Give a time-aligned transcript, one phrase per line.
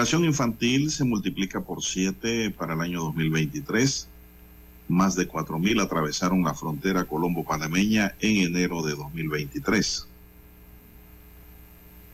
[0.00, 4.08] Migración infantil se multiplica por 7 para el año 2023.
[4.88, 10.06] Más de 4.000 atravesaron la frontera colombo-panameña en enero de 2023.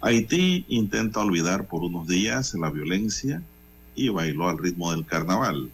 [0.00, 3.40] Haití intenta olvidar por unos días la violencia
[3.94, 5.70] y bailó al ritmo del carnaval.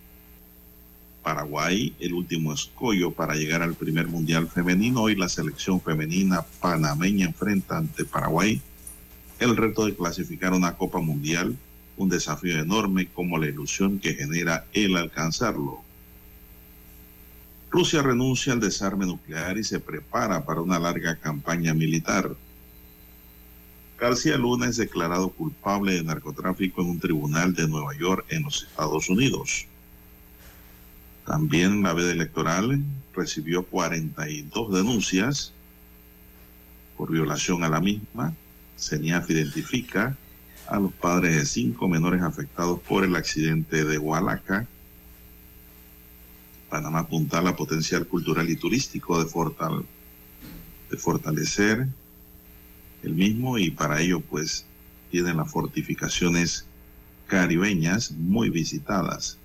[1.22, 7.24] Paraguay, el último escollo para llegar al primer mundial femenino y la selección femenina panameña
[7.24, 8.60] enfrenta ante Paraguay
[9.38, 11.56] el reto de clasificar una Copa Mundial
[11.96, 15.82] un desafío enorme como la ilusión que genera el alcanzarlo.
[17.70, 22.36] Rusia renuncia al desarme nuclear y se prepara para una larga campaña militar.
[23.98, 28.64] García Luna es declarado culpable de narcotráfico en un tribunal de Nueva York en los
[28.64, 29.66] Estados Unidos.
[31.24, 32.82] También la veda electoral
[33.14, 35.52] recibió 42 denuncias
[36.96, 38.34] por violación a la misma.
[38.76, 40.16] CENIAF identifica
[40.66, 44.66] a los padres de cinco menores afectados por el accidente de Hualaca.
[46.70, 49.84] Panamá apunta la potencial cultural y turístico de, fortal
[50.90, 51.86] de fortalecer
[53.02, 54.64] el mismo y para ello pues
[55.10, 56.64] tienen las fortificaciones
[57.26, 59.38] caribeñas muy visitadas.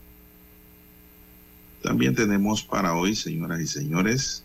[1.81, 4.43] También tenemos para hoy, señoras y señores,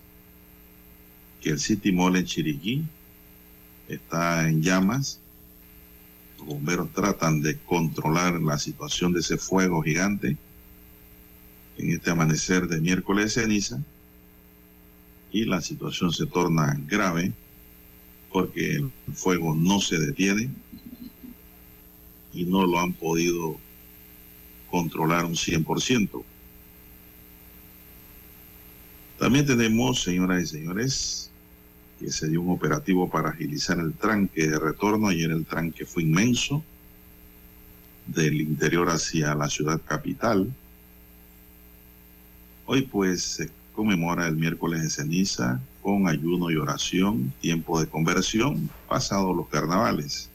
[1.40, 2.84] que el City Mall en Chiriquí
[3.88, 5.21] está en llamas
[6.42, 10.36] los bomberos tratan de controlar la situación de ese fuego gigante
[11.78, 13.78] en este amanecer de miércoles de ceniza
[15.30, 17.32] y la situación se torna grave
[18.30, 20.50] porque el fuego no se detiene
[22.32, 23.56] y no lo han podido
[24.70, 26.24] controlar un 100%.
[29.18, 31.31] También tenemos, señoras y señores,
[32.02, 35.08] que se dio un operativo para agilizar el tranque de retorno.
[35.08, 36.64] Ayer el tranque fue inmenso
[38.06, 40.52] del interior hacia la ciudad capital.
[42.66, 48.68] Hoy pues se conmemora el miércoles de ceniza con ayuno y oración, tiempo de conversión,
[48.88, 50.28] pasado los carnavales.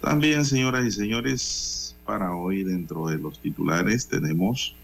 [0.00, 4.74] También, señoras y señores, para hoy dentro de los titulares tenemos,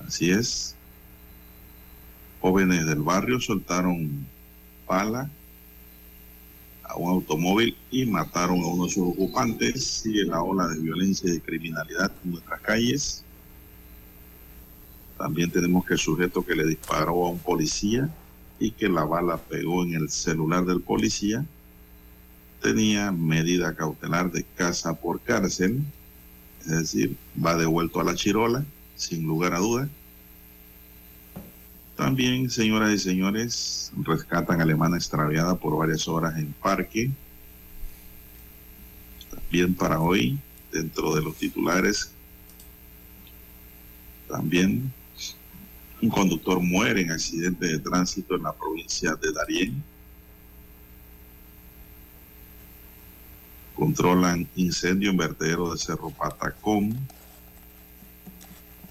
[0.00, 0.77] así es,
[2.40, 4.26] Jóvenes del barrio soltaron
[4.86, 5.30] pala
[6.84, 9.84] a un automóvil y mataron a uno de sus ocupantes.
[9.84, 13.24] Sigue la ola de violencia y de criminalidad en nuestras calles.
[15.16, 18.08] También tenemos que el sujeto que le disparó a un policía
[18.60, 21.44] y que la bala pegó en el celular del policía
[22.60, 25.82] tenía medida cautelar de casa por cárcel,
[26.60, 28.64] es decir, va devuelto a la chirola,
[28.96, 29.88] sin lugar a dudas.
[31.98, 37.10] También, señoras y señores, rescatan alemana extraviada por varias horas en parque.
[39.28, 40.38] También para hoy,
[40.70, 42.12] dentro de los titulares,
[44.28, 44.92] también
[46.00, 49.82] un conductor muere en accidente de tránsito en la provincia de Darién.
[53.74, 56.96] Controlan incendio en vertedero de Cerro Patacón.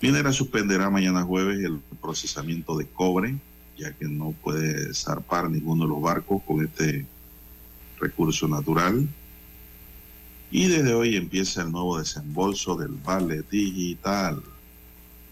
[0.01, 3.35] Minera suspenderá mañana jueves el procesamiento de cobre,
[3.77, 7.05] ya que no puede zarpar ninguno de los barcos con este
[7.99, 9.07] recurso natural.
[10.51, 14.41] Y desde hoy empieza el nuevo desembolso del Vale Digital.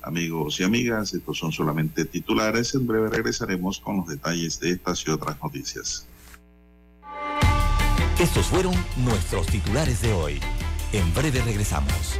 [0.02, 2.74] Amigos y amigas, estos son solamente titulares.
[2.76, 6.08] En breve regresaremos con los detalles de estas y otras noticias.
[8.20, 10.40] Estos fueron nuestros titulares de hoy.
[10.92, 12.20] En breve regresamos.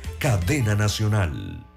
[0.21, 1.70] Cadena Nacional.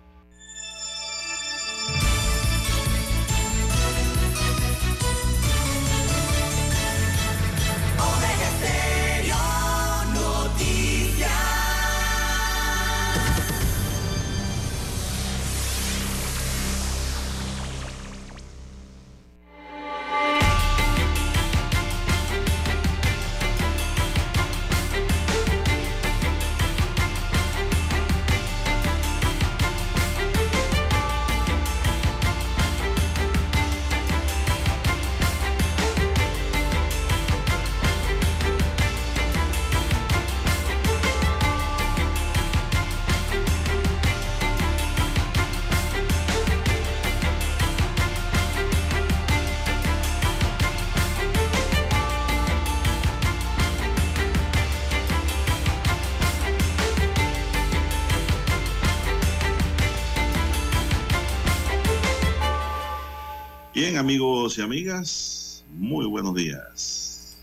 [64.59, 67.37] Y amigas, muy buenos días.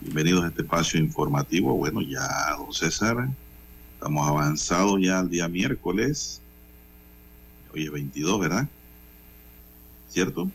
[0.00, 1.74] Bienvenidos a este espacio informativo.
[1.74, 3.28] Bueno, ya, don César,
[3.94, 6.40] estamos avanzados ya al día miércoles.
[7.72, 8.68] Hoy es 22, ¿verdad?
[10.08, 10.48] ¿Cierto?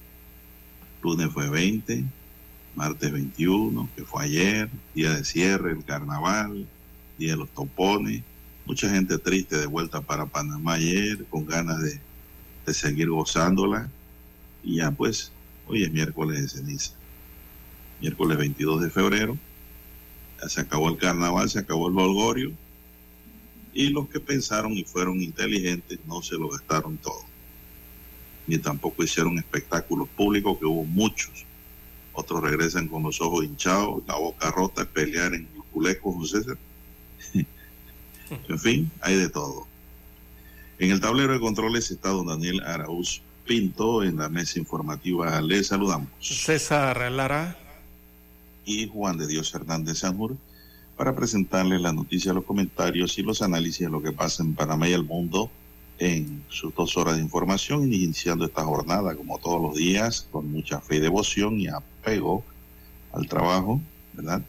[1.01, 2.05] Lunes fue 20,
[2.75, 6.67] martes 21, que fue ayer, día de cierre, el carnaval,
[7.17, 8.23] día de los topones.
[8.65, 11.99] Mucha gente triste de vuelta para Panamá ayer, con ganas de,
[12.65, 13.89] de seguir gozándola
[14.63, 15.31] y ya pues,
[15.67, 16.93] hoy es miércoles de ceniza.
[17.99, 19.37] Miércoles 22 de febrero.
[20.41, 22.51] Ya se acabó el carnaval, se acabó el bolgorio.
[23.73, 27.23] Y los que pensaron y fueron inteligentes no se lo gastaron todo.
[28.47, 31.45] Ni tampoco hicieron espectáculos públicos, que hubo muchos.
[32.13, 36.57] Otros regresan con los ojos hinchados, la boca rota, pelear en los culecos, César.
[38.49, 39.67] en fin, hay de todo.
[40.79, 45.41] En el tablero de controles está don Daniel Arauz Pinto en la mesa informativa.
[45.41, 46.07] Le saludamos.
[46.21, 47.57] César Lara.
[48.63, 50.37] Y Juan de Dios Hernández Sanjur
[50.95, 54.87] para presentarles la noticia, los comentarios y los análisis de lo que pasa en Panamá
[54.87, 55.51] y el mundo
[55.99, 60.79] en sus dos horas de información, iniciando esta jornada como todos los días, con mucha
[60.79, 62.45] fe y devoción y apego
[63.11, 63.81] al trabajo,
[64.13, 64.41] ¿verdad?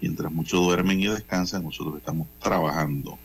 [0.00, 3.18] Mientras muchos duermen y descansan, nosotros estamos trabajando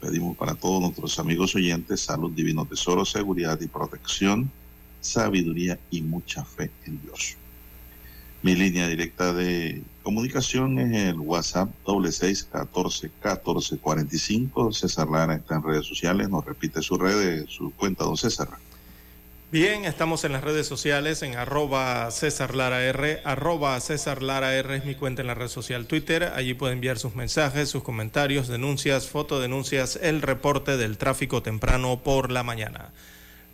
[0.00, 4.50] Pedimos para todos nuestros amigos oyentes salud, divino tesoro, seguridad y protección,
[5.00, 7.36] sabiduría y mucha fe en Dios.
[8.40, 14.72] Mi línea directa de comunicación es el WhatsApp doble seis catorce catorce cuarenta y cinco.
[14.72, 16.28] César Lara está en redes sociales.
[16.28, 18.48] Nos repite su red, su cuenta, don César.
[19.50, 22.80] Bien, estamos en las redes sociales en arroba César Lara
[23.24, 26.24] arroba César Lara R es mi cuenta en la red social Twitter.
[26.36, 32.30] Allí puede enviar sus mensajes, sus comentarios, denuncias, fotodenuncias, el reporte del tráfico temprano por
[32.30, 32.90] la mañana.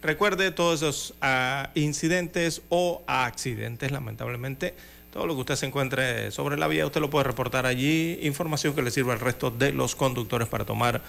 [0.02, 4.74] Recuerde todos esos ah, incidentes o accidentes, lamentablemente.
[5.12, 8.18] Todo lo que usted se encuentre sobre la vía, usted lo puede reportar allí.
[8.22, 11.02] Información que le sirva al resto de los conductores para tomar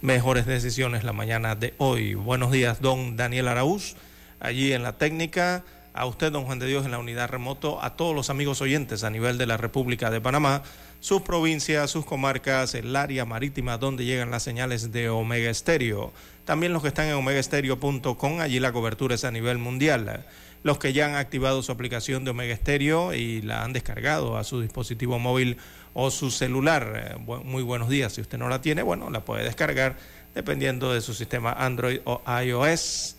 [0.00, 2.14] mejores decisiones la mañana de hoy.
[2.14, 3.96] Buenos días, don Daniel Araúz
[4.40, 7.96] allí en la técnica, a usted, don Juan de Dios, en la unidad remoto, a
[7.96, 10.62] todos los amigos oyentes a nivel de la República de Panamá,
[11.00, 16.12] sus provincias, sus comarcas, el área marítima donde llegan las señales de Omega Estéreo.
[16.44, 20.26] También los que están en omegaestereo.com, allí la cobertura es a nivel mundial.
[20.62, 24.44] Los que ya han activado su aplicación de Omega Estéreo y la han descargado a
[24.44, 25.56] su dispositivo móvil
[25.94, 27.16] o su celular.
[27.18, 28.12] Eh, muy buenos días.
[28.12, 29.96] Si usted no la tiene, bueno, la puede descargar
[30.34, 33.16] dependiendo de su sistema Android o iOS.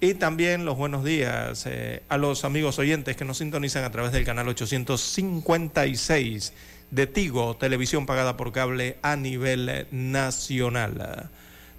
[0.00, 4.12] Y también los buenos días eh, a los amigos oyentes que nos sintonizan a través
[4.12, 6.52] del canal 856
[6.90, 11.30] de Tigo, televisión pagada por cable a nivel nacional.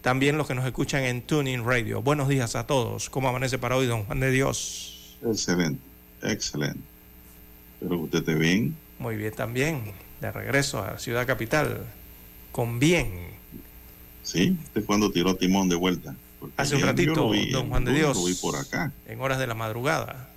[0.01, 2.01] También los que nos escuchan en Tuning Radio.
[2.01, 3.09] Buenos días a todos.
[3.09, 5.17] ¿Cómo amanece para hoy, don Juan de Dios?
[5.25, 5.79] Excelente,
[6.21, 6.79] excelente.
[7.75, 8.75] Espero que usted esté bien.
[8.99, 9.93] Muy bien también.
[10.21, 11.85] De regreso a Ciudad Capital.
[12.51, 13.11] Con bien.
[14.23, 16.15] Sí, ¿usted cuando tiró timón de vuelta?
[16.57, 18.17] Hace un ratito, don Juan de Dios.
[18.17, 18.91] Lo vi por acá.
[19.07, 20.29] En horas de la madrugada.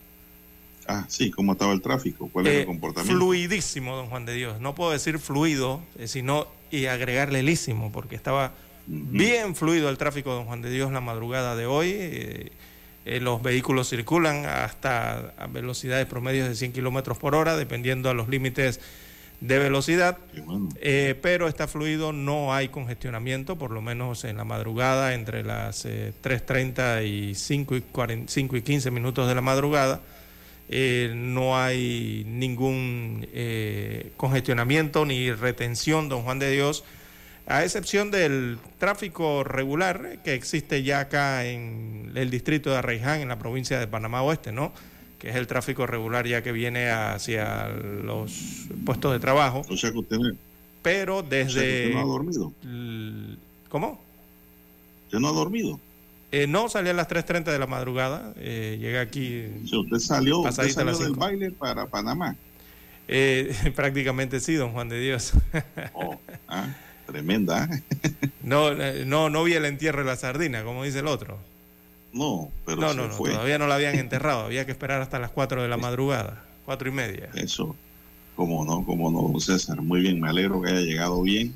[0.86, 2.30] Ah, sí, ¿cómo estaba el tráfico?
[2.32, 3.18] ¿Cuál es el eh, comportamiento?
[3.18, 4.60] Fluidísimo, don Juan de Dios.
[4.60, 8.52] No puedo decir fluido, eh, sino y agregarle lísimo, porque estaba
[8.90, 11.90] Bien fluido el tráfico Don Juan de Dios la madrugada de hoy.
[11.92, 12.52] Eh,
[13.04, 18.14] eh, los vehículos circulan hasta a velocidades promedios de 100 kilómetros por hora, dependiendo a
[18.14, 18.80] los límites
[19.40, 20.18] de velocidad.
[20.80, 25.84] Eh, pero está fluido, no hay congestionamiento, por lo menos en la madrugada, entre las
[25.84, 27.84] 3.30 y 5 y,
[28.26, 30.00] 5 y 15 minutos de la madrugada.
[30.68, 33.26] no hay ningún
[34.16, 36.84] congestionamiento ni retención, don Juan de Dios,
[37.48, 43.28] a excepción del tráfico regular que existe ya acá en el distrito de Arraiján, en
[43.28, 44.72] la provincia de Panamá Oeste, ¿no?
[45.18, 49.62] Que es el tráfico regular ya que viene hacia los puestos de trabajo.
[49.68, 50.18] O sea que usted,
[50.82, 51.90] Pero desde...
[51.92, 52.52] no ha dormido.
[53.68, 54.00] ¿Cómo?
[55.06, 55.80] ¿Usted no ha dormido?
[56.30, 58.34] Eh, no, salí a las 3.30 de la madrugada.
[58.36, 59.46] Eh, llegué aquí.
[59.64, 62.36] usted salió, usted salió del baile para Panamá.
[63.08, 65.32] Eh, prácticamente sí, don Juan de Dios.
[65.94, 66.68] oh, ah.
[67.06, 67.66] Tremenda.
[68.42, 71.38] no, no, no vi el entierro de la sardina, como dice el otro.
[72.12, 74.40] No, pero no, no, no, todavía no la habían enterrado.
[74.44, 77.30] Había que esperar hasta las 4 de la madrugada, cuatro y media.
[77.34, 77.76] Eso,
[78.34, 79.80] como no, como no, César.
[79.82, 81.54] Muy bien, me alegro que haya llegado bien.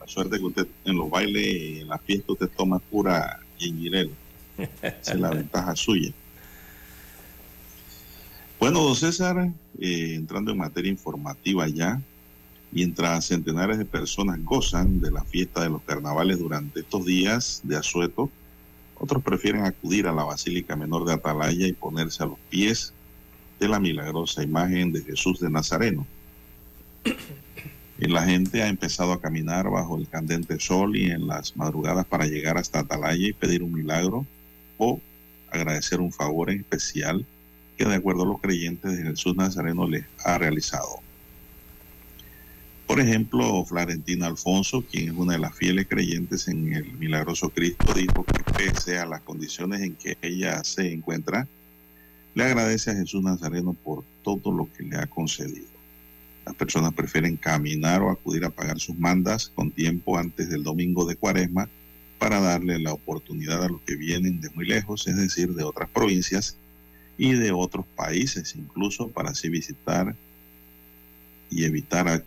[0.00, 4.12] La suerte que usted en los bailes, en la fiesta, usted toma pura gingirel.
[4.82, 6.12] Esa es la ventaja suya.
[8.58, 12.00] Bueno, don César, eh, entrando en materia informativa ya,
[12.70, 17.76] Mientras centenares de personas gozan de la fiesta de los carnavales durante estos días de
[17.76, 18.30] asueto,
[18.98, 22.92] otros prefieren acudir a la Basílica Menor de Atalaya y ponerse a los pies
[23.60, 26.06] de la milagrosa imagen de Jesús de Nazareno.
[28.00, 32.06] Y la gente ha empezado a caminar bajo el candente sol y en las madrugadas
[32.06, 34.26] para llegar hasta Atalaya y pedir un milagro
[34.78, 35.00] o
[35.50, 37.26] agradecer un favor en especial
[37.76, 41.00] que de acuerdo a los creyentes de Jesús Nazareno les ha realizado.
[42.88, 47.92] Por ejemplo, Florentina Alfonso, quien es una de las fieles creyentes en el milagroso Cristo,
[47.92, 51.46] dijo que pese a las condiciones en que ella se encuentra,
[52.34, 55.68] le agradece a Jesús Nazareno por todo lo que le ha concedido.
[56.46, 61.04] Las personas prefieren caminar o acudir a pagar sus mandas con tiempo antes del domingo
[61.04, 61.68] de cuaresma
[62.18, 65.90] para darle la oportunidad a los que vienen de muy lejos, es decir, de otras
[65.90, 66.56] provincias
[67.18, 70.16] y de otros países, incluso para así visitar
[71.50, 72.24] y evitar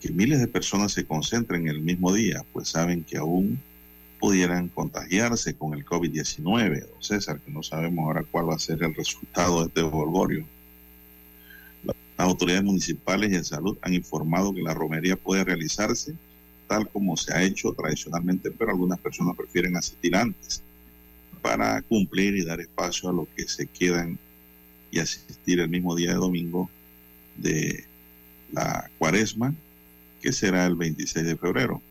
[0.00, 3.60] que miles de personas se concentren el mismo día, pues saben que aún
[4.18, 6.86] pudieran contagiarse con el COVID-19.
[6.88, 10.44] Don César, que no sabemos ahora cuál va a ser el resultado de este volgorio.
[11.84, 16.14] Las autoridades municipales y de salud han informado que la romería puede realizarse
[16.68, 20.62] tal como se ha hecho tradicionalmente, pero algunas personas prefieren asistir antes
[21.42, 24.18] para cumplir y dar espacio a los que se quedan
[24.92, 26.70] y asistir el mismo día de domingo
[27.36, 27.84] de
[28.52, 29.52] la cuaresma
[30.20, 31.82] que será el 26 de febrero.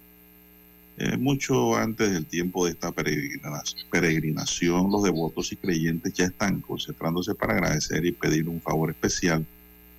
[0.98, 7.36] Eh, mucho antes del tiempo de esta peregrinación, los devotos y creyentes ya están concentrándose
[7.36, 9.46] para agradecer y pedir un favor especial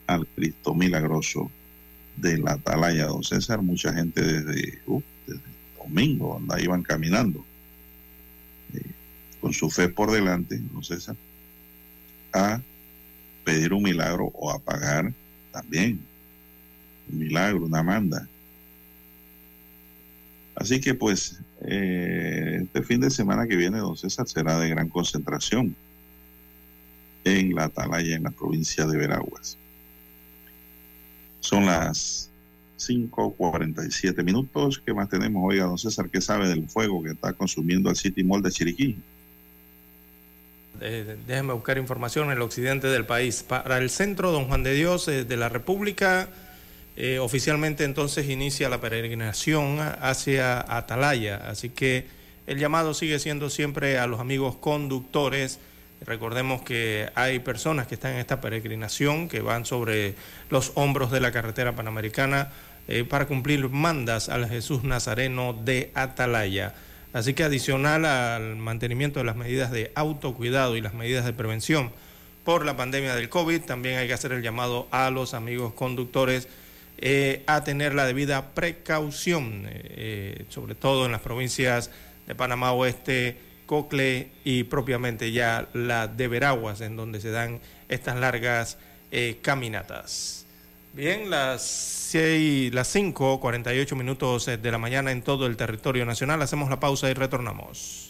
[0.07, 1.51] al Cristo milagroso
[2.17, 3.63] de la Atalaya, don César.
[3.63, 5.01] Mucha gente desde, uh,
[5.79, 7.43] domingo anda, iban caminando
[8.75, 8.83] eh,
[9.41, 11.17] con su fe por delante, don César,
[12.33, 12.61] a
[13.45, 15.13] pedir un milagro o a pagar
[15.51, 16.10] también
[17.13, 18.29] milagro, una manda.
[20.55, 24.89] Así que pues eh, este fin de semana que viene, don César, será de gran
[24.89, 25.75] concentración
[27.25, 29.57] en la Atalaya, en la provincia de Veraguas.
[31.41, 32.31] Son las
[32.79, 34.83] 5.47 minutos.
[34.85, 35.43] ¿Qué más tenemos?
[35.45, 38.97] Oiga, don César, ¿qué sabe del fuego que está consumiendo el City Mall de Chiriquí?
[40.81, 43.43] Eh, déjeme buscar información en el occidente del país.
[43.43, 46.29] Para el centro, don Juan de Dios, eh, de la República,
[47.03, 52.05] eh, oficialmente entonces inicia la peregrinación hacia Atalaya, así que
[52.47, 55.61] el llamado sigue siendo siempre a los amigos conductores.
[56.05, 60.15] Recordemos que hay personas que están en esta peregrinación, que van sobre
[60.51, 62.51] los hombros de la carretera panamericana
[62.87, 66.75] eh, para cumplir mandas al Jesús Nazareno de Atalaya.
[67.15, 71.93] Así que adicional al mantenimiento de las medidas de autocuidado y las medidas de prevención
[72.45, 76.47] por la pandemia del COVID, también hay que hacer el llamado a los amigos conductores
[77.03, 81.91] eh, a tener la debida precaución, eh, eh, sobre todo en las provincias
[82.27, 88.17] de Panamá Oeste, Cocle y propiamente ya la de Veraguas, en donde se dan estas
[88.17, 88.79] largas
[89.43, 90.47] caminatas.
[90.93, 96.43] Bien, las 6, las 5, 48 minutos de la mañana en todo el territorio nacional.
[96.43, 98.10] Hacemos la pausa y retornamos.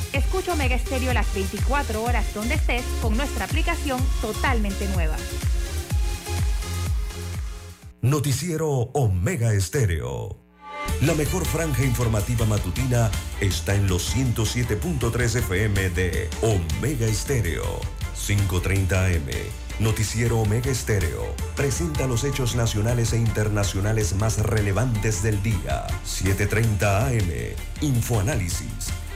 [0.13, 5.15] Escucha Omega Stereo las 24 horas donde estés con nuestra aplicación totalmente nueva.
[8.01, 10.37] Noticiero Omega Estéreo.
[11.01, 17.79] La mejor franja informativa matutina está en los 107.3 FM de Omega Estéreo.
[18.15, 19.29] 5.30 AM.
[19.79, 21.35] Noticiero Omega Estéreo.
[21.55, 25.87] Presenta los hechos nacionales e internacionales más relevantes del día.
[26.05, 27.55] 7.30 AM.
[27.81, 28.91] Infoanálisis.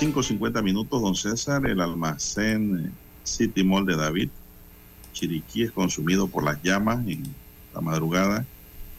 [0.00, 1.66] Las 5.50 minutos, don César.
[1.66, 2.90] El almacén eh,
[3.24, 4.28] City Mall de David,
[5.12, 7.24] Chiriquí, es consumido por las llamas en
[7.74, 8.46] la madrugada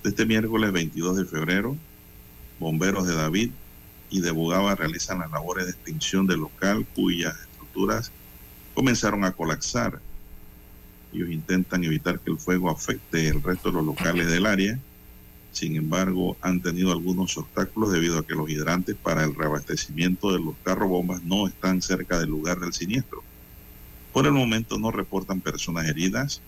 [0.04, 1.78] de este miércoles 22 de febrero.
[2.60, 3.52] Bomberos de David
[4.10, 8.12] y de Bugaba realizan las labores de extinción del local cuyas estructuras
[8.74, 10.02] comenzaron a colapsar.
[11.14, 14.78] Ellos intentan evitar que el fuego afecte el resto de los locales del área.
[15.52, 20.40] Sin embargo, han tenido algunos obstáculos debido a que los hidrantes para el reabastecimiento de
[20.40, 23.24] los carros bombas no están cerca del lugar del siniestro.
[24.14, 26.42] Por el momento no reportan personas heridas.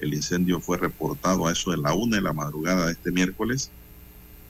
[0.00, 3.70] El incendio fue reportado a eso de la una de la madrugada de este miércoles.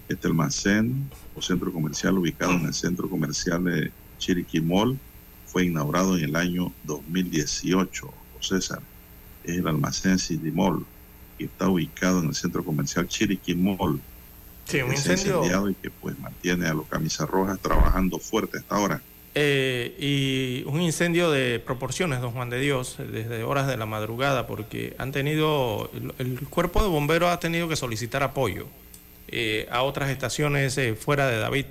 [0.09, 4.99] Este almacén o centro comercial ubicado en el centro comercial de Chiriquí Mall
[5.47, 8.07] fue inaugurado en el año 2018.
[8.07, 8.81] O César,
[9.45, 10.19] es el almacén
[10.55, 10.85] Mall
[11.39, 14.01] que está ubicado en el centro comercial Chiriquí Mall.
[14.67, 15.37] Sí, un incendio.
[15.37, 19.01] incendiado y que pues mantiene a los camisas rojas trabajando fuerte hasta ahora.
[19.35, 24.47] Eh, y un incendio de proporciones, don Juan de Dios, desde horas de la madrugada,
[24.47, 28.67] porque han tenido, el, el cuerpo de bomberos ha tenido que solicitar apoyo
[29.31, 31.67] eh, a otras estaciones eh, fuera de David,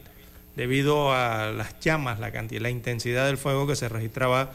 [0.55, 4.51] debido a las llamas, la cantidad, la intensidad del fuego que se registraba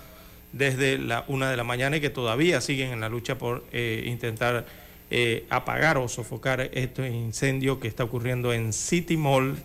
[0.52, 4.04] desde la una de la mañana y que todavía siguen en la lucha por eh,
[4.06, 4.66] intentar
[5.14, 9.62] eh, apagar o sofocar este incendio que está ocurriendo en City Mall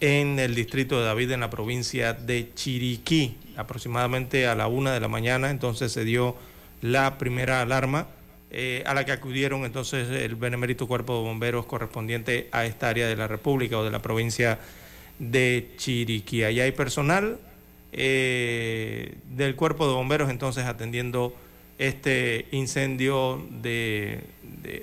[0.00, 3.38] en el distrito de David, en la provincia de Chiriquí.
[3.56, 6.36] Aproximadamente a la una de la mañana, entonces se dio
[6.82, 8.08] la primera alarma,
[8.50, 13.06] eh, a la que acudieron entonces el benemérito cuerpo de bomberos correspondiente a esta área
[13.06, 14.58] de la República o de la provincia
[15.18, 16.44] de Chiriquí.
[16.44, 17.38] Allá hay personal
[17.92, 21.34] eh, del cuerpo de bomberos entonces atendiendo
[21.78, 24.20] este incendio de,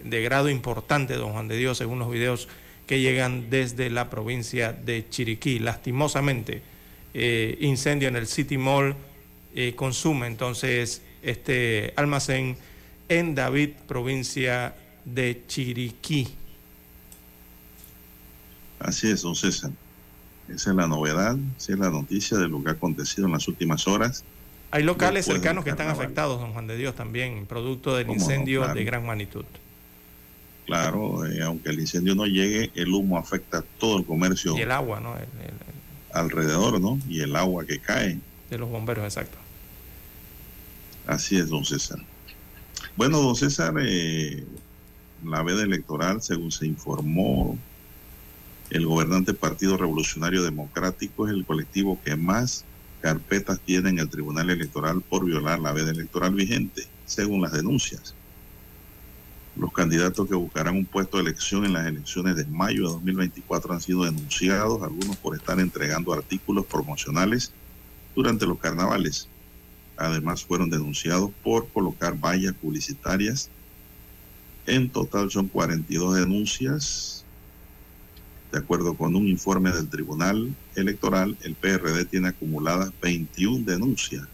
[0.03, 2.47] de- grado importante, don Juan de Dios, según los videos
[2.87, 5.59] que llegan desde la provincia de Chiriquí.
[5.59, 6.61] Lastimosamente,
[7.13, 8.95] eh, incendio en el City Mall
[9.55, 12.57] eh, consume entonces este almacén
[13.07, 14.75] en David, provincia
[15.05, 16.27] de Chiriquí.
[18.79, 19.71] Así es, don César.
[20.47, 23.47] Esa es la novedad, esa es la noticia de lo que ha acontecido en las
[23.47, 24.23] últimas horas.
[24.71, 28.75] Hay locales cercanos que están afectados, don Juan de Dios, también, producto del incendio Claro.
[28.75, 29.45] de gran magnitud.
[30.67, 34.71] Claro, eh, aunque el incendio no llegue, el humo afecta todo el comercio Y el
[34.71, 35.15] agua, ¿no?
[35.15, 35.53] El- el-
[36.13, 36.99] alrededor, ¿no?
[37.09, 38.19] Y el agua que cae.
[38.49, 39.37] de los bomberos, exacto.
[41.05, 41.99] Así es, don César.
[42.95, 44.43] Bueno, don César, eh,
[45.23, 47.57] la veda electoral, según se informó,
[48.71, 52.65] el gobernante Partido Revolucionario Democrático es el colectivo que más
[53.01, 58.13] carpetas tienen el Tribunal Electoral por violar la veda electoral vigente, según las denuncias.
[59.55, 63.73] Los candidatos que buscarán un puesto de elección en las elecciones de mayo de 2024
[63.73, 67.51] han sido denunciados, algunos por estar entregando artículos promocionales
[68.15, 69.27] durante los carnavales.
[69.97, 73.49] Además, fueron denunciados por colocar vallas publicitarias.
[74.65, 77.18] En total son 42 denuncias.
[78.51, 84.27] De acuerdo con un informe del Tribunal Electoral, el PRD tiene acumuladas 21 denuncias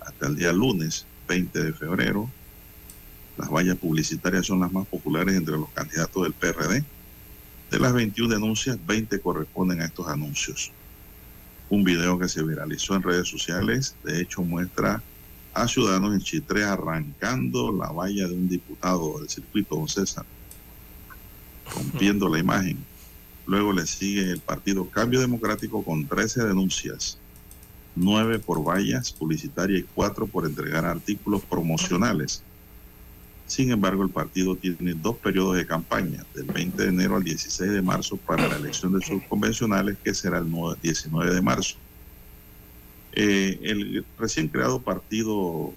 [0.00, 2.30] hasta el día lunes 20 de febrero
[3.40, 6.84] las vallas publicitarias son las más populares entre los candidatos del PRD.
[7.70, 10.70] De las 21 denuncias, 20 corresponden a estos anuncios.
[11.70, 15.02] Un video que se viralizó en redes sociales, de hecho, muestra
[15.54, 20.26] a ciudadanos en Chitré arrancando la valla de un diputado del circuito, don César,
[21.74, 22.76] rompiendo la imagen.
[23.50, 27.18] Luego le sigue el partido Cambio Democrático con 13 denuncias,
[27.96, 32.42] 9 por vallas publicitarias y 4 por entregar artículos promocionales
[33.50, 37.72] sin embargo, el partido tiene dos periodos de campaña, del 20 de enero al 16
[37.72, 40.46] de marzo para la elección de sus convencionales, que será el
[40.80, 41.74] 19 de marzo.
[43.12, 45.74] Eh, el recién creado partido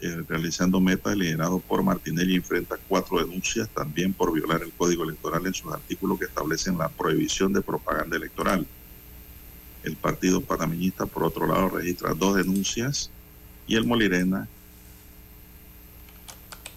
[0.00, 5.46] eh, realizando metas liderado por Martinelli enfrenta cuatro denuncias también por violar el código electoral
[5.46, 8.66] en sus artículos que establecen la prohibición de propaganda electoral.
[9.82, 13.10] El partido panameñista, por otro lado, registra dos denuncias
[13.66, 14.48] y el Molirena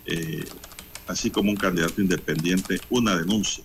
[0.05, 0.45] eh,
[1.07, 3.63] así como un candidato independiente, una denuncia.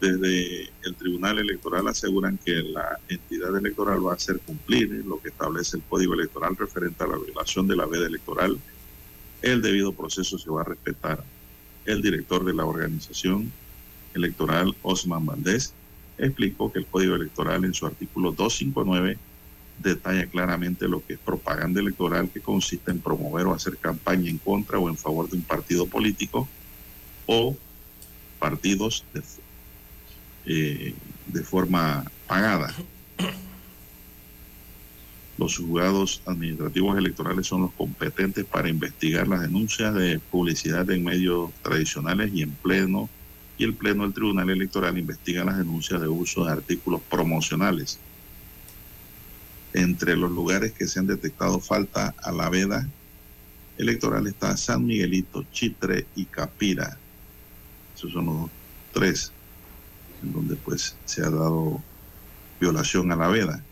[0.00, 5.30] Desde el Tribunal Electoral aseguran que la entidad electoral va a hacer cumplir lo que
[5.30, 8.58] establece el Código Electoral referente a la violación de la veda electoral.
[9.42, 11.24] El debido proceso se va a respetar.
[11.84, 13.52] El director de la organización
[14.14, 15.74] electoral, Osman Valdés,
[16.16, 19.18] explicó que el Código Electoral en su artículo 259
[19.82, 24.38] detalla claramente lo que es propaganda electoral, que consiste en promover o hacer campaña en
[24.38, 26.48] contra o en favor de un partido político
[27.26, 27.56] o
[28.38, 29.22] partidos de,
[30.48, 30.94] eh,
[31.26, 32.74] de forma pagada.
[35.36, 41.52] Los juzgados administrativos electorales son los competentes para investigar las denuncias de publicidad en medios
[41.62, 43.08] tradicionales y en pleno,
[43.56, 48.00] y el pleno del Tribunal Electoral investiga las denuncias de uso de artículos promocionales
[49.72, 52.88] entre los lugares que se han detectado falta a la veda
[53.76, 56.98] electoral está San Miguelito, Chitre y Capira.
[57.94, 58.50] Esos son los
[58.92, 59.32] tres
[60.22, 61.82] en donde pues se ha dado
[62.60, 63.62] violación a la veda.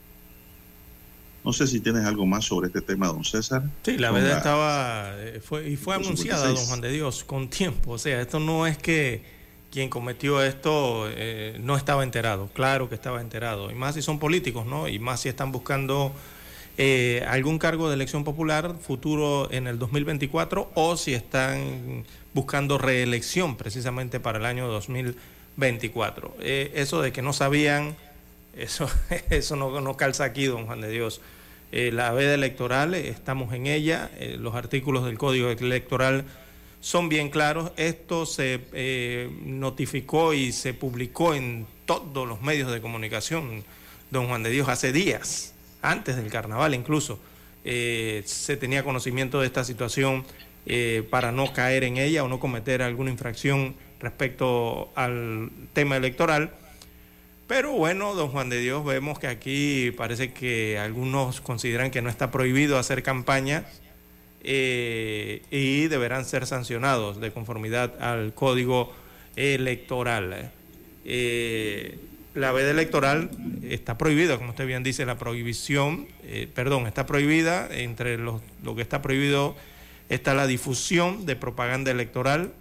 [1.44, 3.62] No sé si tienes algo más sobre este tema, don César.
[3.84, 7.92] Sí, la veda estaba eh, fue, y fue anunciada, don Juan de Dios, con tiempo.
[7.92, 9.22] O sea, esto no es que
[9.70, 14.18] quien cometió esto eh, no estaba enterado, claro que estaba enterado, y más si son
[14.18, 14.88] políticos, ¿no?
[14.88, 16.12] Y más si están buscando
[16.78, 22.04] eh, algún cargo de elección popular futuro en el 2024 o si están
[22.34, 25.35] buscando reelección precisamente para el año 2024.
[26.40, 27.96] Eh, eso de que no sabían,
[28.56, 28.88] eso,
[29.30, 31.20] eso no, no calza aquí, don Juan de Dios.
[31.72, 36.24] la veda electoral, estamos en ella, los artículos del Código Electoral
[36.86, 37.72] son bien claros.
[37.76, 43.64] Esto se eh, notificó y se publicó en todos los medios de comunicación,
[44.12, 47.18] don Juan de Dios, hace días, antes del carnaval incluso.
[47.64, 50.24] Eh, se tenía conocimiento de esta situación
[50.66, 56.50] eh, para no caer en ella o no cometer alguna infracción respecto al tema electoral.
[57.46, 62.10] Pero bueno, don Juan de Dios, vemos que aquí parece que algunos consideran que no
[62.10, 63.64] está prohibido hacer campaña
[64.42, 68.92] eh, y deberán ser sancionados de conformidad al código
[69.36, 70.50] electoral.
[71.04, 71.98] Eh,
[72.34, 73.30] la veda electoral
[73.62, 78.40] está prohibida, como usted bien dice, la prohibición, eh, perdón, está prohibida, entre lo
[78.74, 79.56] que está prohibido
[80.08, 82.52] está la difusión de propaganda electoral,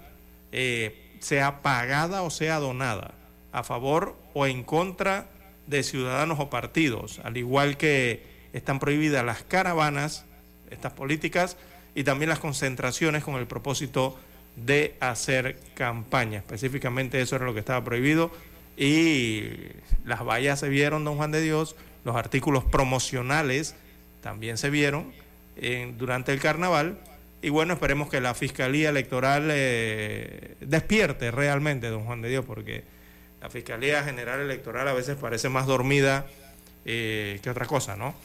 [1.26, 3.16] sea pagada o sea donada,
[3.52, 5.26] a favor o en contra
[5.66, 10.26] de ciudadanos o partidos, al igual que están prohibidas las caravanas,
[10.70, 11.58] estas políticas,
[11.96, 14.20] y también las concentraciones con el propósito
[14.56, 16.38] de hacer campaña.
[16.38, 18.30] Específicamente eso era lo que estaba prohibido
[18.78, 19.50] y
[20.06, 23.76] las vallas se vieron, don Juan de Dios, los artículos promocionales
[24.22, 25.12] también se vieron
[25.98, 27.00] durante el carnaval
[27.46, 32.84] y bueno, esperemos que la Fiscalía Electoral eh, despierte realmente, don Juan de Dios, porque
[33.40, 36.26] la Fiscalía General Electoral a veces parece más dormida
[36.86, 38.16] eh, que otra cosa, ¿no?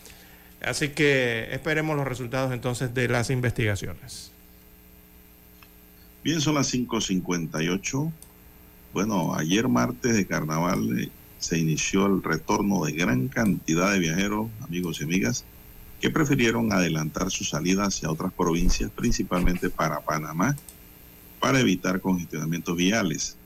[0.62, 4.32] Así que esperemos los resultados entonces de las investigaciones.
[6.24, 8.10] Bien, son las 5.58.
[8.94, 14.48] Bueno, ayer martes de carnaval, eh, se inició el retorno de gran cantidad de viajeros,
[14.62, 15.44] amigos y amigas,
[16.00, 20.56] que prefirieron adelantar su salida hacia otras provincias, principalmente para Panamá,
[21.38, 23.36] para evitar congestionamientos viales.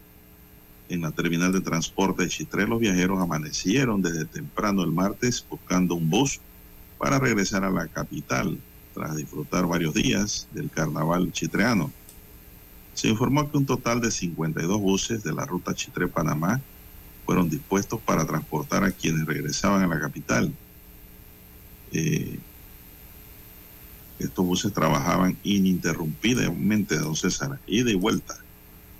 [0.88, 5.94] En la terminal de transporte de Chitré, los viajeros amanecieron desde temprano el martes buscando
[5.94, 6.40] un bus
[6.98, 8.58] para regresar a la capital
[8.94, 11.90] tras disfrutar varios días del carnaval chitreano.
[12.92, 16.60] Se informó que un total de 52 buses de la ruta Chitré-Panamá
[17.26, 20.52] fueron dispuestos para transportar a quienes regresaban a la capital.
[21.94, 22.38] Eh,
[24.18, 28.36] estos buses trabajaban ininterrumpidamente, don César, ida y vuelta.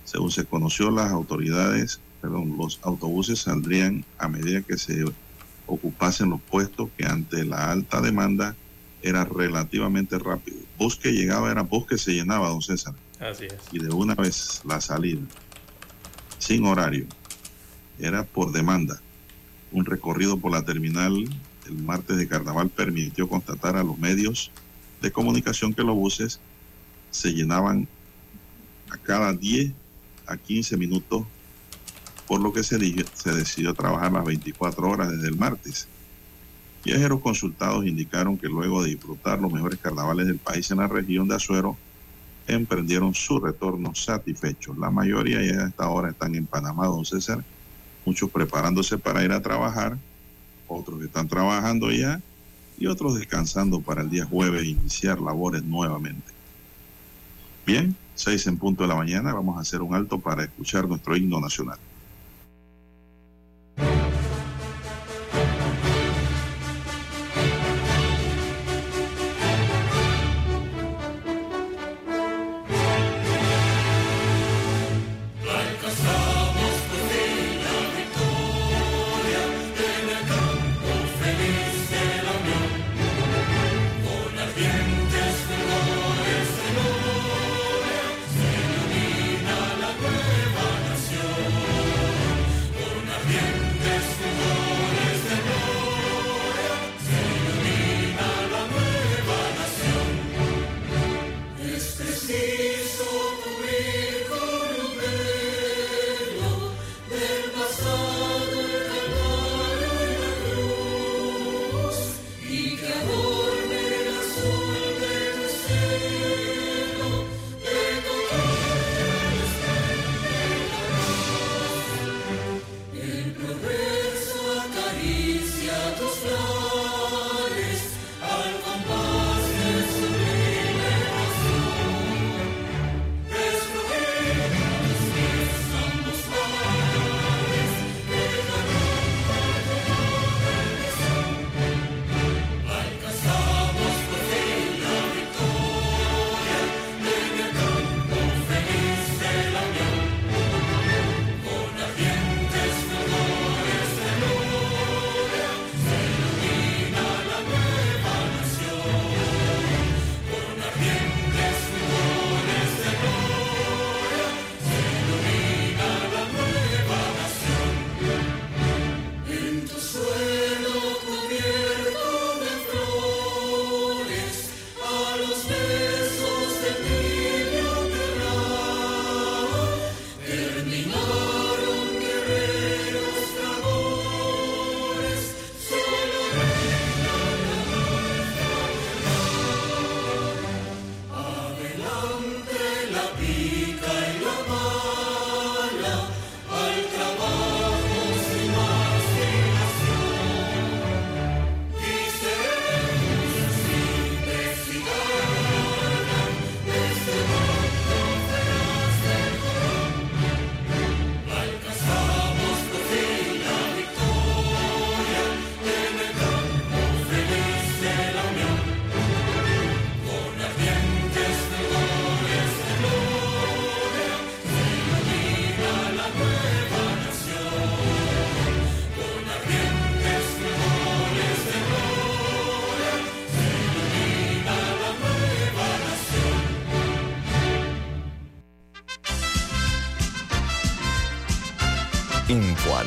[0.04, 5.04] Según se conoció, las autoridades, perdón, los autobuses saldrían a medida que se
[5.66, 8.54] ocupasen los puestos que ante la alta demanda
[9.02, 10.58] era relativamente rápido.
[10.78, 12.94] Bus que llegaba era bus que se llenaba, don César.
[13.20, 13.54] Así es.
[13.72, 15.22] Y de una vez la salida,
[16.38, 17.06] sin horario
[17.98, 19.00] era por demanda.
[19.72, 21.28] Un recorrido por la terminal
[21.66, 24.50] el martes de carnaval permitió constatar a los medios
[25.00, 26.40] de comunicación que los buses
[27.10, 27.86] se llenaban
[28.90, 29.72] a cada 10
[30.26, 31.24] a 15 minutos,
[32.26, 32.78] por lo que se,
[33.14, 35.88] se decidió trabajar las 24 horas desde el martes.
[36.84, 41.28] Viajeros consultados indicaron que luego de disfrutar los mejores carnavales del país en la región
[41.28, 41.76] de Azuero,
[42.46, 44.76] emprendieron su retorno satisfechos.
[44.76, 47.42] La mayoría ya a esta hora están en Panamá, don César,
[48.04, 49.96] muchos preparándose para ir a trabajar,
[50.74, 52.20] otros que están trabajando ya
[52.78, 56.32] y otros descansando para el día jueves iniciar labores nuevamente.
[57.66, 61.16] Bien, seis en punto de la mañana, vamos a hacer un alto para escuchar nuestro
[61.16, 61.78] himno nacional.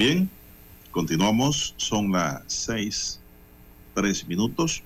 [0.00, 0.30] Bien,
[0.92, 3.20] continuamos, son las seis,
[3.92, 4.82] tres minutos.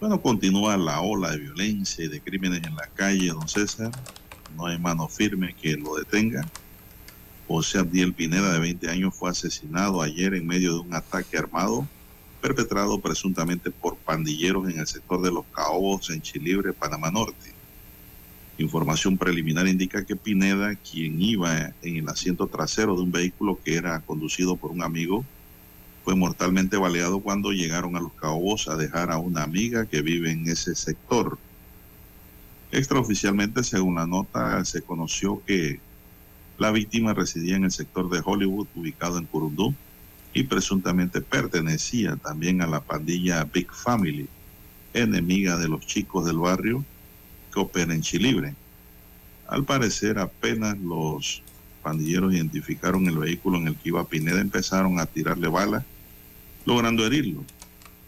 [0.00, 3.90] Bueno, continúa la ola de violencia y de crímenes en la calle, don César.
[4.56, 6.48] No hay mano firme que lo detenga.
[7.46, 11.86] José Abdiel Pineda, de 20 años, fue asesinado ayer en medio de un ataque armado
[12.40, 17.55] perpetrado presuntamente por pandilleros en el sector de los Caobos en Chilibre, Panamá Norte.
[18.58, 23.74] Información preliminar indica que Pineda, quien iba en el asiento trasero de un vehículo que
[23.74, 25.26] era conducido por un amigo,
[26.04, 30.30] fue mortalmente baleado cuando llegaron a los Caobos a dejar a una amiga que vive
[30.30, 31.38] en ese sector.
[32.72, 35.80] Extraoficialmente, según la nota, se conoció que
[36.56, 39.74] la víctima residía en el sector de Hollywood, ubicado en Curundú,
[40.32, 44.28] y presuntamente pertenecía también a la pandilla Big Family,
[44.94, 46.84] enemiga de los chicos del barrio
[47.56, 48.54] que opera en Chilibre.
[49.48, 51.42] Al parecer, apenas los
[51.82, 55.82] pandilleros identificaron el vehículo en el que iba Pineda, empezaron a tirarle balas,
[56.66, 57.44] logrando herirlo.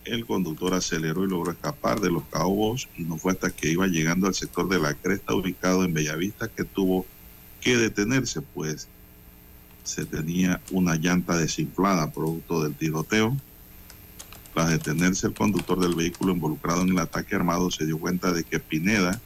[0.04, 3.86] El conductor aceleró y logró escapar de los caobos y no fue hasta que iba
[3.86, 7.06] llegando al sector de la cresta ubicado en Bellavista que tuvo
[7.62, 8.86] que detenerse, pues
[9.82, 13.34] se tenía una llanta desinflada producto del tiroteo.
[14.52, 18.44] Tras detenerse el conductor del vehículo involucrado en el ataque armado se dio cuenta de
[18.44, 19.18] que Pineda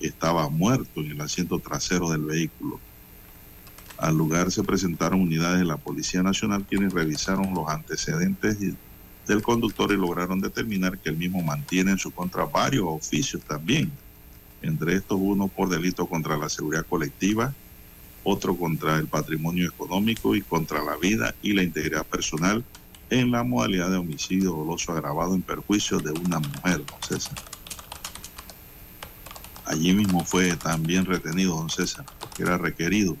[0.00, 2.80] estaba muerto en el asiento trasero del vehículo.
[3.98, 8.58] Al lugar se presentaron unidades de la Policía Nacional quienes revisaron los antecedentes
[9.26, 13.90] del conductor y lograron determinar que el mismo mantiene en su contra varios oficios también,
[14.62, 17.54] entre estos uno por delito contra la seguridad colectiva,
[18.22, 22.64] otro contra el patrimonio económico y contra la vida y la integridad personal
[23.08, 27.20] en la modalidad de homicidio doloso agravado en perjuicio de una mujer, don.
[29.66, 33.16] Allí mismo fue también retenido don César, porque era requerido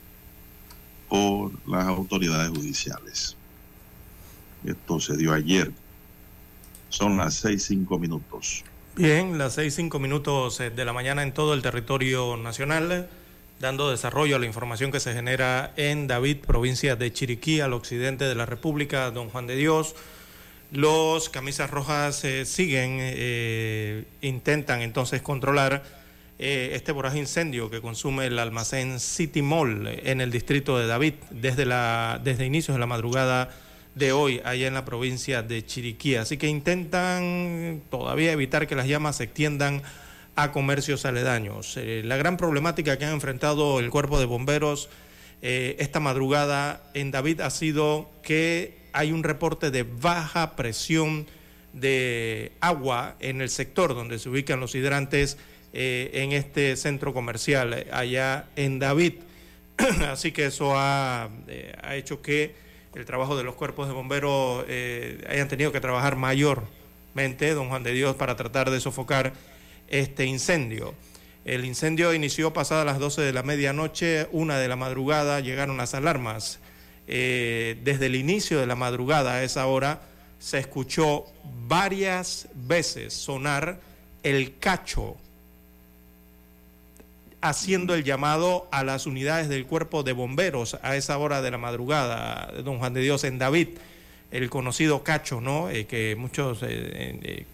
[1.08, 3.36] por las autoridades judiciales.
[4.64, 5.72] Esto se dio ayer.
[6.88, 8.64] Son las seis cinco minutos.
[8.96, 13.08] Bien, las seis cinco minutos eh, de la mañana en todo el territorio nacional
[13.60, 18.24] dando desarrollo a la información que se genera en David, provincia de Chiriquí, al occidente
[18.24, 19.94] de la República, Don Juan de Dios.
[20.72, 25.84] Los camisas rojas eh, siguen, eh, intentan entonces controlar
[26.38, 31.14] eh, este voraz incendio que consume el almacén City Mall en el distrito de David
[31.30, 33.50] desde, la, desde inicios de la madrugada
[33.94, 36.16] de hoy allá en la provincia de Chiriquí.
[36.16, 39.82] Así que intentan todavía evitar que las llamas se extiendan
[40.36, 41.76] a comercios aledaños.
[41.78, 44.90] Eh, la gran problemática que ha enfrentado el cuerpo de bomberos
[45.42, 51.26] eh, esta madrugada en David ha sido que hay un reporte de baja presión
[51.72, 55.36] de agua en el sector donde se ubican los hidrantes
[55.72, 59.14] eh, en este centro comercial allá en David.
[60.08, 61.24] Así que eso ha,
[61.82, 62.54] ha, hecho que
[62.94, 64.64] el trabajo de los cuerpos de bomberos
[65.28, 69.34] hayan tenido que trabajar mayormente, don Juan de Dios, para tratar de sofocar
[69.88, 70.94] este incendio.
[71.46, 75.94] El incendio inició pasadas las 12 de la medianoche, una de la madrugada llegaron las
[75.94, 76.58] alarmas.
[77.06, 80.00] Eh, desde el inicio de la madrugada a esa hora
[80.40, 81.24] se escuchó
[81.68, 83.78] varias veces sonar
[84.24, 85.16] el cacho,
[87.48, 91.58] haciendo el llamado a las unidades del cuerpo de bomberos a esa hora de la
[91.58, 93.68] madrugada, don Juan de Dios en David,
[94.30, 95.70] el conocido cacho, ¿no?
[95.70, 97.46] Eh, que muchos eh,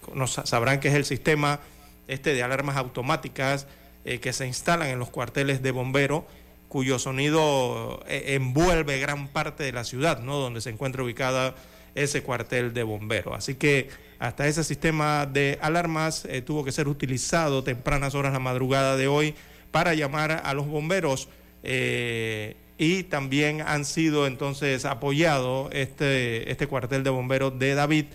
[0.44, 1.60] sabrán que es el sistema
[2.08, 3.66] este de alarmas automáticas
[4.04, 6.24] eh, que se instalan en los cuarteles de bomberos,
[6.68, 10.38] cuyo sonido eh, envuelve gran parte de la ciudad, ¿no?
[10.38, 11.54] donde se encuentra ubicada
[11.94, 13.36] ese cuartel de bomberos.
[13.36, 18.38] Así que hasta ese sistema de alarmas eh, tuvo que ser utilizado tempranas horas de
[18.38, 19.34] la madrugada de hoy
[19.72, 21.28] para llamar a los bomberos
[22.78, 28.06] y también han sido entonces apoyado este, este cuartel de bomberos de David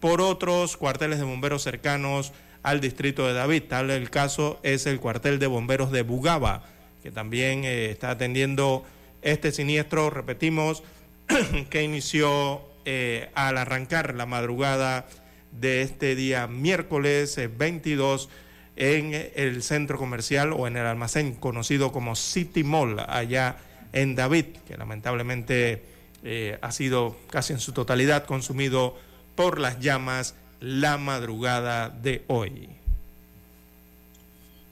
[0.00, 3.62] por otros cuarteles de bomberos cercanos al distrito de David.
[3.68, 6.64] Tal el caso es el cuartel de bomberos de Bugaba,
[7.02, 8.84] que también eh, está atendiendo
[9.22, 10.82] este siniestro, repetimos,
[11.70, 15.06] que inició eh, al arrancar la madrugada
[15.52, 18.28] de este día miércoles 22 eh,
[18.76, 23.56] en el centro comercial o en el almacén conocido como City Mall, allá
[23.92, 25.82] en David, que lamentablemente
[26.24, 28.98] eh, ha sido casi en su totalidad consumido
[29.36, 32.68] por las llamas la madrugada de hoy.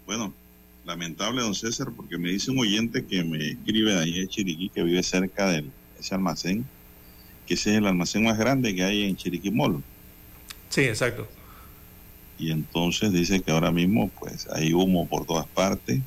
[0.06, 0.32] Bueno,
[0.84, 4.68] lamentable, don César, porque me dice un oyente que me escribe de ahí de Chiriquí,
[4.70, 5.64] que vive cerca de
[6.00, 6.64] ese almacén,
[7.46, 9.82] que ese es el almacén más grande que hay en Chiriquí Mall.
[10.70, 11.28] Sí, exacto.
[12.42, 16.00] Y entonces dice que ahora mismo pues hay humo por todas partes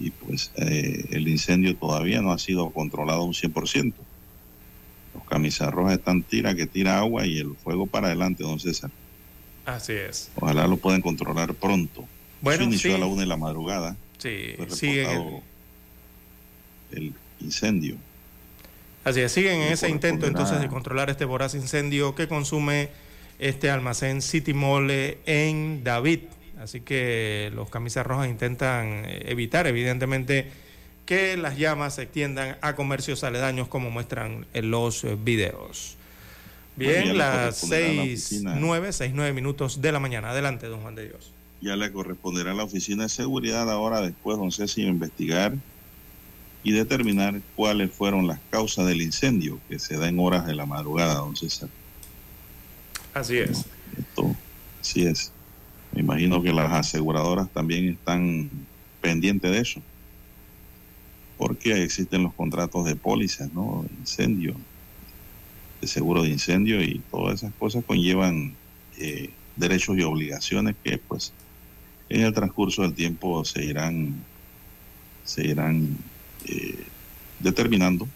[0.00, 3.92] y pues eh, el incendio todavía no ha sido controlado un 100%.
[5.14, 8.90] Los camisarros están tira que tira agua y el fuego para adelante, don César.
[9.64, 10.32] Así es.
[10.34, 12.04] Ojalá lo puedan controlar pronto.
[12.40, 12.96] Bueno, Eso inició sí.
[12.96, 13.94] a la una de la madrugada.
[14.18, 15.40] Sí, reportado
[16.90, 17.94] el incendio.
[19.04, 22.90] así es, siguen en ese intento entonces de controlar este voraz incendio que consume
[23.38, 26.20] este almacén City Mall en David.
[26.58, 30.48] Así que los camisas rojas intentan eh, evitar, evidentemente,
[31.06, 35.96] que las llamas se extiendan a comercios aledaños, como muestran en los eh, videos.
[36.76, 38.54] Bien, las a la 6, oficina.
[38.58, 40.30] 9, 6, 9 minutos de la mañana.
[40.30, 41.32] Adelante, don Juan de Dios.
[41.60, 45.54] Ya le corresponderá a la Oficina de Seguridad ahora después, don César, investigar
[46.64, 50.66] y determinar cuáles fueron las causas del incendio que se da en horas de la
[50.66, 51.68] madrugada, don César.
[53.14, 53.66] Así es.
[53.98, 54.34] Esto,
[54.80, 55.32] sí es.
[55.92, 58.50] Me imagino que las aseguradoras también están
[59.00, 59.82] pendientes de eso.
[61.36, 63.84] Porque existen los contratos de pólizas, ¿no?
[63.98, 64.54] Incendio,
[65.80, 68.54] de seguro de incendio y todas esas cosas conllevan
[68.98, 71.32] eh, derechos y obligaciones que, pues,
[72.08, 74.14] en el transcurso del tiempo se irán,
[75.24, 75.98] se irán
[76.46, 76.84] eh,
[77.40, 78.08] determinando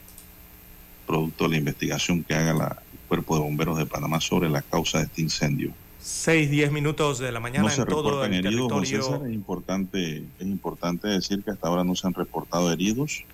[1.07, 4.99] producto de la investigación que haga la, Cuerpo de Bomberos de Panamá sobre la causa
[4.99, 5.73] de este incendio.
[6.01, 9.03] 6, 10 minutos de la mañana no se en todo reportan el heridos, territorio.
[9.03, 9.27] César.
[9.27, 13.25] Es importante, es importante decir que hasta ahora no se han reportado heridos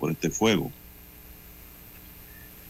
[0.00, 0.72] por este fuego.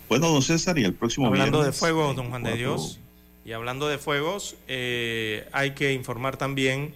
[0.08, 3.00] Bueno, don César, y el próximo Hablando de viernes, fuego, don Juan de 24, Dios,
[3.44, 6.94] y hablando de fuegos, eh, hay que informar también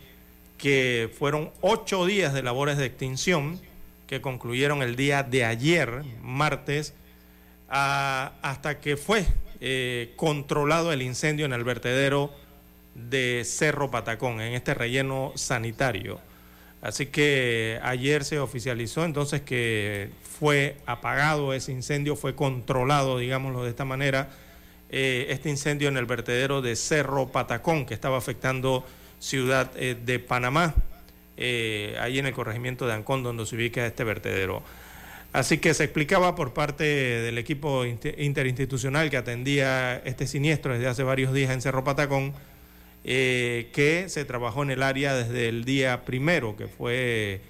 [0.59, 3.59] que fueron ocho días de labores de extinción
[4.07, 6.95] que concluyeron el día de ayer, martes,
[7.71, 9.27] hasta que fue
[9.61, 12.33] eh, controlado el incendio en el vertedero
[12.95, 16.21] de Cerro Patacón, en este relleno sanitario.
[16.83, 23.71] Así que ayer se oficializó entonces que fue apagado ese incendio, fue controlado, digámoslo de
[23.71, 24.31] esta manera,
[24.89, 28.85] eh, este incendio en el vertedero de Cerro Patacón, que estaba afectando
[29.21, 30.75] ciudad eh, de Panamá,
[31.37, 34.63] ahí en el corregimiento de Ancón, donde se ubica este vertedero.
[35.33, 40.89] Así que se explicaba por parte del equipo inter- interinstitucional que atendía este siniestro desde
[40.89, 42.35] hace varios días en Cerro Patacón,
[43.05, 47.43] eh, que se trabajó en el área desde el día primero, que fue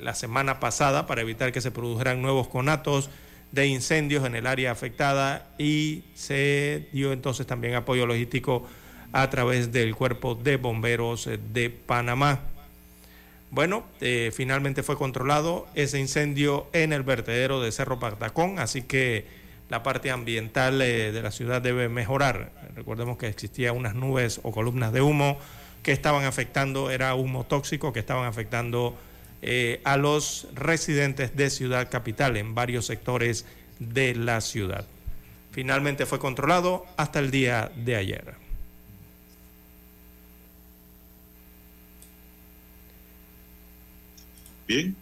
[0.00, 3.10] la semana pasada, para evitar que se produjeran nuevos conatos
[3.52, 8.66] de incendios en el área afectada y se dio entonces también apoyo logístico
[9.12, 12.40] a través del Cuerpo de Bomberos de Panamá.
[13.54, 19.28] Bueno, eh, finalmente fue controlado ese incendio en el vertedero de Cerro Patacón, así que
[19.68, 22.50] la parte ambiental eh, de la ciudad debe mejorar.
[22.74, 25.38] Recordemos que existían unas nubes o columnas de humo
[25.84, 28.96] que estaban afectando, era humo tóxico que estaban afectando
[29.40, 33.46] eh, a los residentes de Ciudad Capital en varios sectores
[33.78, 34.84] de la ciudad.
[35.52, 38.43] Finalmente fue controlado hasta el día de ayer.
[44.66, 44.96] Bien.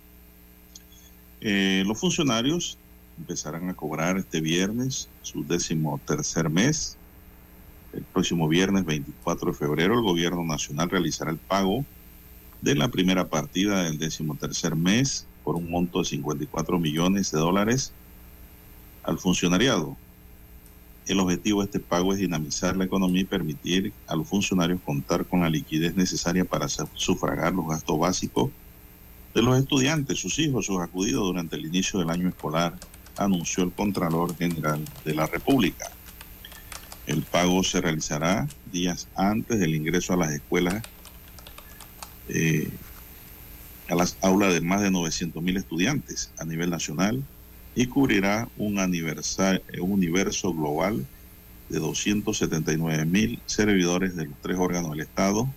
[1.40, 2.78] Eh, los funcionarios
[3.18, 6.96] empezarán a cobrar este viernes su décimo tercer mes.
[7.92, 11.84] El próximo viernes 24 de febrero el gobierno nacional realizará el pago
[12.60, 17.38] de la primera partida del décimo tercer mes por un monto de 54 millones de
[17.38, 17.92] dólares
[19.02, 19.96] al funcionariado.
[21.06, 25.24] El objetivo de este pago es dinamizar la economía y permitir a los funcionarios contar
[25.26, 28.50] con la liquidez necesaria para sufragar los gastos básicos
[29.34, 32.74] de los estudiantes, sus hijos, sus acudidos durante el inicio del año escolar,
[33.16, 35.90] anunció el Contralor General de la República.
[37.06, 40.82] El pago se realizará días antes del ingreso a las escuelas,
[42.28, 42.70] eh,
[43.88, 47.22] a las aulas de más de 900 mil estudiantes a nivel nacional
[47.74, 51.06] y cubrirá un, un universo global
[51.68, 55.48] de 279 mil servidores de los tres órganos del Estado,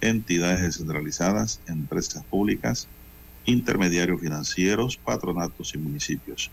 [0.00, 2.88] entidades descentralizadas, empresas públicas,
[3.44, 6.50] intermediarios financieros, patronatos y municipios.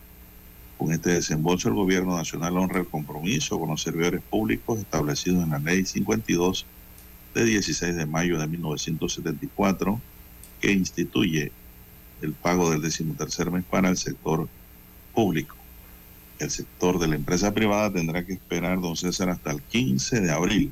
[0.77, 5.51] Con este desembolso, el Gobierno Nacional honra el compromiso con los servidores públicos establecidos en
[5.51, 6.65] la Ley 52
[7.33, 9.99] de 16 de mayo de 1974,
[10.61, 11.51] que instituye
[12.21, 14.47] el pago del decimotercer mes para el sector
[15.13, 15.55] público.
[16.39, 20.31] El sector de la empresa privada tendrá que esperar, don César, hasta el 15 de
[20.31, 20.71] abril,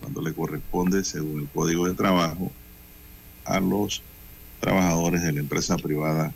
[0.00, 2.50] cuando le corresponde, según el Código de Trabajo,
[3.44, 4.02] a los
[4.60, 6.32] trabajadores de la empresa privada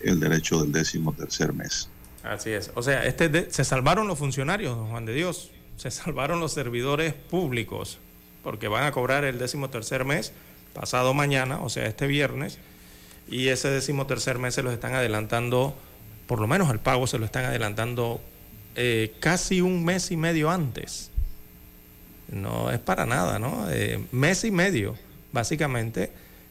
[0.00, 1.88] el derecho del décimo tercer mes.
[2.22, 2.70] Así es.
[2.74, 7.14] O sea, este se salvaron los funcionarios, don Juan de Dios, se salvaron los servidores
[7.14, 7.98] públicos,
[8.42, 10.32] porque van a cobrar el décimo tercer mes
[10.74, 12.58] pasado mañana, o sea, este viernes,
[13.28, 15.74] y ese décimo tercer mes se los están adelantando,
[16.26, 18.20] por lo menos el pago se lo están adelantando
[18.76, 21.09] eh, casi un mes y medio antes.
[22.30, 23.70] No es para nada, ¿no?
[23.70, 24.96] Eh, mes y medio,
[25.32, 26.10] básicamente,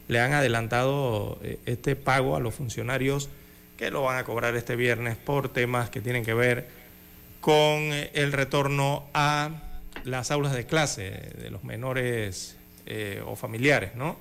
[0.10, 3.30] le han adelantado eh, este pago a los funcionarios
[3.78, 6.68] que lo van a cobrar este viernes por temas que tienen que ver
[7.40, 9.52] con eh, el retorno a
[10.04, 14.18] las aulas de clase de los menores eh, o familiares, ¿no?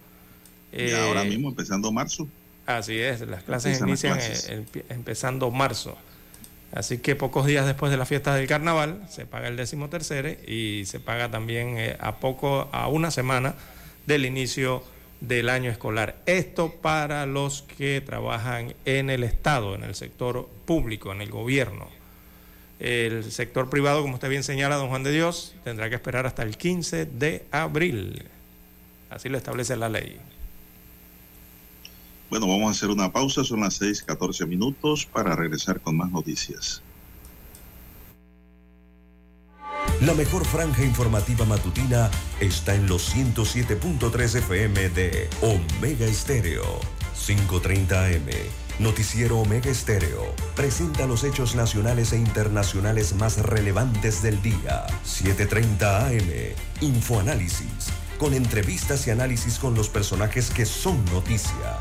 [0.71, 2.29] y ahora mismo, empezando marzo.
[2.67, 4.19] Así es, las clases inician
[4.91, 5.97] empezando marzo.
[6.73, 10.29] Así que pocos días después de la fiesta del carnaval se paga el décimo tercero
[10.47, 13.55] y se paga también a poco, a una semana
[14.07, 14.83] del inicio
[15.21, 16.17] del año escolar.
[16.27, 21.89] Esto para los que trabajan en el Estado, en el sector público, en el gobierno.
[22.79, 26.43] El sector privado, como usted bien señala, don Juan de Dios, tendrá que esperar hasta
[26.43, 28.25] el 15 de abril.
[29.11, 30.21] Así lo establece la ley.
[32.31, 36.83] Bueno, vamos a hacer una pausa, son las 6:14 minutos para regresar con más noticias.
[40.03, 46.81] La mejor franja informativa matutina está en los 107.3 FM de Omega Estéreo.
[47.17, 48.31] 5:30 AM.
[48.79, 54.87] Noticiero Omega Estéreo presenta los hechos nacionales e internacionales más relevantes del día.
[55.03, 56.55] 7:30 AM.
[56.81, 57.91] Infoanálisis.
[58.19, 61.81] Con entrevistas y análisis con los personajes que son noticia.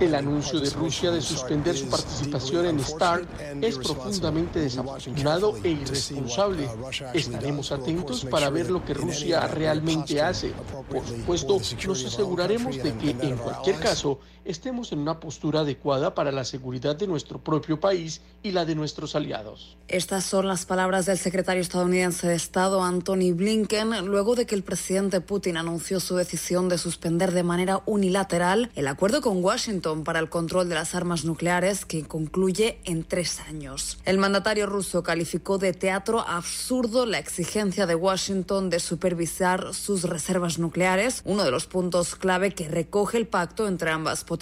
[0.00, 3.28] El anuncio de Rusia de suspender su participación en START
[3.62, 6.68] es profundamente desafortunado e irresponsable.
[7.14, 10.52] Estaremos atentos para ver lo que Rusia realmente hace.
[10.90, 16.32] Por supuesto, nos aseguraremos de que, en cualquier caso, estemos en una postura adecuada para
[16.32, 19.76] la seguridad de nuestro propio país y la de nuestros aliados.
[19.88, 24.62] Estas son las palabras del secretario estadounidense de Estado, Anthony Blinken, luego de que el
[24.62, 30.20] presidente Putin anunció su decisión de suspender de manera unilateral el acuerdo con Washington para
[30.20, 33.98] el control de las armas nucleares que concluye en tres años.
[34.04, 40.58] El mandatario ruso calificó de teatro absurdo la exigencia de Washington de supervisar sus reservas
[40.58, 44.35] nucleares, uno de los puntos clave que recoge el pacto entre ambas potencias,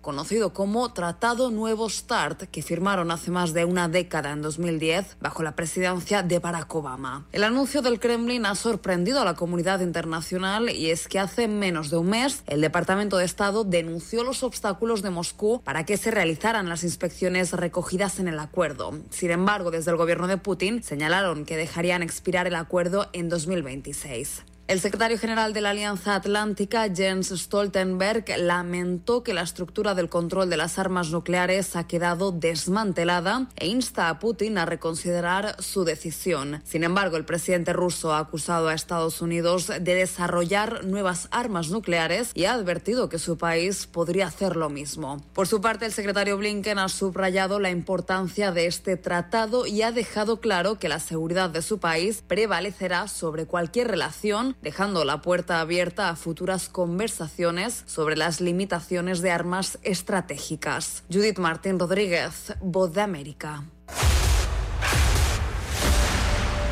[0.00, 5.42] conocido como Tratado Nuevo START, que firmaron hace más de una década en 2010 bajo
[5.42, 7.26] la presidencia de Barack Obama.
[7.32, 11.90] El anuncio del Kremlin ha sorprendido a la comunidad internacional y es que hace menos
[11.90, 16.10] de un mes el Departamento de Estado denunció los obstáculos de Moscú para que se
[16.10, 18.98] realizaran las inspecciones recogidas en el acuerdo.
[19.10, 24.42] Sin embargo, desde el gobierno de Putin señalaron que dejarían expirar el acuerdo en 2026.
[24.68, 30.50] El secretario general de la Alianza Atlántica, Jens Stoltenberg, lamentó que la estructura del control
[30.50, 36.60] de las armas nucleares ha quedado desmantelada e insta a Putin a reconsiderar su decisión.
[36.64, 42.32] Sin embargo, el presidente ruso ha acusado a Estados Unidos de desarrollar nuevas armas nucleares
[42.34, 45.24] y ha advertido que su país podría hacer lo mismo.
[45.32, 49.92] Por su parte, el secretario Blinken ha subrayado la importancia de este tratado y ha
[49.92, 55.60] dejado claro que la seguridad de su país prevalecerá sobre cualquier relación dejando la puerta
[55.60, 61.04] abierta a futuras conversaciones sobre las limitaciones de armas estratégicas.
[61.12, 63.64] Judith Martín Rodríguez, Voz de América.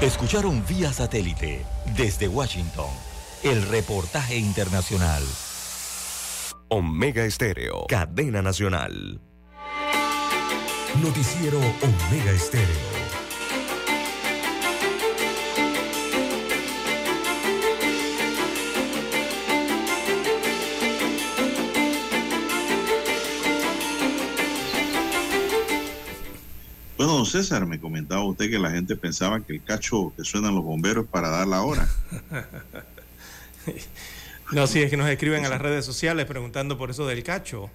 [0.00, 1.64] Escucharon vía satélite
[1.96, 2.90] desde Washington
[3.42, 5.22] el reportaje internacional.
[6.68, 9.20] Omega Estéreo, cadena nacional.
[11.00, 13.05] Noticiero Omega Estéreo.
[26.96, 30.54] Bueno, don César, me comentaba usted que la gente pensaba que el cacho que suenan
[30.54, 31.88] los bomberos para dar la hora.
[34.52, 37.68] No, sí, es que nos escriben a las redes sociales preguntando por eso del cacho.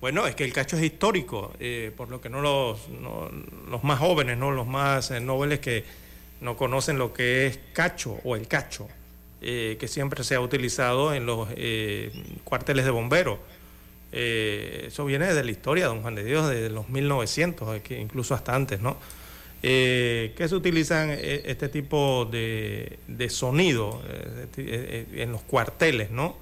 [0.00, 2.78] Bueno, es que el cacho es histórico, eh, por lo que no los,
[3.68, 5.84] los más jóvenes, no los más eh, nobles que
[6.40, 8.86] no conocen lo que es cacho o el cacho,
[9.40, 11.48] eh, que siempre se ha utilizado en los
[12.44, 13.40] cuarteles de bomberos.
[14.18, 18.80] Eso viene de la historia, don Juan de Dios, de los 1900, incluso hasta antes,
[18.80, 18.96] ¿no?
[19.62, 22.98] que se utilizan este tipo de,
[23.28, 24.00] sonido
[24.56, 26.36] en los cuarteles, ¿no?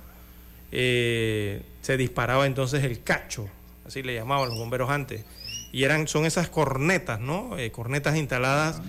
[0.77, 3.49] Eh, se disparaba entonces el cacho,
[3.87, 5.25] así le llamaban los bomberos antes.
[5.71, 7.57] Y eran, son esas cornetas, ¿no?
[7.57, 8.83] Eh, cornetas instaladas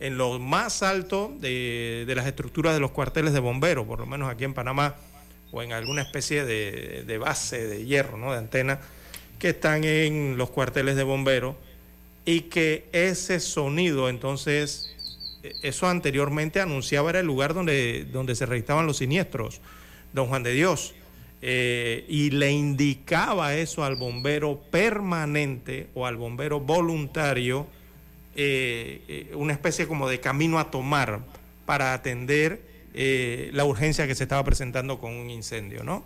[0.00, 4.28] en lo más alto de, las estructuras de los cuarteles de bomberos, por lo menos
[4.28, 4.96] aquí en Panamá,
[5.52, 8.32] o en alguna especie de, base de hierro, ¿no?
[8.32, 8.80] De antena,
[9.38, 11.56] que están en los cuarteles de bomberos
[12.24, 14.94] y que ese sonido, entonces,
[15.42, 19.60] e, eso anteriormente anunciaba era el lugar donde, donde se registraban los siniestros.
[20.12, 20.94] Don Juan de Dios,
[21.42, 27.66] eh, y le indicaba eso al bombero permanente o al bombero voluntario,
[28.36, 31.20] eh, eh, una especie como de camino a tomar
[31.64, 32.60] para atender
[32.94, 35.84] la urgencia que se estaba presentando con un incendio.
[35.84, 36.04] ¿no?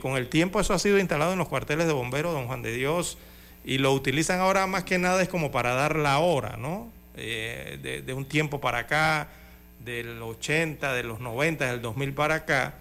[0.00, 2.72] con el tiempo eso ha sido instalado en los cuarteles de bomberos, don Juan de
[2.72, 3.18] Dios,
[3.64, 6.90] y lo utilizan ahora más que nada es como para dar la hora, ¿no?
[7.14, 9.28] de, de un tiempo para acá,
[9.84, 12.74] del 80, de los 90, del 2000 para acá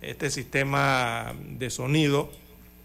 [0.00, 2.30] este sistema de sonido,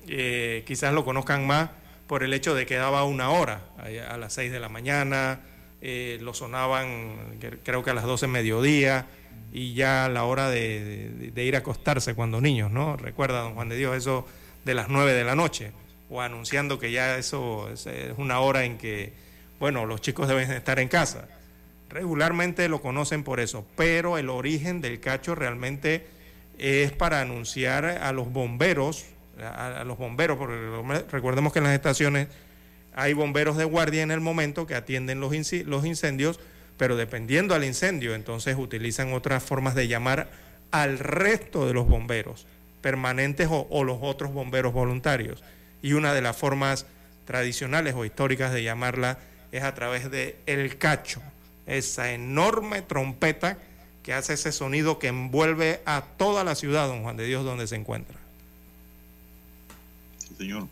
[0.08, 1.70] eh, quizás lo conozcan más
[2.08, 5.40] por el hecho de que daba una hora a, las 6 de la mañana,
[5.82, 9.06] eh, lo sonaban creo que a las 12 mediodía
[9.52, 12.96] y ya a la hora de, ir a acostarse cuando niños, ¿no?
[12.96, 14.26] Recuerda, don Juan de Dios, eso
[14.64, 15.72] de las 9 de la noche,
[16.10, 17.88] o anunciando que ya eso es,
[18.18, 19.14] una hora en que,
[19.60, 21.28] bueno, los chicos deben estar en casa.
[21.90, 26.08] Regularmente lo conocen por eso, pero el origen del cacho realmente
[26.58, 29.06] es para anunciar a los bomberos,
[29.42, 32.30] a, los bomberos, porque recordemos que en las estaciones
[32.94, 36.40] hay bomberos de guardia en el momento que atienden los incendios,
[36.82, 40.32] pero dependiendo al incendio, entonces utilizan otras formas de llamar
[40.72, 42.48] al resto de los bomberos
[42.82, 45.44] permanentes o, los otros bomberos voluntarios.
[45.84, 46.88] Y una de las formas
[47.26, 49.20] tradicionales o históricas de llamarla
[49.52, 51.22] es a través de el cacho,
[51.68, 53.60] esa enorme trompeta
[54.02, 57.68] que hace ese sonido que envuelve a toda la ciudad, don Juan de Dios, donde
[57.68, 58.18] se encuentra.
[60.18, 60.68] Sí, señor.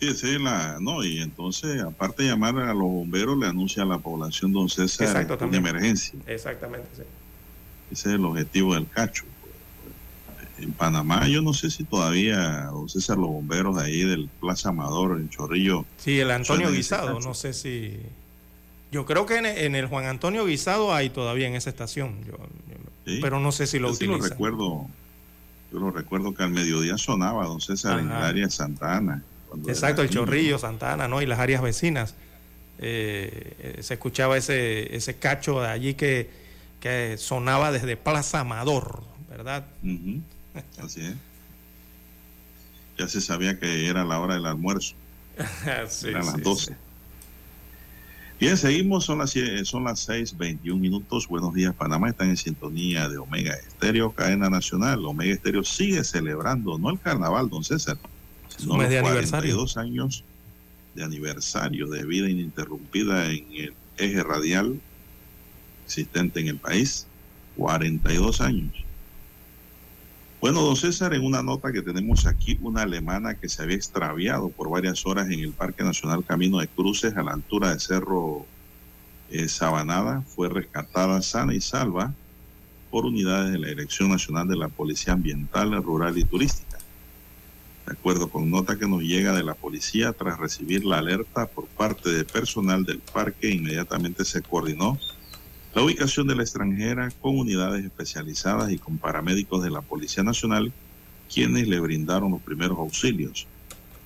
[0.00, 0.78] Sí, es la.
[0.80, 4.68] No, y entonces, aparte de llamar a los bomberos, le anuncia a la población, don
[4.68, 6.18] César, una emergencia.
[6.26, 7.02] Exactamente, sí.
[7.90, 9.24] Ese es el objetivo del cacho.
[10.58, 14.68] En Panamá, yo no sé si todavía, don César, los bomberos de ahí del Plaza
[14.68, 15.84] Amador, en Chorrillo.
[15.98, 17.96] Sí, el Antonio Guisado, no sé si.
[18.90, 22.16] Yo creo que en, el Juan Antonio Guisado hay todavía en esa estación,
[23.20, 24.18] pero no sé si lo utilizan.
[24.18, 24.86] Yo lo recuerdo,
[25.72, 29.22] yo lo recuerdo que al mediodía sonaba, don César, en el área Santa Ana.
[29.66, 31.22] Exacto, el Chorrillo, Santa Ana, ¿no?
[31.22, 32.14] Y las áreas vecinas.
[32.80, 36.30] Eh, eh, se escuchaba ese, ese cacho de allí que,
[36.80, 39.66] que sonaba desde Plaza Amador, ¿verdad?
[40.82, 41.14] Así es.
[42.98, 44.94] Ya se sabía que era la hora del almuerzo.
[46.04, 46.76] Eran las 12.
[48.40, 49.34] Bien, seguimos, son las,
[49.64, 51.26] son las 6:21 minutos.
[51.26, 52.08] Buenos días, Panamá.
[52.08, 55.04] Están en sintonía de Omega Estéreo, cadena nacional.
[55.04, 57.98] Omega Estéreo sigue celebrando, no el carnaval, don César,
[58.58, 60.24] sino los de 42 años
[60.94, 64.80] de aniversario de vida ininterrumpida en el eje radial
[65.86, 67.06] existente en el país.
[67.56, 68.72] 42 años.
[70.40, 74.50] Bueno, don César, en una nota que tenemos aquí, una alemana que se había extraviado
[74.50, 78.46] por varias horas en el Parque Nacional Camino de Cruces a la altura de Cerro
[79.30, 82.14] eh, Sabanada fue rescatada sana y salva
[82.90, 86.67] por unidades de la Dirección Nacional de la Policía Ambiental, Rural y Turística.
[87.88, 91.66] De acuerdo con nota que nos llega de la policía, tras recibir la alerta por
[91.68, 94.98] parte de personal del parque, inmediatamente se coordinó
[95.74, 100.70] la ubicación de la extranjera con unidades especializadas y con paramédicos de la Policía Nacional,
[101.32, 103.46] quienes le brindaron los primeros auxilios.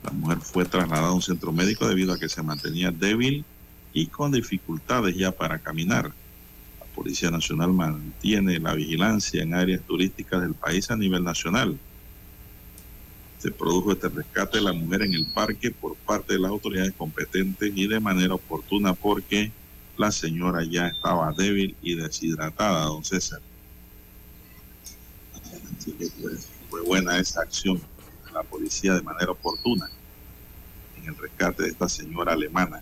[0.04, 3.44] La mujer fue trasladada a un centro médico debido a que se mantenía débil
[3.92, 6.12] y con dificultades ya para caminar.
[6.78, 11.80] La Policía Nacional mantiene la vigilancia en áreas turísticas del país a nivel nacional.
[13.42, 16.92] Se produjo este rescate de la mujer en el parque por parte de las autoridades
[16.92, 19.50] competentes y de manera oportuna porque
[19.96, 23.40] la señora ya estaba débil y deshidratada, don César.
[25.76, 26.06] Así que
[26.70, 29.90] fue, buena esa acción de la policía de manera oportuna
[30.98, 32.80] en el rescate de esta señora alemana.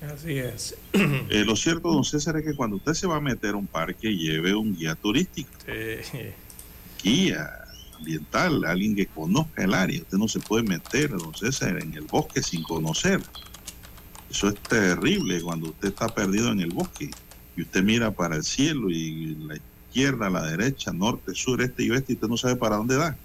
[0.00, 0.76] Así es.
[0.94, 3.66] Eh, lo cierto, don César, es que cuando usted se va a meter a un
[3.66, 5.50] parque, lleve un guía turístico.
[7.02, 7.63] Guía
[8.04, 10.02] ambiental, alguien que conozca el área.
[10.02, 11.32] Usted no se puede meter, don
[11.78, 13.20] en el bosque sin conocer.
[14.30, 17.10] Eso es terrible cuando usted está perdido en el bosque
[17.56, 21.90] y usted mira para el cielo y la izquierda, la derecha, norte, sur, este y
[21.90, 23.16] oeste y usted no sabe para dónde da.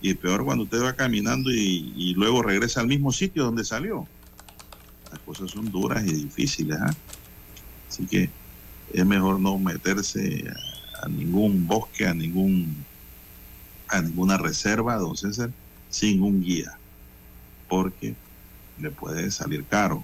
[0.00, 4.06] Y peor cuando usted va caminando y, luego regresa al mismo sitio donde salió.
[5.10, 6.78] Las cosas son duras y difíciles.
[6.80, 6.94] ¿ah?
[7.88, 8.30] Así que
[8.92, 10.44] es mejor no meterse
[11.02, 12.84] a ningún bosque, a ningún
[13.92, 15.50] a ninguna reserva, don César,
[15.90, 16.72] sin un guía,
[17.68, 18.14] porque
[18.80, 20.02] le puede salir caro,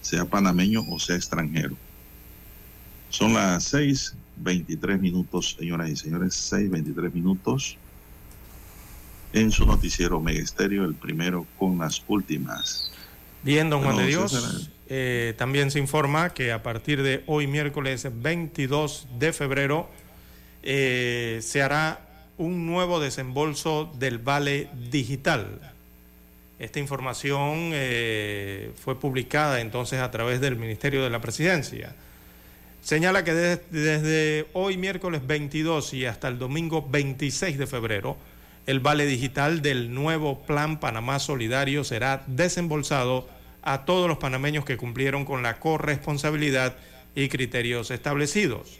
[0.00, 1.76] sea panameño o sea extranjero.
[3.10, 7.76] Son las 6:23 minutos, señoras y señores, 6:23 minutos
[9.32, 12.90] en su noticiero Megesterio, el primero con las últimas.
[13.42, 14.70] Bien, don Juan de Dios.
[14.90, 19.90] Eh, también se informa que a partir de hoy, miércoles 22 de febrero,
[20.62, 22.07] eh, se hará
[22.38, 25.60] un nuevo desembolso del vale digital.
[26.58, 31.94] Esta información eh, fue publicada entonces a través del Ministerio de la Presidencia.
[32.82, 38.16] Señala que des- desde hoy miércoles 22 y hasta el domingo 26 de febrero,
[38.66, 43.28] el vale digital del nuevo Plan Panamá Solidario será desembolsado
[43.62, 46.76] a todos los panameños que cumplieron con la corresponsabilidad
[47.14, 48.78] y criterios establecidos.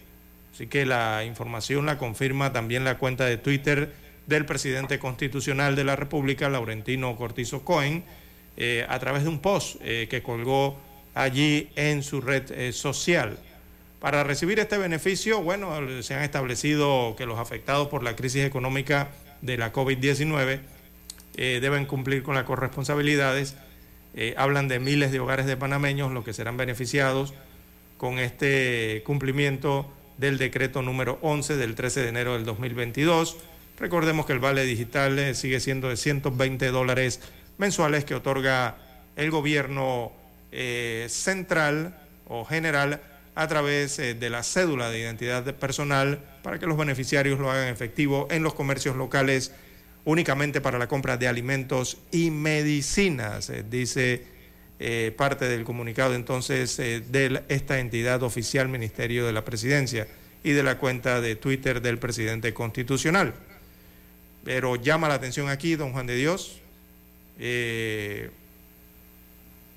[0.59, 3.93] Así que la información la confirma también la cuenta de Twitter
[4.27, 8.03] del presidente constitucional de la República, Laurentino Cortizo Cohen,
[8.57, 10.77] eh, a través de un post eh, que colgó
[11.15, 13.39] allí en su red eh, social.
[14.01, 19.11] Para recibir este beneficio, bueno, se han establecido que los afectados por la crisis económica
[19.43, 20.59] de la COVID-19
[21.37, 23.55] eh, deben cumplir con las corresponsabilidades.
[24.37, 27.33] Hablan de miles de hogares de panameños los que serán beneficiados
[27.97, 29.89] con este cumplimiento
[30.19, 33.37] del decreto número 11 del 13 de enero del 2022.
[33.79, 37.21] Recordemos que el vale digital eh, sigue siendo de 120 dólares
[37.57, 38.77] mensuales que otorga
[39.17, 40.13] el gobierno
[40.53, 41.97] eh, central
[42.27, 43.01] o general
[43.35, 47.51] a través eh, de la cédula de identidad de personal para que los beneficiarios lo
[47.51, 49.53] hagan efectivo en los comercios locales
[50.05, 54.38] únicamente para la compra de alimentos y medicinas, eh, dice
[54.81, 60.07] eh, parte del comunicado entonces eh, de esta entidad oficial Ministerio de la Presidencia
[60.45, 63.35] y de la cuenta de Twitter del presidente constitucional.
[64.45, 66.61] Pero llama la atención aquí, don Juan de Dios,
[67.41, 68.31] eh,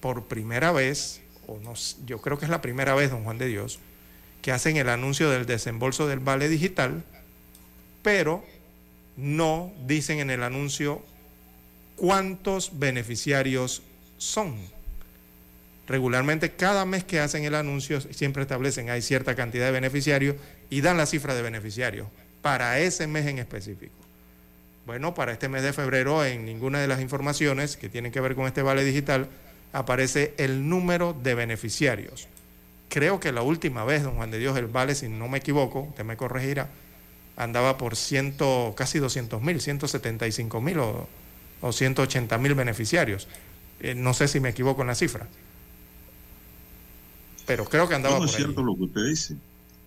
[0.01, 1.73] por primera vez, o no,
[2.05, 3.79] yo creo que es la primera vez, don Juan de Dios,
[4.41, 7.03] que hacen el anuncio del desembolso del vale digital,
[8.03, 8.45] pero
[9.17, 11.03] no dicen en el anuncio
[11.95, 13.81] cuántos beneficiarios
[14.17, 14.55] son.
[15.91, 20.37] Regularmente cada mes que hacen el anuncio siempre establecen hay cierta cantidad de beneficiarios
[20.69, 22.07] y dan la cifra de beneficiarios
[22.41, 23.93] para ese mes en específico.
[24.85, 28.35] Bueno, para este mes de febrero en ninguna de las informaciones que tienen que ver
[28.35, 29.27] con este vale digital
[29.73, 32.29] aparece el número de beneficiarios.
[32.87, 35.81] Creo que la última vez, don Juan de Dios, el vale, si no me equivoco,
[35.81, 36.69] usted me corregirá,
[37.35, 41.09] andaba por ciento, casi 200 mil, 175 mil o,
[41.59, 43.27] o 180 mil beneficiarios.
[43.81, 45.27] Eh, no sé si me equivoco en la cifra.
[47.45, 48.43] Pero creo que andaba No, no por es ahí.
[48.43, 49.35] cierto lo que usted dice.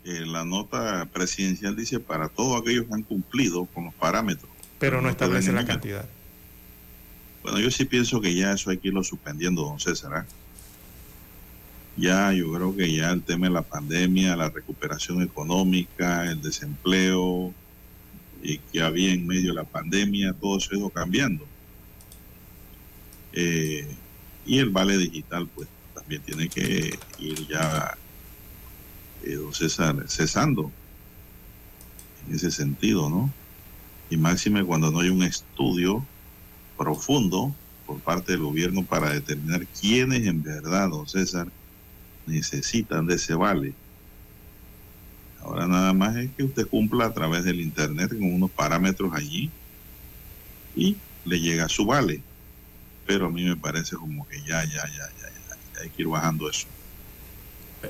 [0.05, 4.51] Eh, la nota presidencial dice para todos aquellos que han cumplido con los parámetros.
[4.79, 5.69] Pero no establece la número.
[5.69, 6.09] cantidad.
[7.43, 10.13] Bueno, yo sí pienso que ya eso hay que irlo suspendiendo, don César.
[10.15, 10.27] ¿ah?
[11.97, 17.55] Ya, yo creo que ya el tema de la pandemia, la recuperación económica, el desempleo
[18.43, 21.47] y que había en medio de la pandemia, todo eso ha ido cambiando.
[23.33, 23.87] Eh,
[24.47, 25.69] y el vale digital, pues
[26.05, 27.97] también tiene que ir ya,
[29.25, 30.71] eh, don César, cesando
[32.29, 33.33] en ese sentido, ¿no?
[34.11, 36.05] Y máxime cuando no hay un estudio
[36.77, 37.55] profundo
[37.87, 41.49] por parte del gobierno para determinar quiénes en verdad, don César,
[42.27, 43.75] necesitan de ese vale.
[45.41, 49.51] Ahora nada más es que usted cumpla a través del Internet con unos parámetros allí
[50.77, 52.23] y le llega su vale.
[53.07, 55.34] Pero a mí me parece como que ya, ya, ya, ya,
[55.81, 56.67] hay que ir bajando eso.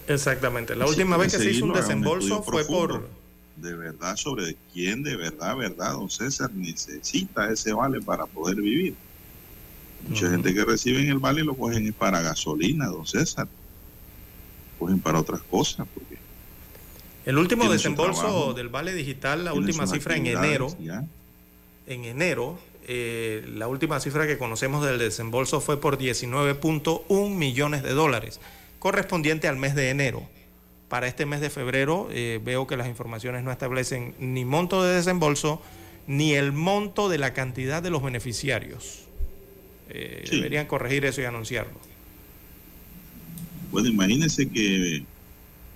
[0.09, 0.75] Exactamente.
[0.75, 3.09] La última vez que se hizo un desembolso fue por...
[3.57, 8.97] De verdad, sobre quién de verdad, verdad, don César, necesita ese vale para poder vivir.
[10.09, 13.47] Mucha gente que reciben el vale lo cogen es para gasolina, don César.
[14.79, 16.19] Cogen para otras cosas, porque
[17.25, 21.05] El último desembolso trabajo, del vale digital, la última cifra en enero, ya.
[21.87, 27.91] en enero, eh, la última cifra que conocemos del desembolso fue por 19.1 millones de
[27.91, 28.41] dólares,
[28.79, 30.29] correspondiente al mes de enero.
[30.89, 34.95] Para este mes de febrero eh, veo que las informaciones no establecen ni monto de
[34.95, 35.63] desembolso
[36.07, 39.05] ni el monto de la cantidad de los beneficiarios.
[39.89, 41.79] Eh, deberían corregir eso y anunciarlo.
[43.71, 45.05] Bueno, imagínense que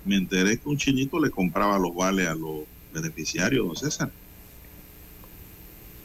[0.05, 2.61] me enteré que un chinito le compraba los vales a los
[2.93, 4.11] beneficiarios, don César.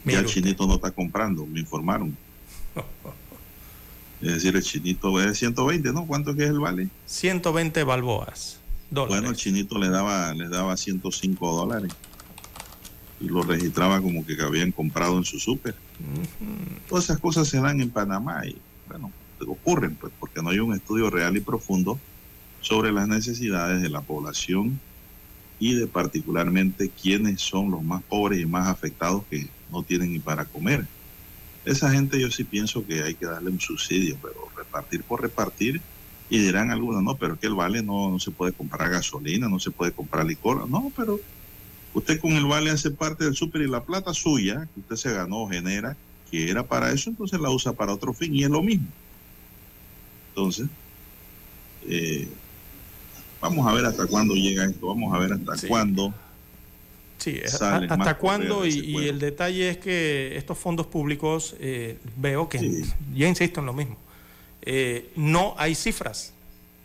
[0.05, 2.15] Ya el chinito no está comprando, me informaron.
[4.21, 6.05] es decir, el chinito es 120, ¿no?
[6.05, 6.89] ¿Cuánto es el vale?
[7.05, 8.59] 120 balboas.
[8.91, 11.91] Bueno, el chinito le daba, le daba 105 dólares
[13.19, 15.75] y lo registraba como que habían comprado en su súper.
[16.87, 19.11] Todas esas cosas se dan en Panamá y, bueno,
[19.47, 21.99] ocurren, pues, porque no hay un estudio real y profundo
[22.61, 24.79] sobre las necesidades de la población
[25.59, 30.19] y de particularmente quiénes son los más pobres y más afectados que no tienen ni
[30.19, 30.85] para comer.
[31.65, 35.81] Esa gente yo sí pienso que hay que darle un subsidio, pero repartir por repartir,
[36.29, 39.59] y dirán algunos, no, pero que el vale no, no se puede comprar gasolina, no
[39.59, 41.19] se puede comprar licor, no, pero
[41.93, 45.13] usted con el vale hace parte del súper y la plata suya, que usted se
[45.13, 45.95] ganó, genera,
[46.29, 48.87] que era para eso, entonces la usa para otro fin y es lo mismo.
[50.29, 50.67] Entonces,
[51.87, 52.27] eh,
[53.39, 56.13] vamos a ver hasta cuándo llega esto, vamos a ver hasta cuándo.
[57.25, 62.83] Sí, hasta cuándo y, el detalle es que estos fondos públicos eh, veo que,
[63.15, 63.97] ya insisto en lo mismo,
[64.61, 66.33] eh, no hay cifras.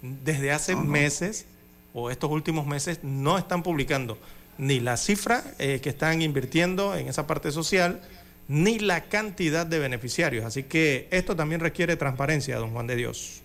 [0.01, 1.45] Desde hace meses
[1.93, 4.17] o estos últimos meses no están publicando
[4.57, 8.01] ni la cifra que están invirtiendo en esa parte social,
[8.49, 10.47] ni la cantidad de beneficiarios.
[10.47, 13.43] Así que esto también requiere transparencia, don Juan de Dios.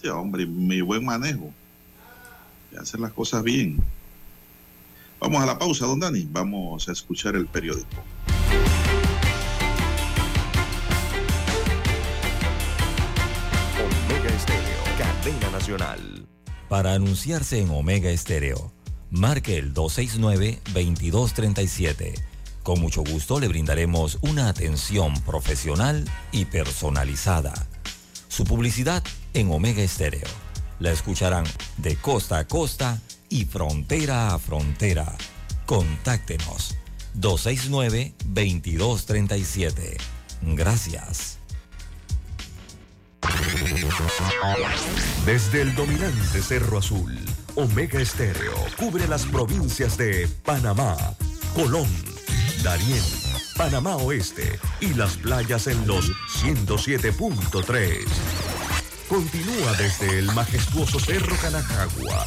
[0.00, 1.52] Sí, hombre, mi buen manejo.
[2.78, 3.82] Hacer las cosas bien.
[5.20, 6.26] Vamos a la pausa, don Dani.
[6.30, 8.02] Vamos a escuchar el periódico.
[14.08, 16.26] Omega Estéreo, cadena nacional.
[16.68, 18.72] Para anunciarse en Omega Estéreo,
[19.10, 22.30] marque el 269-2237
[22.62, 27.54] con mucho gusto le brindaremos una atención profesional y personalizada.
[28.28, 29.02] Su publicidad
[29.32, 30.28] en Omega Estéreo.
[30.78, 31.44] La escucharán
[31.78, 33.00] de costa a costa
[33.30, 35.16] y frontera a frontera.
[35.64, 36.76] Contáctenos
[37.18, 39.96] 269-2237.
[40.42, 41.38] Gracias.
[45.24, 47.18] Desde el dominante Cerro Azul,
[47.54, 50.96] Omega Estéreo cubre las provincias de Panamá,
[51.54, 51.88] Colón,
[52.62, 53.02] Darién,
[53.56, 56.10] Panamá Oeste y las playas en los
[56.42, 58.04] 107.3.
[59.08, 62.26] Continúa desde el majestuoso Cerro Canajagua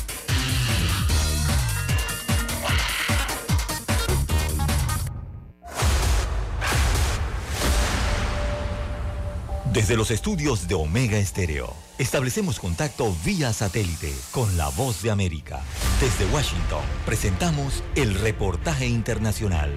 [9.73, 15.63] Desde los estudios de Omega Estéreo, establecemos contacto vía satélite con la voz de América.
[16.01, 19.71] Desde Washington, presentamos el reportaje internacional.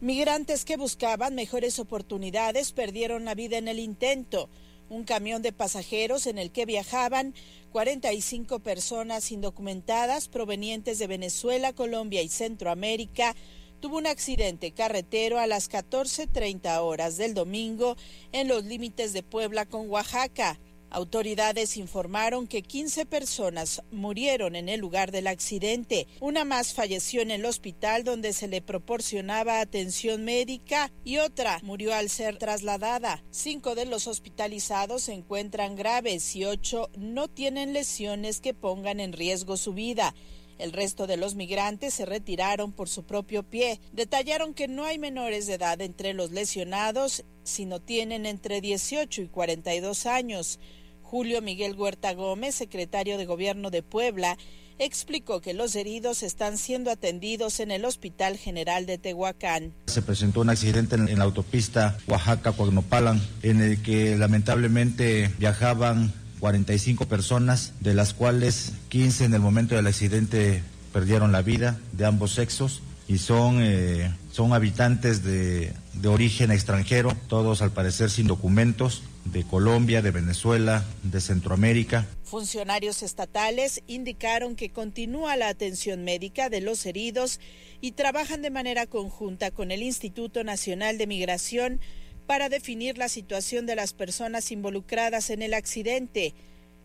[0.00, 4.48] Migrantes que buscaban mejores oportunidades perdieron la vida en el intento.
[4.88, 7.34] Un camión de pasajeros en el que viajaban
[7.72, 13.36] 45 personas indocumentadas provenientes de Venezuela, Colombia y Centroamérica
[13.82, 17.96] tuvo un accidente carretero a las 14.30 horas del domingo
[18.30, 20.60] en los límites de Puebla con Oaxaca.
[20.88, 26.06] Autoridades informaron que 15 personas murieron en el lugar del accidente.
[26.20, 31.92] Una más falleció en el hospital donde se le proporcionaba atención médica y otra murió
[31.92, 33.24] al ser trasladada.
[33.30, 39.12] Cinco de los hospitalizados se encuentran graves y ocho no tienen lesiones que pongan en
[39.12, 40.14] riesgo su vida.
[40.62, 43.80] El resto de los migrantes se retiraron por su propio pie.
[43.92, 49.26] Detallaron que no hay menores de edad entre los lesionados, sino tienen entre 18 y
[49.26, 50.60] 42 años.
[51.02, 54.38] Julio Miguel Huerta Gómez, secretario de Gobierno de Puebla,
[54.78, 59.74] explicó que los heridos están siendo atendidos en el Hospital General de Tehuacán.
[59.86, 66.12] Se presentó un accidente en, la autopista Oaxaca-Cuagnopalan, en el que lamentablemente viajaban
[66.42, 72.04] 45 personas, de las cuales 15 en el momento del accidente perdieron la vida de
[72.04, 78.26] ambos sexos y son, eh, son habitantes de, de origen extranjero, todos al parecer sin
[78.26, 82.08] documentos de Colombia, de Venezuela, de Centroamérica.
[82.24, 87.38] Funcionarios estatales indicaron que continúa la atención médica de los heridos
[87.80, 91.80] y trabajan de manera conjunta con el Instituto Nacional de Migración
[92.26, 96.34] para definir la situación de las personas involucradas en el accidente.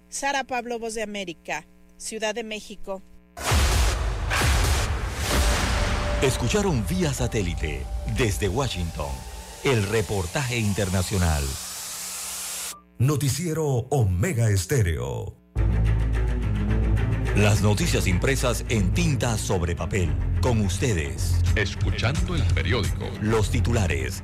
[0.09, 1.65] Sara Pablo, Voz de América,
[1.97, 3.01] Ciudad de México.
[6.21, 7.85] Escucharon vía satélite
[8.17, 9.11] desde Washington
[9.63, 11.43] el reportaje internacional.
[12.99, 15.35] Noticiero Omega Estéreo.
[17.35, 20.09] Las noticias impresas en tinta sobre papel.
[20.41, 21.35] Con ustedes.
[21.55, 23.05] Escuchando el periódico.
[23.21, 24.23] Los titulares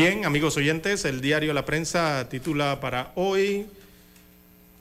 [0.00, 3.66] Bien, amigos oyentes, el diario La Prensa titula para hoy,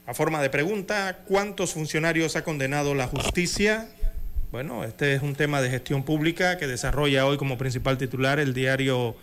[0.05, 3.89] a forma de pregunta, ¿cuántos funcionarios ha condenado la justicia?
[4.51, 8.53] Bueno, este es un tema de gestión pública que desarrolla hoy como principal titular el
[8.53, 9.15] diario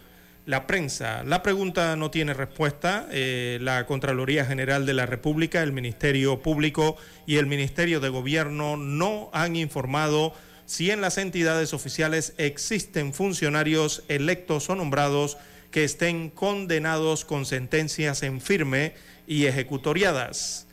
[0.47, 1.23] La Prensa.
[1.23, 3.07] La pregunta no tiene respuesta.
[3.13, 8.77] Eh, la Contraloría General de la República, el Ministerio Público y el Ministerio de Gobierno
[8.77, 10.35] no han informado
[10.67, 15.37] si en las entidades oficiales existen funcionarios electos o nombrados
[15.75, 18.95] que estén condenados con sentencias en firme
[19.27, 20.69] y ejecutoriadas.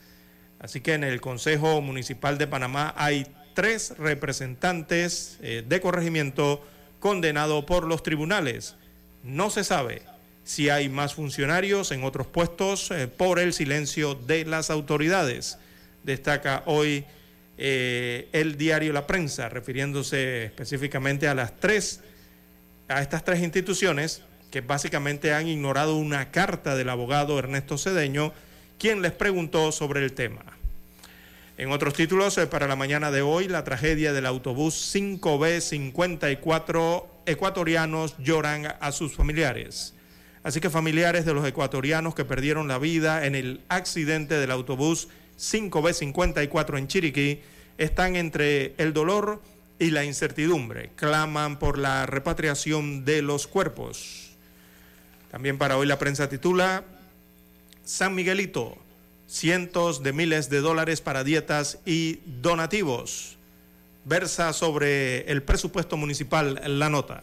[0.60, 6.64] Así que en el Consejo Municipal de Panamá hay tres representantes eh, de corregimiento
[7.00, 8.76] condenados por los tribunales.
[9.24, 10.02] No se sabe
[10.44, 15.58] si hay más funcionarios en otros puestos eh, por el silencio de las autoridades.
[16.04, 17.04] Destaca hoy
[17.58, 22.02] eh, el diario La Prensa, refiriéndose específicamente a las tres,
[22.86, 24.22] a estas tres instituciones
[24.52, 28.32] que básicamente han ignorado una carta del abogado Ernesto Cedeño,
[28.78, 30.42] quien les preguntó sobre el tema.
[31.56, 38.14] En otros títulos, eh, para la mañana de hoy, la tragedia del autobús 5B54 ecuatorianos
[38.18, 39.94] lloran a sus familiares.
[40.42, 45.08] Así que familiares de los ecuatorianos que perdieron la vida en el accidente del autobús
[45.38, 47.40] 5B54 en Chiriquí
[47.78, 49.40] están entre el dolor
[49.78, 50.90] y la incertidumbre.
[50.96, 54.21] Claman por la repatriación de los cuerpos.
[55.32, 56.84] También para hoy la prensa titula
[57.86, 58.76] San Miguelito,
[59.26, 63.38] cientos de miles de dólares para dietas y donativos.
[64.04, 67.22] Versa sobre el presupuesto municipal la nota.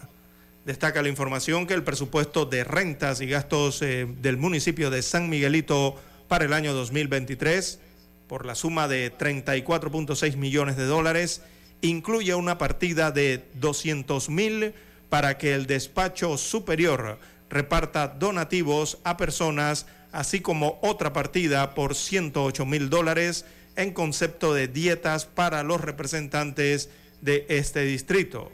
[0.66, 5.30] Destaca la información que el presupuesto de rentas y gastos eh, del municipio de San
[5.30, 5.96] Miguelito
[6.28, 7.80] para el año 2023,
[8.28, 11.44] por la suma de 34.6 millones de dólares,
[11.82, 14.74] incluye una partida de 200 mil
[15.10, 17.20] para que el despacho superior
[17.50, 23.46] reparta donativos a personas, así como otra partida por 108 mil dólares
[23.76, 26.90] en concepto de dietas para los representantes
[27.22, 28.52] de este distrito,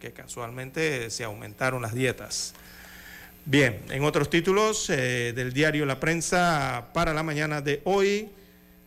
[0.00, 2.54] que casualmente se aumentaron las dietas.
[3.46, 8.30] Bien, en otros títulos eh, del diario La Prensa para la mañana de hoy,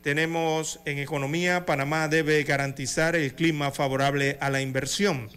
[0.02, 5.30] tenemos en economía, Panamá debe garantizar el clima favorable a la inversión.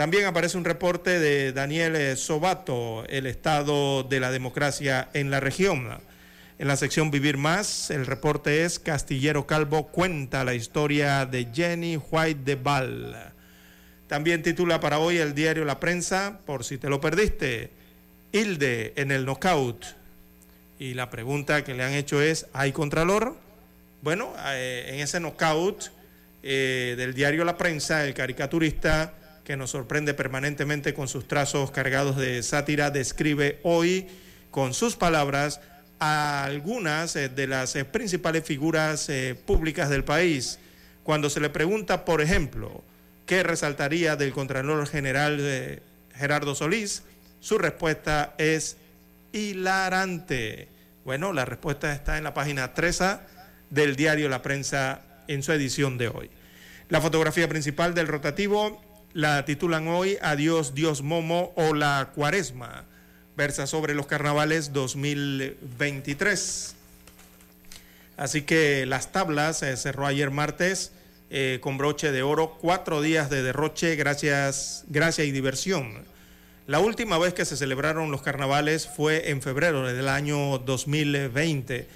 [0.00, 5.40] También aparece un reporte de Daniel eh, Sobato, el estado de la democracia en la
[5.40, 5.90] región.
[6.58, 11.98] En la sección Vivir Más, el reporte es Castillero Calvo cuenta la historia de Jenny
[11.98, 13.34] White de Val.
[14.06, 17.68] También titula para hoy el diario La Prensa, por si te lo perdiste,
[18.32, 19.84] Hilde en el knockout.
[20.78, 23.36] Y la pregunta que le han hecho es, ¿hay contralor?
[24.00, 25.92] Bueno, eh, en ese knockout
[26.42, 29.12] eh, del diario La Prensa, el caricaturista
[29.44, 34.06] que nos sorprende permanentemente con sus trazos cargados de sátira, describe hoy
[34.50, 35.60] con sus palabras
[35.98, 40.58] a algunas eh, de las eh, principales figuras eh, públicas del país.
[41.04, 42.82] Cuando se le pregunta, por ejemplo,
[43.26, 45.80] qué resaltaría del Contralor General
[46.14, 47.02] Gerardo Solís,
[47.40, 48.76] su respuesta es
[49.32, 50.68] hilarante.
[51.04, 53.02] Bueno, la respuesta está en la página 3
[53.70, 56.30] del diario La Prensa en su edición de hoy.
[56.88, 58.82] La fotografía principal del rotativo
[59.12, 62.84] la titulan hoy Adiós Dios Momo o la Cuaresma.
[63.36, 66.74] Versa sobre los carnavales 2023.
[68.16, 70.92] Así que las tablas se cerró ayer martes
[71.30, 76.04] eh, con broche de oro, cuatro días de derroche, gracias, gracia y diversión.
[76.66, 81.86] La última vez que se celebraron los carnavales fue en febrero del año 2020.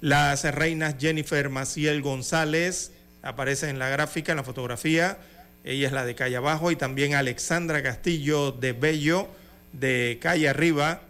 [0.00, 2.92] Las reinas Jennifer Maciel González
[3.22, 5.18] aparece en la gráfica, en la fotografía.
[5.64, 9.28] Ella es la de calle abajo y también Alexandra Castillo de Bello
[9.72, 11.02] de calle arriba.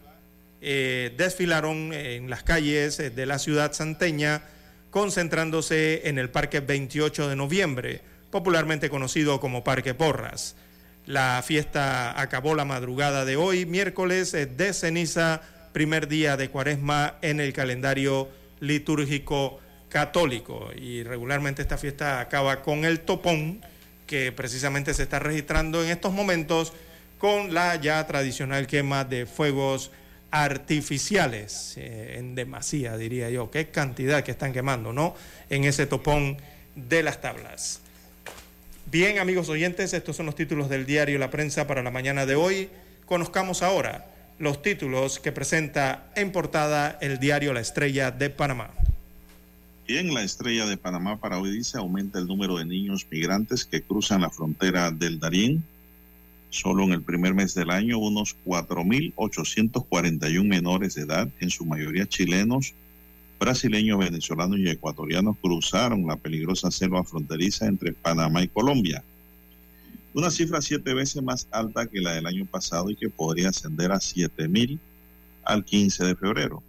[0.61, 4.43] Eh, desfilaron en las calles de la ciudad santeña
[4.91, 10.57] concentrándose en el Parque 28 de noviembre, popularmente conocido como Parque Porras.
[11.07, 15.41] La fiesta acabó la madrugada de hoy, miércoles de ceniza,
[15.73, 18.29] primer día de cuaresma en el calendario
[18.61, 20.71] litúrgico católico.
[20.77, 23.61] Y regularmente esta fiesta acaba con el topón,
[24.11, 26.73] que precisamente se está registrando en estos momentos
[27.21, 29.93] con la ya tradicional quema de fuegos
[30.33, 35.15] artificiales, eh, en demasía diría yo, qué cantidad que están quemando, ¿no?
[35.49, 36.39] En ese topón
[36.75, 37.83] de las tablas.
[38.87, 42.35] Bien, amigos oyentes, estos son los títulos del diario La Prensa para la mañana de
[42.35, 42.69] hoy.
[43.07, 44.07] Conozcamos ahora
[44.41, 48.73] los títulos que presenta en portada el diario La Estrella de Panamá.
[49.91, 53.83] Bien, la Estrella de Panamá para hoy dice aumenta el número de niños migrantes que
[53.83, 55.65] cruzan la frontera del Darién
[56.49, 62.07] Solo en el primer mes del año, unos 4.841 menores de edad, en su mayoría
[62.07, 62.73] chilenos,
[63.41, 69.03] brasileños, venezolanos y ecuatorianos, cruzaron la peligrosa selva fronteriza entre Panamá y Colombia.
[70.15, 73.91] Una cifra siete veces más alta que la del año pasado y que podría ascender
[73.91, 74.79] a 7.000
[75.43, 76.63] al 15 de febrero.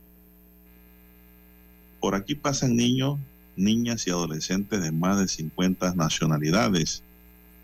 [2.02, 3.20] Por aquí pasan niños,
[3.56, 7.04] niñas y adolescentes de más de 50 nacionalidades,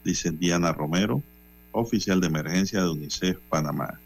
[0.05, 1.23] dice Diana Romero,
[1.71, 3.99] oficial de emergencia de UNICEF Panamá.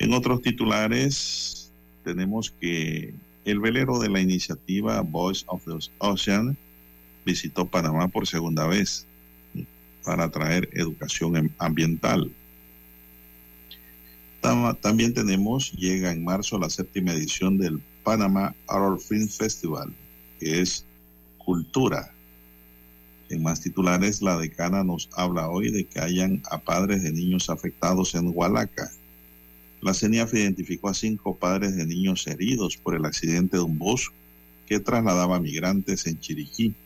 [0.00, 1.70] En otros titulares
[2.04, 6.56] tenemos que el velero de la iniciativa Voice of the Ocean
[7.24, 9.06] visitó Panamá por segunda vez
[10.04, 12.30] para traer educación ambiental.
[14.80, 19.92] También tenemos, llega en marzo la séptima edición del Panama Adult Film Festival,
[20.38, 20.86] que es
[21.38, 22.12] cultura,
[23.30, 27.50] en más titulares, la decana nos habla hoy de que hayan a padres de niños
[27.50, 28.92] afectados en Hualaca.
[29.80, 34.12] La CENIAF identificó a cinco padres de niños heridos por el accidente de un bus
[34.66, 36.76] que trasladaba migrantes en Chiriquí.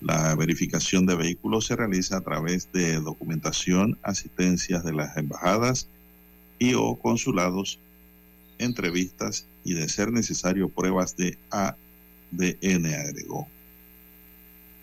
[0.00, 5.86] La verificación de vehículos se realiza a través de documentación, asistencias de las embajadas
[6.58, 7.78] y o consulados,
[8.58, 13.48] entrevistas y de ser necesario pruebas de ADN, agregó.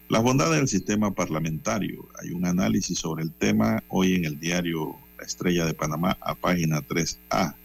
[0.10, 2.06] Las bondades del sistema parlamentario.
[2.22, 6.36] Hay un análisis sobre el tema hoy en el diario La Estrella de Panamá a
[6.36, 7.56] página 3A.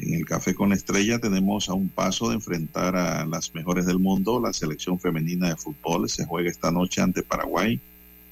[0.00, 3.86] En el Café con la Estrella tenemos a un paso de enfrentar a las mejores
[3.86, 4.40] del mundo.
[4.40, 7.80] La selección femenina de fútbol se juega esta noche ante Paraguay.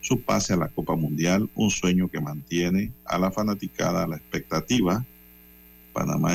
[0.00, 4.16] Su pase a la Copa Mundial, un sueño que mantiene a la fanaticada a la
[4.16, 5.04] expectativa.
[5.92, 6.34] Panamá ha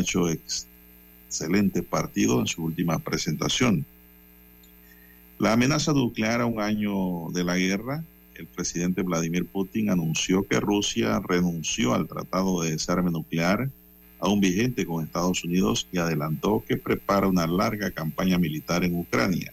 [1.34, 3.84] excelente partido en su última presentación.
[5.40, 8.04] La amenaza nuclear a un año de la guerra,
[8.36, 13.68] el presidente Vladimir Putin anunció que Rusia renunció al tratado de desarme nuclear,
[14.20, 19.52] aún vigente con Estados Unidos, y adelantó que prepara una larga campaña militar en Ucrania.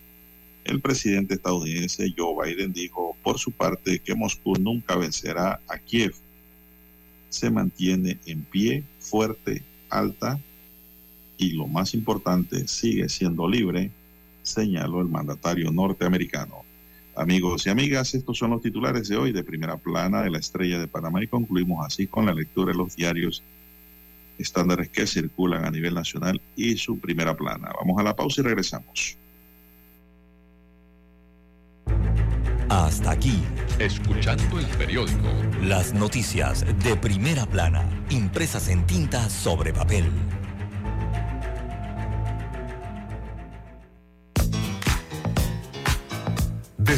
[0.64, 6.12] El presidente estadounidense Joe Biden dijo por su parte que Moscú nunca vencerá a Kiev.
[7.30, 10.38] Se mantiene en pie, fuerte, alta
[11.40, 13.90] y lo más importante, sigue siendo libre
[14.42, 16.64] señaló el mandatario norteamericano.
[17.16, 20.78] Amigos y amigas, estos son los titulares de hoy de primera plana de la estrella
[20.78, 23.42] de Panamá y concluimos así con la lectura de los diarios
[24.38, 27.70] estándares que circulan a nivel nacional y su primera plana.
[27.78, 29.16] Vamos a la pausa y regresamos.
[32.70, 33.42] Hasta aquí,
[33.80, 35.28] escuchando el periódico.
[35.60, 40.04] Las noticias de primera plana, impresas en tinta sobre papel.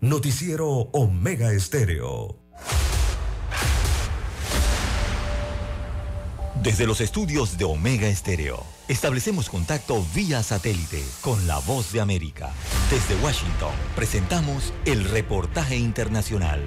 [0.00, 2.38] Noticiero Omega Estéreo.
[6.62, 12.52] Desde los estudios de Omega Estéreo, establecemos contacto vía satélite con la voz de América.
[12.92, 16.60] Desde Washington, presentamos el reportaje internacional.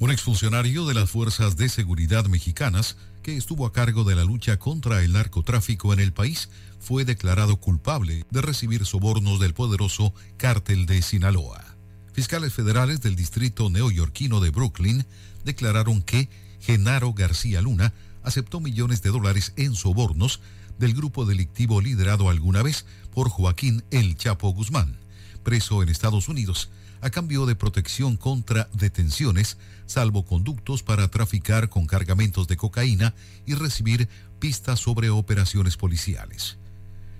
[0.00, 4.58] Un exfuncionario de las Fuerzas de Seguridad mexicanas que estuvo a cargo de la lucha
[4.58, 10.86] contra el narcotráfico en el país fue declarado culpable de recibir sobornos del poderoso cártel
[10.86, 11.76] de Sinaloa.
[12.12, 15.04] Fiscales federales del distrito neoyorquino de Brooklyn
[15.44, 16.28] declararon que
[16.60, 17.92] Genaro García Luna
[18.22, 20.40] aceptó millones de dólares en sobornos
[20.78, 24.98] del grupo delictivo liderado alguna vez por Joaquín El Chapo Guzmán,
[25.42, 26.70] preso en Estados Unidos,
[27.00, 33.14] a cambio de protección contra detenciones, salvoconductos para traficar con cargamentos de cocaína
[33.46, 34.08] y recibir
[34.38, 36.58] pistas sobre operaciones policiales.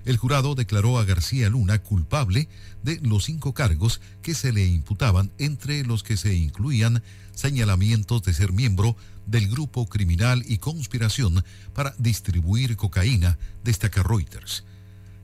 [0.07, 2.49] El jurado declaró a García Luna culpable
[2.85, 7.03] de los cinco cargos que se le imputaban, entre los que se incluían
[7.35, 8.97] señalamientos de ser miembro
[9.27, 14.62] del grupo criminal y conspiración para distribuir cocaína, destaca Reuters.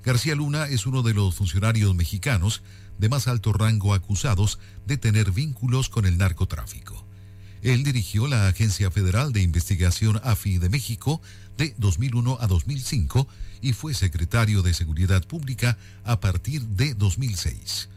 [0.02, 2.62] García Luna es uno de los funcionarios mexicanos
[2.98, 7.06] de más alto rango acusados de tener vínculos con el narcotráfico.
[7.62, 11.22] Él dirigió la Agencia Federal de Investigación AFI de México
[11.56, 13.28] de 2001 a 2005
[13.60, 17.88] y fue secretario de Seguridad Pública a partir de 2006.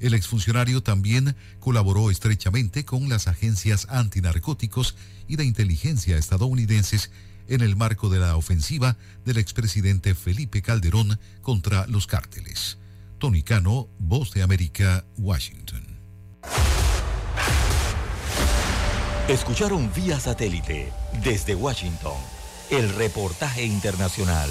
[0.00, 4.96] El exfuncionario también colaboró estrechamente con las agencias antinarcóticos
[5.28, 7.10] y de inteligencia estadounidenses
[7.48, 12.78] en el marco de la ofensiva del expresidente Felipe Calderón contra los cárteles.
[13.18, 15.84] Tony Cano, Voz de América, Washington.
[19.28, 22.33] Escucharon vía satélite desde Washington
[22.76, 24.50] el reportaje internacional.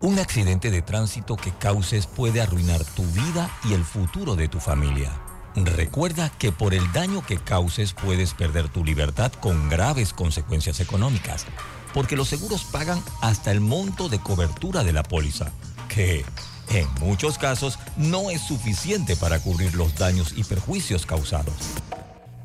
[0.00, 4.60] Un accidente de tránsito que causes puede arruinar tu vida y el futuro de tu
[4.60, 5.10] familia.
[5.56, 11.46] Recuerda que por el daño que causes puedes perder tu libertad con graves consecuencias económicas,
[11.94, 15.50] porque los seguros pagan hasta el monto de cobertura de la póliza,
[15.88, 16.24] que
[16.68, 21.56] en muchos casos no es suficiente para cubrir los daños y perjuicios causados.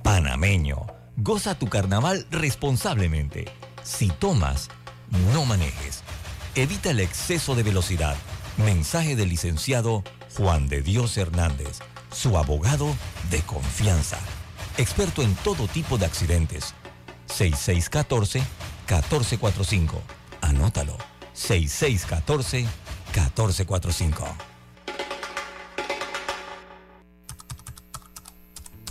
[0.02, 0.88] Panameño,
[1.18, 3.46] goza tu carnaval responsablemente.
[3.84, 4.70] Si tomas,
[5.34, 6.04] no manejes.
[6.56, 8.16] Evita el exceso de velocidad.
[8.58, 10.04] Mensaje del licenciado
[10.38, 11.80] Juan de Dios Hernández,
[12.12, 12.94] su abogado
[13.30, 14.20] de confianza.
[14.78, 16.74] Experto en todo tipo de accidentes.
[17.28, 20.02] 6614-1445.
[20.42, 20.98] Anótalo.
[21.36, 24.36] 6614-1445.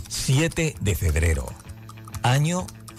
[0.07, 1.45] 7 de febrero.
[2.21, 2.65] Año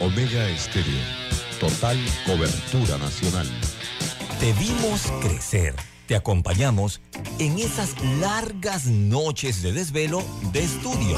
[0.00, 1.00] Omega Estéreo.
[1.60, 1.96] Total
[2.26, 3.46] cobertura nacional.
[4.40, 5.74] Te vimos crecer.
[6.06, 7.00] Te acompañamos
[7.38, 10.22] en esas largas noches de desvelo
[10.52, 11.16] de estudio.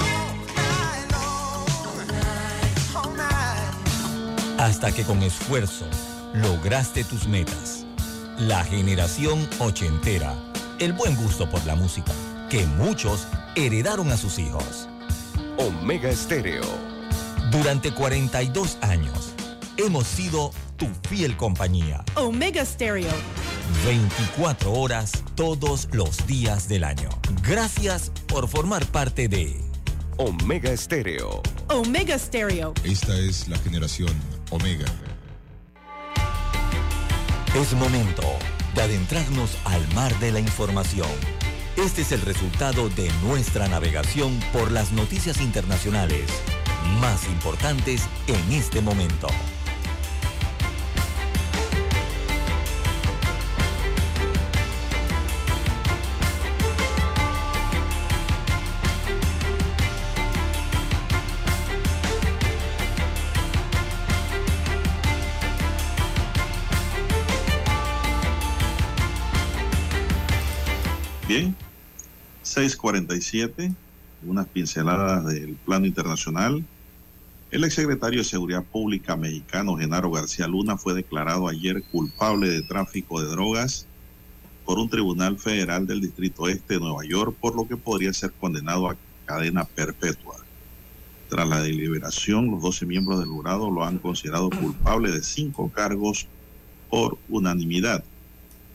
[4.59, 5.87] Hasta que con esfuerzo
[6.35, 7.87] lograste tus metas.
[8.39, 10.35] La generación ochentera.
[10.79, 12.13] El buen gusto por la música
[12.51, 13.27] que muchos
[13.57, 14.89] heredaron a sus hijos.
[15.57, 16.86] Omega Estéreo.
[17.51, 19.33] Durante 42 años
[19.77, 22.05] hemos sido tu fiel compañía.
[22.17, 23.13] Omega Stereo.
[23.85, 27.09] 24 horas todos los días del año.
[27.43, 29.61] Gracias por formar parte de
[30.17, 31.41] Omega Estéreo.
[31.69, 32.75] Omega Stereo.
[32.83, 34.13] Esta es la generación
[34.51, 34.87] Omega.
[37.55, 38.23] Es momento
[38.75, 41.09] de adentrarnos al mar de la información.
[41.77, 46.25] Este es el resultado de nuestra navegación por las noticias internacionales
[47.01, 49.29] más importantes en este momento.
[71.29, 71.57] Bien,
[72.43, 73.73] 647,
[74.25, 76.65] unas pinceladas del plano internacional.
[77.49, 83.23] El exsecretario de Seguridad Pública mexicano Genaro García Luna fue declarado ayer culpable de tráfico
[83.23, 83.87] de drogas
[84.65, 88.33] por un tribunal federal del Distrito Este de Nueva York, por lo que podría ser
[88.33, 88.97] condenado a
[89.27, 90.35] cadena perpetua.
[91.29, 96.27] Tras la deliberación, los 12 miembros del jurado lo han considerado culpable de cinco cargos
[96.91, 98.03] por unanimidad.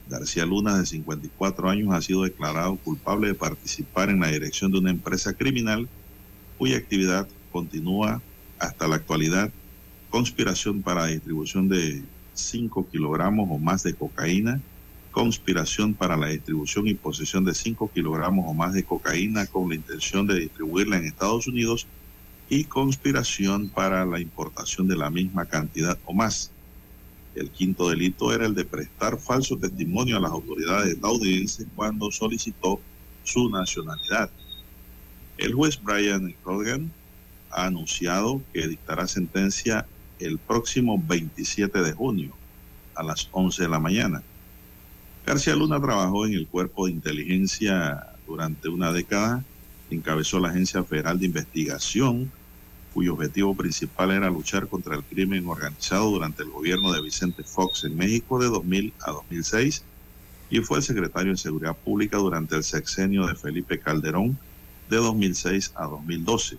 [0.07, 4.79] García Luna, de 54 años, ha sido declarado culpable de participar en la dirección de
[4.79, 5.89] una empresa criminal
[6.57, 8.21] cuya actividad continúa
[8.61, 9.51] hasta la actualidad.
[10.09, 14.61] Conspiración para distribución de 5 kilogramos o más de cocaína,
[15.11, 19.75] conspiración para la distribución y posesión de 5 kilogramos o más de cocaína con la
[19.75, 21.87] intención de distribuirla en Estados Unidos
[22.49, 26.51] y conspiración para la importación de la misma cantidad o más.
[27.33, 32.79] El quinto delito era el de prestar falso testimonio a las autoridades estadounidenses cuando solicitó
[33.23, 34.29] su nacionalidad.
[35.37, 36.91] El juez Brian Croghan
[37.51, 39.85] ha anunciado que dictará sentencia
[40.19, 42.31] el próximo 27 de junio
[42.95, 44.23] a las 11 de la mañana.
[45.25, 49.43] García Luna trabajó en el cuerpo de inteligencia durante una década,
[49.89, 52.31] encabezó la Agencia Federal de Investigación,
[52.93, 57.83] cuyo objetivo principal era luchar contra el crimen organizado durante el gobierno de Vicente Fox
[57.85, 59.83] en México de 2000 a 2006
[60.49, 64.37] y fue el secretario de Seguridad Pública durante el sexenio de Felipe Calderón
[64.89, 66.57] de 2006 a 2012.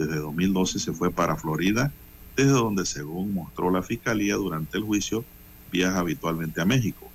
[0.00, 1.92] Desde 2012 se fue para Florida,
[2.34, 5.26] desde donde, según mostró la Fiscalía durante el juicio,
[5.70, 7.06] viaja habitualmente a México.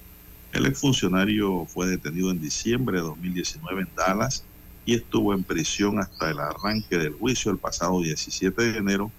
[0.54, 4.44] El exfuncionario fue detenido en diciembre de 2019 en Dallas
[4.86, 9.12] y estuvo en prisión hasta el arranque del juicio el pasado 17 de enero,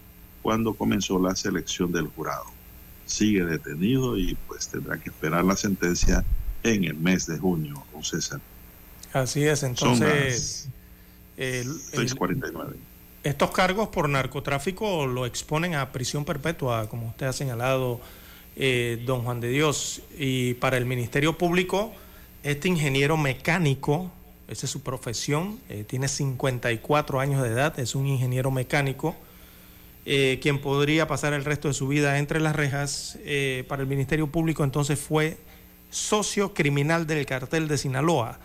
[0.43, 2.45] cuando comenzó la selección del jurado.
[3.05, 6.25] Sigue detenido y pues tendrá que esperar la sentencia
[6.63, 8.41] en el mes de junio, don César.
[9.13, 10.69] Así es, entonces...
[11.37, 12.77] El, 649.
[13.27, 18.01] Estos cargos por narcotráfico lo exponen a prisión perpetua, como usted ha señalado,
[18.55, 20.01] eh, don Juan de Dios.
[20.17, 21.93] Y para el Ministerio Público,
[22.45, 24.13] este ingeniero mecánico
[24.47, 29.17] esa es su profesión, eh, tiene 54 años de edad, es un ingeniero mecánico,
[30.05, 33.19] eh, quien podría pasar el resto de su vida entre las rejas.
[33.67, 35.37] Para el Ministerio Público entonces fue
[35.91, 38.39] socio criminal del cartel de Sinaloa,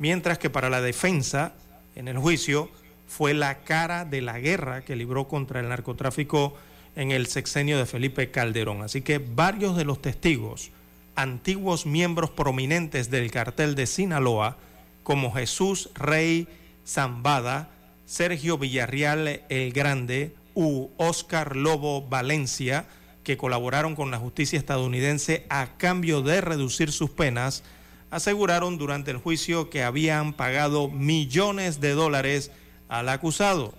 [0.00, 1.52] mientras que para la defensa,
[1.94, 2.68] en el juicio,
[3.16, 6.56] fue la cara de la guerra que libró contra el narcotráfico
[6.96, 8.82] en el sexenio de Felipe Calderón.
[8.82, 10.72] Así que varios de los testigos,
[11.14, 14.56] antiguos miembros prominentes del cartel de Sinaloa,
[15.04, 16.48] como Jesús Rey
[16.84, 17.70] Zambada,
[18.04, 22.84] Sergio Villarreal el Grande u Oscar Lobo Valencia,
[23.22, 27.62] que colaboraron con la justicia estadounidense a cambio de reducir sus penas,
[28.10, 32.50] aseguraron durante el juicio que habían pagado millones de dólares
[32.88, 33.74] al acusado.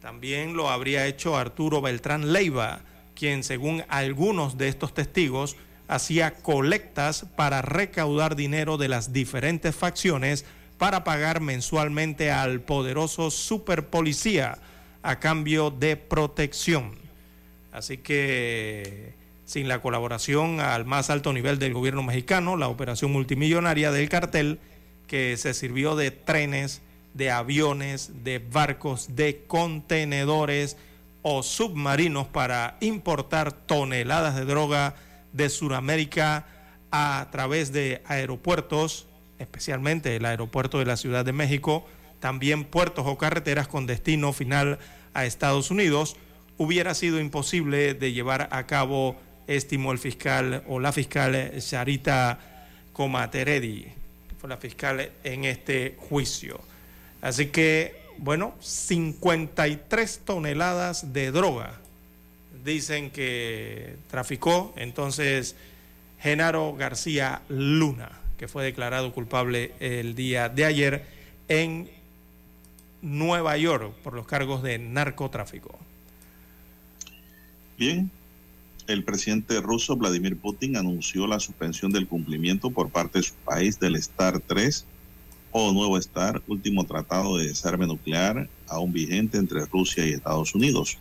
[0.00, 2.80] También lo habría hecho Arturo Beltrán Leiva,
[3.14, 5.56] quien según algunos de estos testigos
[5.88, 10.44] hacía colectas para recaudar dinero de las diferentes facciones
[10.78, 14.58] para pagar mensualmente al poderoso superpolicía
[15.02, 16.96] a cambio de protección.
[17.72, 19.14] Así que
[19.44, 24.58] sin la colaboración al más alto nivel del gobierno mexicano, la operación multimillonaria del cartel,
[25.06, 26.82] que se sirvió de trenes,
[27.16, 30.76] de aviones, de barcos, de contenedores
[31.22, 34.94] o submarinos para importar toneladas de droga
[35.32, 36.46] de Sudamérica
[36.90, 39.06] a través de aeropuertos,
[39.38, 41.86] especialmente el aeropuerto de la Ciudad de México,
[42.20, 44.78] también puertos o carreteras con destino final
[45.14, 46.16] a Estados Unidos,
[46.58, 49.16] hubiera sido imposible de llevar a cabo,
[49.46, 52.38] estimó el fiscal o la fiscal Charita
[52.92, 53.86] Comateredi,
[54.38, 56.60] fue la fiscal en este juicio.
[57.26, 61.80] Así que, bueno, 53 toneladas de droga
[62.64, 65.56] dicen que traficó entonces
[66.20, 71.04] Genaro García Luna, que fue declarado culpable el día de ayer
[71.48, 71.90] en
[73.02, 75.76] Nueva York por los cargos de narcotráfico.
[77.76, 78.08] Bien,
[78.86, 83.80] el presidente ruso Vladimir Putin anunció la suspensión del cumplimiento por parte de su país
[83.80, 84.86] del STAR 3
[85.58, 90.98] o nuevo STAR, último tratado de desarme nuclear aún vigente entre Rusia y Estados Unidos.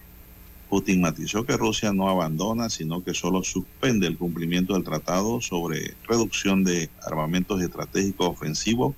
[0.69, 5.95] Putin matizó que Rusia no abandona, sino que solo suspende el cumplimiento del tratado sobre
[6.07, 8.95] reducción de armamentos estratégicos ofensivos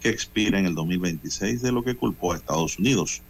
[0.00, 3.20] que expira en el 2026, de lo que culpó a Estados Unidos.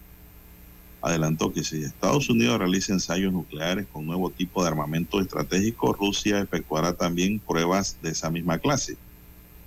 [1.03, 6.39] Adelantó que si Estados Unidos realiza ensayos nucleares con nuevo tipo de armamento estratégico, Rusia
[6.39, 8.97] efectuará también pruebas de esa misma clase.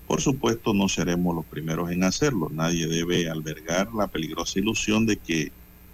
[0.10, 2.50] Por supuesto, no seremos los primeros en hacerlo.
[2.52, 5.52] Nadie debe albergar la peligrosa ilusión de que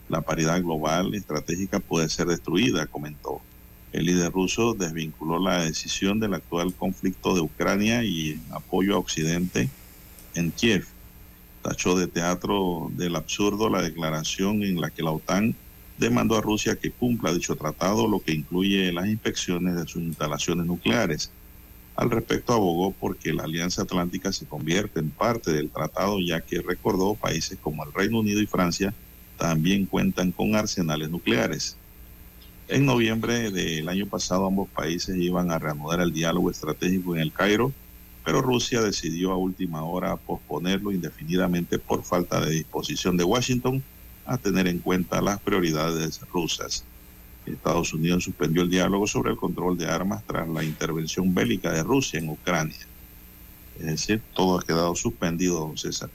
[0.07, 3.41] la paridad global estratégica puede ser destruida, comentó.
[3.91, 9.67] El líder ruso desvinculó la decisión del actual conflicto de Ucrania y apoyo a Occidente
[10.33, 10.87] en Kiev.
[11.61, 15.55] tachó de teatro del absurdo la declaración en la que la OTAN
[15.97, 20.65] demandó a Rusia que cumpla dicho tratado, lo que incluye las inspecciones de sus instalaciones
[20.67, 21.31] nucleares.
[21.95, 26.61] Al respecto, abogó porque la Alianza Atlántica se convierte en parte del tratado, ya que
[26.61, 28.93] recordó países como el Reino Unido y Francia
[29.37, 31.77] también cuentan con arsenales nucleares.
[32.67, 37.31] En noviembre del año pasado, ambos países iban a reanudar el diálogo estratégico en el
[37.31, 37.71] Cairo,
[38.23, 43.83] pero Rusia decidió a última hora posponerlo indefinidamente por falta de disposición de Washington
[44.25, 46.83] a tener en cuenta las prioridades rusas.
[47.53, 51.83] Estados Unidos suspendió el diálogo sobre el control de armas tras la intervención bélica de
[51.83, 52.75] Rusia en Ucrania.
[53.79, 56.09] Es decir, todo ha quedado suspendido, don César.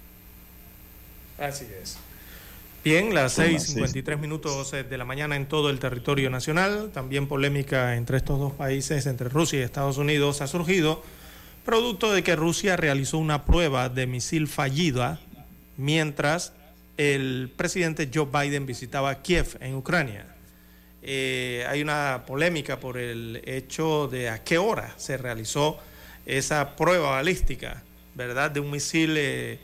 [1.38, 1.98] Así es.
[2.82, 6.90] Bien, las 6.53 minutos de la mañana en todo el territorio nacional.
[6.94, 11.02] También polémica entre estos dos países, entre Rusia y Estados Unidos, ha surgido
[11.64, 15.20] producto de que Rusia realizó una prueba de misil fallida
[15.76, 16.54] mientras
[16.96, 20.29] el presidente Joe Biden visitaba Kiev en Ucrania.
[21.02, 25.78] Eh, hay una polémica por el hecho de a qué hora se realizó
[26.26, 27.82] esa prueba balística,
[28.14, 28.50] ¿verdad?
[28.50, 29.58] De un misil eh,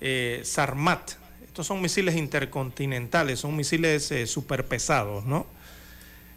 [0.00, 1.12] eh, Sarmat.
[1.44, 5.46] Estos son misiles intercontinentales, son misiles superpesados, ¿no?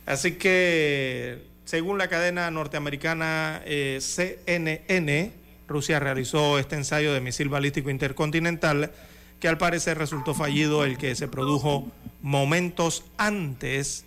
[0.06, 5.34] Así que, según la cadena norteamericana CNN,
[5.68, 8.92] Rusia realizó este ensayo de misil balístico intercontinental
[9.40, 11.92] que al parecer resultó fallido el que se produjo
[12.22, 14.07] momentos antes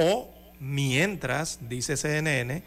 [0.00, 2.62] o mientras, dice CNN,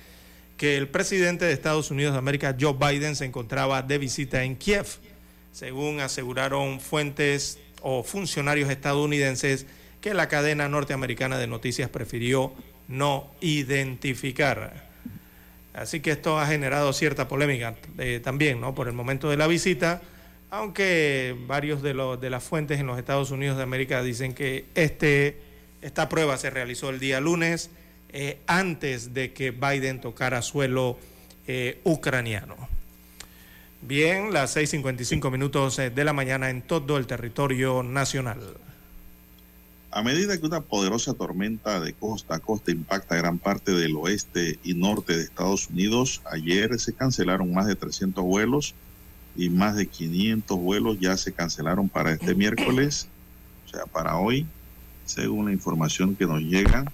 [0.56, 4.56] que el presidente de Estados Unidos de América, Joe Biden, se encontraba de visita en
[4.56, 4.86] Kiev,
[5.52, 9.66] según aseguraron fuentes o funcionarios estadounidenses
[10.00, 12.54] que la cadena norteamericana de noticias prefirió
[12.88, 14.92] no identificar.
[15.74, 18.76] Así que esto ha generado cierta polémica eh, también, ¿no?
[18.76, 20.02] Por el momento de la visita
[20.54, 25.42] aunque varios de, de las fuentes en los Estados Unidos de América dicen que este,
[25.84, 27.70] esta prueba se realizó el día lunes
[28.10, 30.98] eh, antes de que Biden tocara suelo
[31.46, 32.56] eh, ucraniano.
[33.82, 38.40] Bien, las 6.55 minutos eh, de la mañana en todo el territorio nacional.
[39.92, 44.58] A medida que una poderosa tormenta de costa a costa impacta gran parte del oeste
[44.64, 48.74] y norte de Estados Unidos, ayer se cancelaron más de 300 vuelos
[49.36, 53.08] y más de 500 vuelos ya se cancelaron para este miércoles,
[53.68, 54.48] o sea, para hoy,
[55.06, 56.86] según la información que nos llega,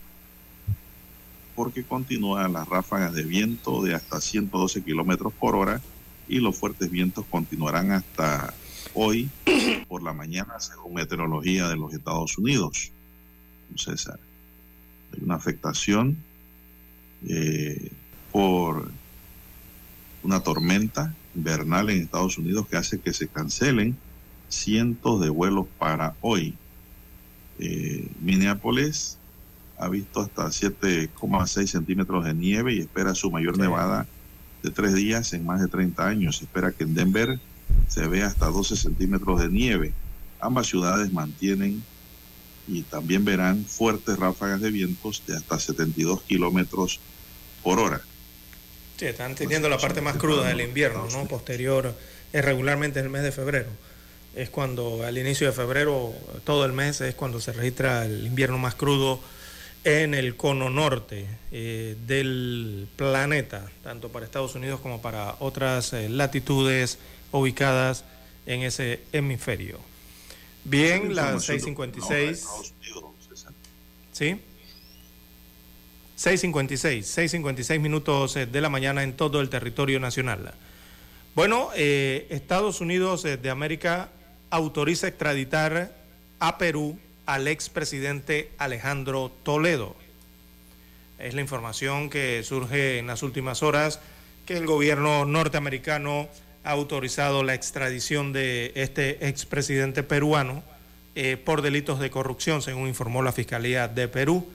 [1.55, 5.81] porque continúan las ráfagas de viento de hasta 112 kilómetros por hora
[6.27, 8.53] y los fuertes vientos continuarán hasta
[8.93, 9.29] hoy
[9.87, 12.91] por la mañana, según meteorología de los Estados Unidos.
[13.75, 14.19] César,
[15.13, 16.17] hay una afectación
[17.27, 17.91] eh,
[18.31, 18.91] por
[20.23, 23.97] una tormenta invernal en Estados Unidos que hace que se cancelen
[24.49, 26.55] cientos de vuelos para hoy.
[27.59, 29.17] Eh, Minneapolis
[29.77, 34.07] ha visto hasta 7,6 centímetros de nieve y espera su mayor nevada
[34.63, 36.37] de tres días en más de 30 años.
[36.37, 37.39] Se espera que en Denver
[37.87, 39.93] se vea hasta 12 centímetros de nieve.
[40.39, 41.83] Ambas ciudades mantienen
[42.67, 46.99] y también verán fuertes ráfagas de vientos de hasta 72 kilómetros
[47.63, 48.01] por hora.
[48.97, 51.25] Sí, están teniendo la parte más cruda del invierno, ¿no?
[51.25, 51.95] Posterior,
[52.31, 53.69] es regularmente en el mes de febrero.
[54.35, 58.57] Es cuando al inicio de febrero, todo el mes, es cuando se registra el invierno
[58.57, 59.19] más crudo
[59.83, 66.09] en el cono norte eh, del planeta, tanto para Estados Unidos como para otras eh,
[66.09, 66.99] latitudes
[67.31, 68.03] ubicadas
[68.45, 69.79] en ese hemisferio.
[70.63, 72.73] Bien, las 6.56.
[74.11, 74.39] ¿Sí?
[76.17, 80.53] 6.56, 6.56 minutos eh, de la mañana en todo el territorio nacional.
[81.33, 84.09] Bueno, eh, Estados Unidos de América
[84.49, 85.91] autoriza extraditar
[86.39, 89.95] a Perú al expresidente Alejandro Toledo.
[91.19, 93.99] Es la información que surge en las últimas horas
[94.45, 96.27] que el gobierno norteamericano
[96.63, 100.63] ha autorizado la extradición de este expresidente peruano
[101.43, 104.47] por delitos de corrupción, según informó la Fiscalía de Perú.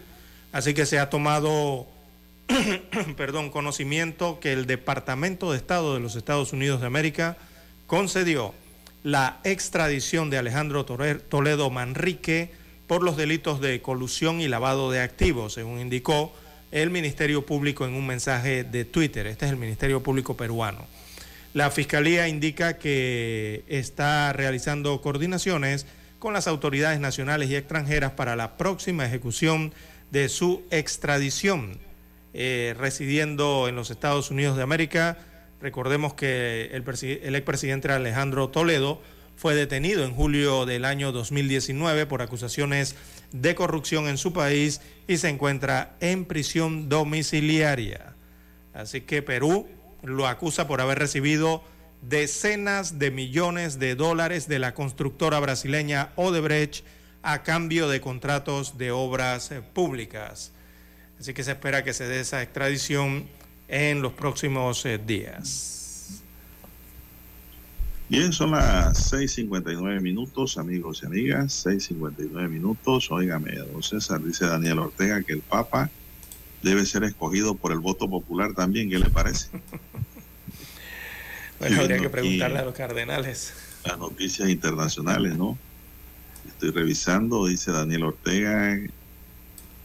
[0.52, 1.86] Así que se ha tomado
[3.16, 7.36] perdón, conocimiento que el Departamento de Estado de los Estados Unidos de América
[7.86, 8.54] concedió
[9.04, 12.50] la extradición de Alejandro Toledo Manrique
[12.86, 16.34] por los delitos de colusión y lavado de activos, según indicó
[16.72, 19.26] el Ministerio Público en un mensaje de Twitter.
[19.26, 20.86] Este es el Ministerio Público peruano.
[21.52, 25.86] La Fiscalía indica que está realizando coordinaciones
[26.18, 29.74] con las autoridades nacionales y extranjeras para la próxima ejecución
[30.10, 31.78] de su extradición,
[32.32, 35.18] eh, residiendo en los Estados Unidos de América.
[35.64, 36.84] Recordemos que el,
[37.22, 39.00] el expresidente Alejandro Toledo
[39.34, 42.96] fue detenido en julio del año 2019 por acusaciones
[43.32, 48.14] de corrupción en su país y se encuentra en prisión domiciliaria.
[48.74, 49.66] Así que Perú
[50.02, 51.64] lo acusa por haber recibido
[52.02, 56.84] decenas de millones de dólares de la constructora brasileña Odebrecht
[57.22, 60.52] a cambio de contratos de obras públicas.
[61.18, 63.30] Así que se espera que se dé esa extradición
[63.68, 66.22] en los próximos eh, días.
[68.08, 73.10] Bien, son las 6.59 minutos, amigos y amigas, 6.59 minutos.
[73.10, 75.90] Óigame, don César, dice Daniel Ortega que el Papa
[76.62, 79.48] debe ser escogido por el voto popular también, ¿qué le parece?
[81.58, 83.54] bueno, habría que preguntarle a los cardenales.
[83.84, 85.58] Las noticias internacionales, ¿no?
[86.46, 88.78] Estoy revisando, dice Daniel Ortega,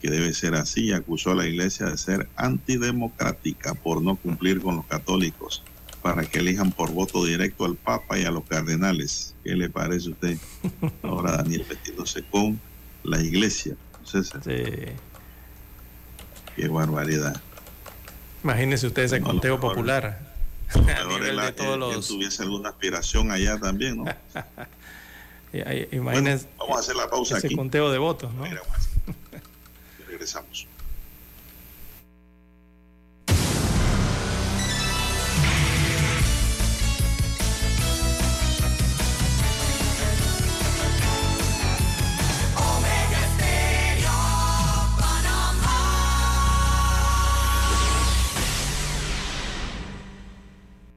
[0.00, 4.76] que debe ser así, acusó a la iglesia de ser antidemocrática por no cumplir con
[4.76, 5.62] los católicos
[6.02, 9.34] para que elijan por voto directo al Papa y a los cardenales.
[9.44, 10.38] ¿Qué le parece a usted?
[11.02, 12.58] Ahora Daniel metiéndose con
[13.04, 13.76] la iglesia.
[14.04, 14.42] César.
[14.42, 14.54] Sí.
[16.56, 17.40] Qué barbaridad.
[18.42, 20.30] Imagínese usted ese No, conteo mejor- popular.
[20.74, 24.04] A nivel de todos los- tuviese alguna aspiración allá también, ¿no?
[25.92, 27.56] Imagínese Vamos a hacer la pausa ese aquí.
[27.56, 28.44] conteo de votos, ¿no?
[28.44, 28.76] Regresamos.
[29.06, 29.18] Omega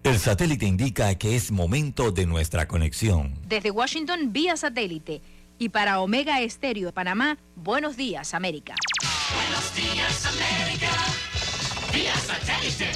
[0.03, 3.33] El satélite indica que es momento de nuestra conexión.
[3.47, 5.21] Desde Washington vía satélite
[5.57, 8.75] y para Omega Estéreo de Panamá, buenos días América.
[9.35, 10.91] Buenos días, América.
[11.93, 12.91] Vía satélite.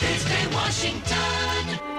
[0.00, 1.96] Desde Washington.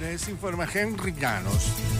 [0.00, 1.95] Les informa Henry Llanos.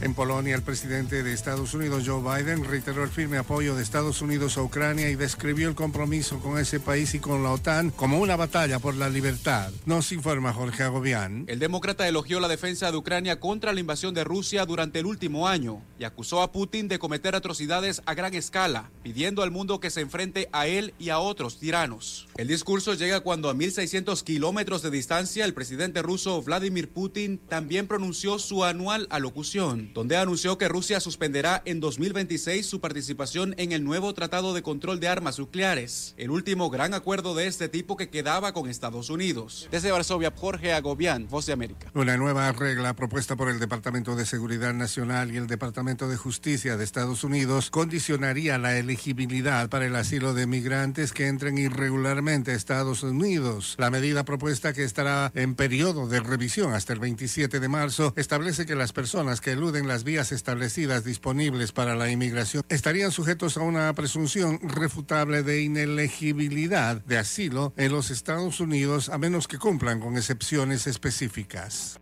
[0.00, 4.22] En Polonia, el presidente de Estados Unidos, Joe Biden, reiteró el firme apoyo de Estados
[4.22, 8.18] Unidos a Ucrania y describió el compromiso con ese país y con la OTAN como
[8.18, 9.70] una batalla por la libertad.
[9.84, 11.44] Nos informa Jorge Agobián.
[11.48, 15.46] El demócrata elogió la defensa de Ucrania contra la invasión de Rusia durante el último
[15.46, 19.90] año y acusó a Putin de cometer atrocidades a gran escala, pidiendo al mundo que
[19.90, 22.26] se enfrente a él y a otros tiranos.
[22.38, 27.86] El discurso llega cuando a 1.600 kilómetros de distancia el presidente ruso Vladimir Putin también
[27.86, 33.84] pronunció su anual alocución, donde anunció que Rusia suspenderá en 2026 su participación en el
[33.84, 38.08] nuevo Tratado de Control de Armas Nucleares, el último gran acuerdo de este tipo que
[38.08, 39.68] quedaba con Estados Unidos.
[39.70, 41.90] Desde Varsovia, Jorge Agobián, Voz de América.
[41.92, 46.76] Una nueva regla propuesta por el Departamento de Seguridad Nacional y el Departamento de Justicia
[46.76, 52.54] de Estados Unidos condicionaría la elegibilidad para el asilo de migrantes que entren irregularmente a
[52.54, 53.74] Estados Unidos.
[53.76, 58.66] La medida propuesta que estará en periodo de revisión hasta el 27 de marzo establece
[58.66, 63.62] que las personas que eluden las vías establecidas disponibles para la inmigración estarían sujetos a
[63.62, 69.98] una presunción refutable de inelegibilidad de asilo en los Estados Unidos a menos que cumplan
[69.98, 71.98] con excepciones específicas.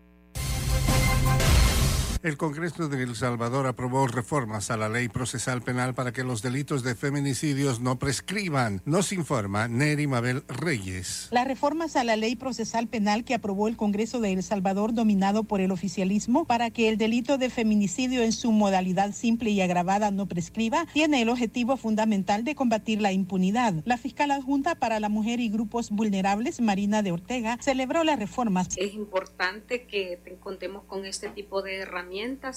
[2.22, 6.42] El Congreso de El Salvador aprobó reformas a la ley procesal penal para que los
[6.42, 8.82] delitos de feminicidios no prescriban.
[8.84, 11.28] Nos informa Neri Mabel Reyes.
[11.30, 15.44] Las reformas a la ley procesal penal que aprobó el Congreso de El Salvador, dominado
[15.44, 20.10] por el oficialismo, para que el delito de feminicidio en su modalidad simple y agravada
[20.10, 23.74] no prescriba, tiene el objetivo fundamental de combatir la impunidad.
[23.84, 28.68] La fiscal adjunta para la mujer y grupos vulnerables, Marina de Ortega, celebró las reformas.
[28.76, 32.07] Es importante que te- contemos con este tipo de herramientas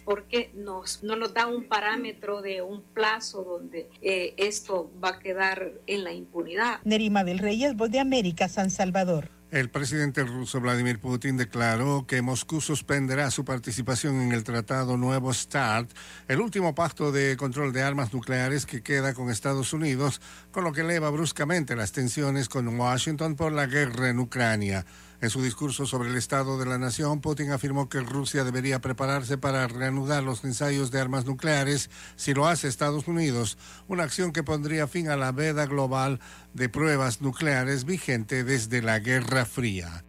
[0.04, 5.20] porque nos, no nos da un parámetro de un plazo donde eh, esto va a
[5.20, 6.80] quedar en la impunidad.
[6.84, 9.30] Nerima del Reyes, Voz de América, San Salvador.
[9.52, 15.34] El presidente ruso Vladimir Putin declaró que Moscú suspenderá su participación en el Tratado Nuevo
[15.34, 15.92] START,
[16.30, 20.22] el último pacto de control de armas nucleares que queda con Estados Unidos,
[20.52, 24.86] con lo que eleva bruscamente las tensiones con Washington por la guerra en Ucrania.
[25.22, 29.38] En su discurso sobre el estado de la nación, Putin afirmó que Rusia debería prepararse
[29.38, 34.42] para reanudar los ensayos de armas nucleares si lo hace Estados Unidos, una acción que
[34.42, 36.20] pondría fin a la veda global
[36.56, 40.04] de pruebas nucleares vigente desde la Guerra Fría.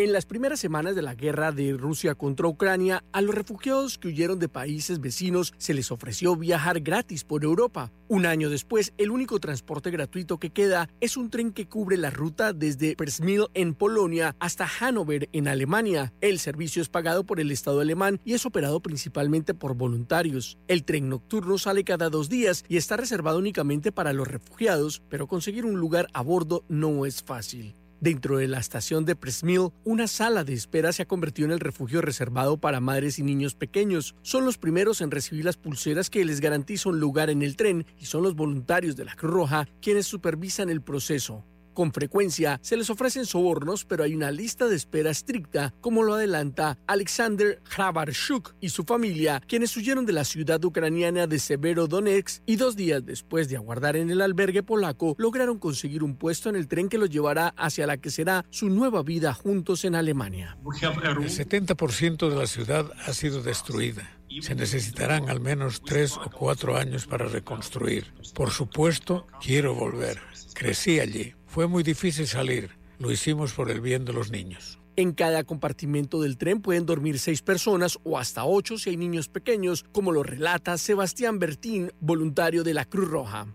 [0.00, 4.08] En las primeras semanas de la guerra de Rusia contra Ucrania, a los refugiados que
[4.08, 7.92] huyeron de países vecinos se les ofreció viajar gratis por Europa.
[8.08, 12.08] Un año después, el único transporte gratuito que queda es un tren que cubre la
[12.08, 16.14] ruta desde Przemyśl en Polonia hasta Hannover en Alemania.
[16.22, 20.56] El servicio es pagado por el Estado alemán y es operado principalmente por voluntarios.
[20.66, 25.28] El tren nocturno sale cada dos días y está reservado únicamente para los refugiados, pero
[25.28, 27.76] conseguir un lugar a bordo no es fácil.
[28.00, 31.60] Dentro de la estación de Presmill, una sala de espera se ha convertido en el
[31.60, 34.14] refugio reservado para madres y niños pequeños.
[34.22, 37.84] Son los primeros en recibir las pulseras que les garantiza un lugar en el tren
[37.98, 41.44] y son los voluntarios de la Cruz Roja quienes supervisan el proceso.
[41.74, 46.14] Con frecuencia se les ofrecen sobornos, pero hay una lista de espera estricta, como lo
[46.14, 52.56] adelanta Alexander Hrabarchuk y su familia, quienes huyeron de la ciudad ucraniana de Severodonetsk y
[52.56, 56.68] dos días después de aguardar en el albergue polaco, lograron conseguir un puesto en el
[56.68, 60.56] tren que los llevará hacia la que será su nueva vida juntos en Alemania.
[60.64, 64.10] El 70% de la ciudad ha sido destruida.
[64.40, 68.12] Se necesitarán al menos tres o cuatro años para reconstruir.
[68.34, 70.20] Por supuesto, quiero volver.
[70.54, 71.34] Crecí allí.
[71.50, 72.70] Fue muy difícil salir.
[73.00, 74.78] Lo hicimos por el bien de los niños.
[74.94, 79.28] En cada compartimento del tren pueden dormir seis personas o hasta ocho si hay niños
[79.28, 83.48] pequeños, como lo relata Sebastián Bertín, voluntario de la Cruz Roja.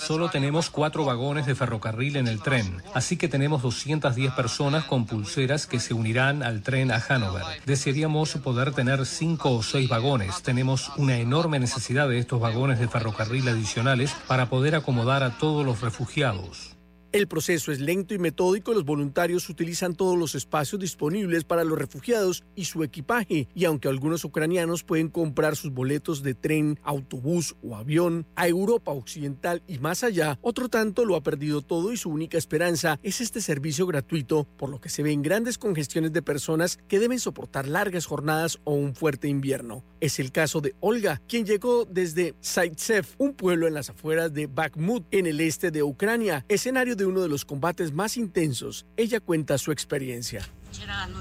[0.00, 5.04] Solo tenemos cuatro vagones de ferrocarril en el tren, así que tenemos 210 personas con
[5.04, 7.44] pulseras que se unirán al tren a Hannover.
[7.66, 10.42] Desearíamos poder tener cinco o seis vagones.
[10.42, 15.66] Tenemos una enorme necesidad de estos vagones de ferrocarril adicionales para poder acomodar a todos
[15.66, 16.69] los refugiados.
[17.12, 21.76] El proceso es lento y metódico, los voluntarios utilizan todos los espacios disponibles para los
[21.76, 27.56] refugiados y su equipaje, y aunque algunos ucranianos pueden comprar sus boletos de tren, autobús
[27.64, 31.96] o avión a Europa Occidental y más allá, otro tanto lo ha perdido todo y
[31.96, 36.22] su única esperanza es este servicio gratuito, por lo que se ven grandes congestiones de
[36.22, 39.82] personas que deben soportar largas jornadas o un fuerte invierno.
[40.00, 44.46] Es el caso de Olga, quien llegó desde Zaitsev, un pueblo en las afueras de
[44.46, 48.86] Bakhmut, en el este de Ucrania, escenario uno de los combates más intensos.
[48.96, 50.48] Ella cuenta su experiencia.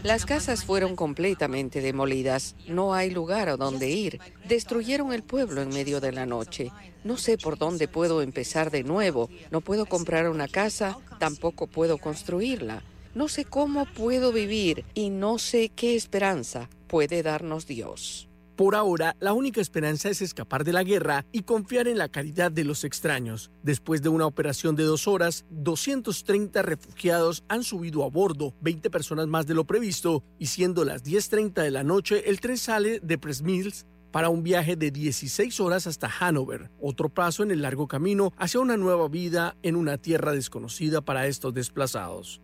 [0.03, 2.55] Las casas fueron completamente demolidas.
[2.67, 4.19] No hay lugar a donde ir.
[4.47, 6.71] Destruyeron el pueblo en medio de la noche.
[7.03, 9.29] No sé por dónde puedo empezar de nuevo.
[9.51, 12.83] No puedo comprar una casa, tampoco puedo construirla.
[13.15, 18.28] No sé cómo puedo vivir y no sé qué esperanza puede darnos Dios.
[18.59, 22.51] Por ahora, la única esperanza es escapar de la guerra y confiar en la caridad
[22.51, 23.51] de los extraños.
[23.63, 29.27] Después de una operación de dos horas, 230 refugiados han subido a bordo, 20 personas
[29.27, 33.17] más de lo previsto, y siendo las 10.30 de la noche, el tren sale de
[33.17, 38.33] Presmils para un viaje de 16 horas hasta Hannover, otro paso en el largo camino
[38.35, 42.41] hacia una nueva vida en una tierra desconocida para estos desplazados.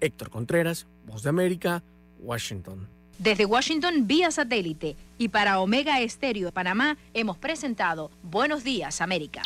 [0.00, 1.84] Héctor Contreras, Voz de América,
[2.18, 2.88] Washington.
[3.18, 9.42] Desde Washington vía satélite y para Omega Estéreo de Panamá hemos presentado Buenos Días América.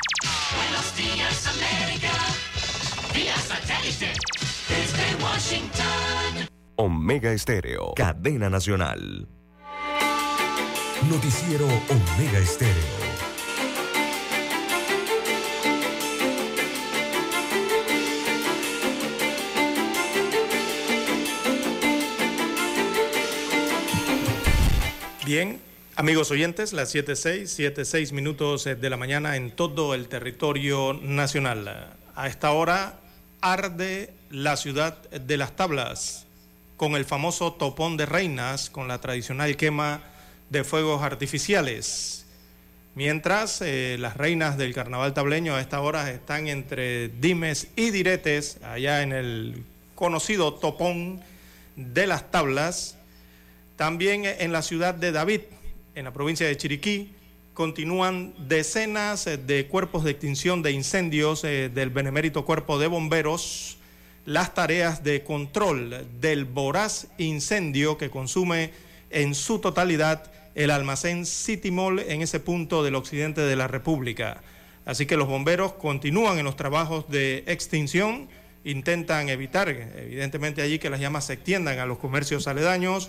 [0.56, 2.08] Buenos días, América.
[3.14, 4.12] Vía satélite.
[4.68, 6.48] Desde Washington.
[6.76, 9.28] Omega Estéreo, cadena nacional.
[11.10, 12.97] Noticiero Omega Estéreo.
[25.28, 25.60] Bien,
[25.94, 31.92] amigos oyentes, las 7.6, 7.6 minutos eh, de la mañana en todo el territorio nacional.
[32.14, 32.98] A esta hora
[33.42, 36.24] arde la ciudad de las tablas
[36.78, 40.00] con el famoso topón de reinas, con la tradicional quema
[40.48, 42.24] de fuegos artificiales.
[42.94, 48.60] Mientras eh, las reinas del carnaval tableño a esta hora están entre dimes y diretes,
[48.62, 49.62] allá en el
[49.94, 51.20] conocido topón
[51.76, 52.97] de las tablas,
[53.78, 55.42] también en la ciudad de David,
[55.94, 57.12] en la provincia de Chiriquí,
[57.54, 63.78] continúan decenas eh, de cuerpos de extinción de incendios eh, del Benemérito Cuerpo de Bomberos,
[64.26, 68.72] las tareas de control del voraz incendio que consume
[69.10, 74.42] en su totalidad el almacén City Mall en ese punto del occidente de la República.
[74.86, 78.28] Así que los bomberos continúan en los trabajos de extinción,
[78.64, 83.08] intentan evitar evidentemente allí que las llamas se extiendan a los comercios aledaños,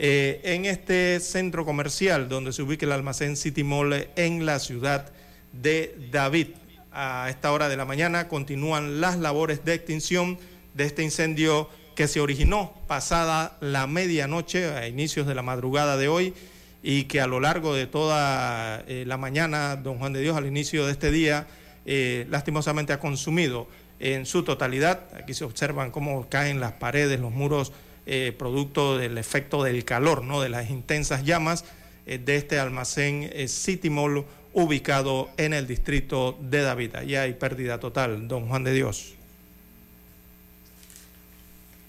[0.00, 5.10] eh, en este centro comercial donde se ubica el almacén City Mall en la ciudad
[5.52, 6.50] de David.
[6.92, 10.38] A esta hora de la mañana continúan las labores de extinción
[10.74, 16.06] de este incendio que se originó pasada la medianoche, a inicios de la madrugada de
[16.06, 16.32] hoy,
[16.80, 20.46] y que a lo largo de toda eh, la mañana, don Juan de Dios, al
[20.46, 21.48] inicio de este día,
[21.86, 23.66] eh, lastimosamente ha consumido
[23.98, 25.00] en su totalidad.
[25.16, 27.72] Aquí se observan cómo caen las paredes, los muros,
[28.10, 30.40] eh, producto del efecto del calor, ¿no?
[30.40, 31.66] de las intensas llamas
[32.06, 34.24] eh, de este almacén eh, City Mall
[34.54, 36.94] ubicado en el distrito de David.
[36.94, 39.12] Allí hay pérdida total, don Juan de Dios.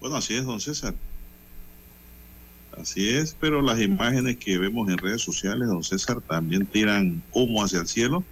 [0.02, 0.94] Bueno, así es, don César.
[2.78, 7.64] Así es, pero las imágenes que vemos en redes sociales, don César, también tiran humo
[7.64, 8.26] hacia el cielo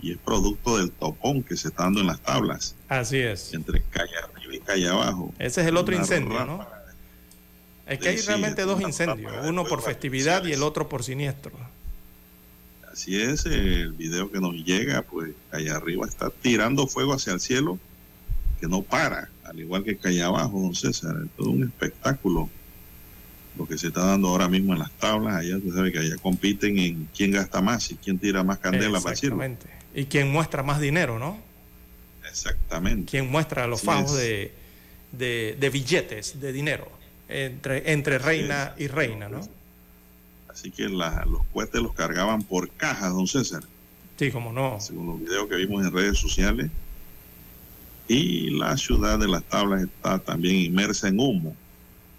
[0.00, 2.74] y es producto del topón que se está dando en las tablas.
[2.88, 3.52] Así es.
[3.52, 5.34] Entre calle arriba y calle abajo.
[5.38, 6.81] Ese es el otro Una incendio, ¿no?
[7.86, 11.52] Es que hay Sí, realmente dos incendios, uno por festividad y el otro por siniestro.
[12.92, 17.40] Así es, el video que nos llega, pues allá arriba está tirando fuego hacia el
[17.40, 17.78] cielo
[18.60, 21.16] que no para, al igual que calle abajo, don César.
[21.24, 22.48] Es todo un espectáculo
[23.58, 25.34] lo que se está dando ahora mismo en las tablas.
[25.36, 29.00] Allá, tú sabes que allá compiten en quién gasta más y quién tira más candela
[29.00, 29.14] para.
[29.14, 29.66] Exactamente.
[29.94, 31.38] Y quien muestra más dinero, ¿no?
[32.28, 33.10] Exactamente.
[33.10, 34.18] Quien muestra los Así fajos es.
[34.18, 34.52] de,
[35.12, 36.90] de, de billetes, de dinero,
[37.32, 39.40] entre, entre reina y reina, ¿no?
[40.48, 43.62] Así que la- los cohetes los cargaban por cajas, don César.
[44.18, 44.78] Sí, como no.
[44.80, 46.70] Según los videos que vimos en redes sociales.
[48.08, 51.56] Y la ciudad de las tablas está también inmersa en humo,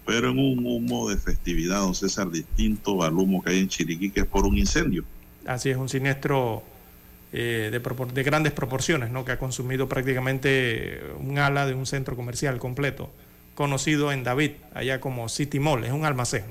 [0.06, 4.10] pero en un humo de festividad, don César, distinto al humo que hay en Chiriquí,
[4.10, 5.04] que es por un incendio.
[5.46, 6.62] Así es, un siniestro
[7.32, 7.78] eh, de,
[8.12, 9.24] de grandes proporciones, ¿no?
[9.24, 13.12] Que ha consumido prácticamente un ala de un centro comercial completo,
[13.54, 16.44] conocido en David, allá como City Mall, es un almacén.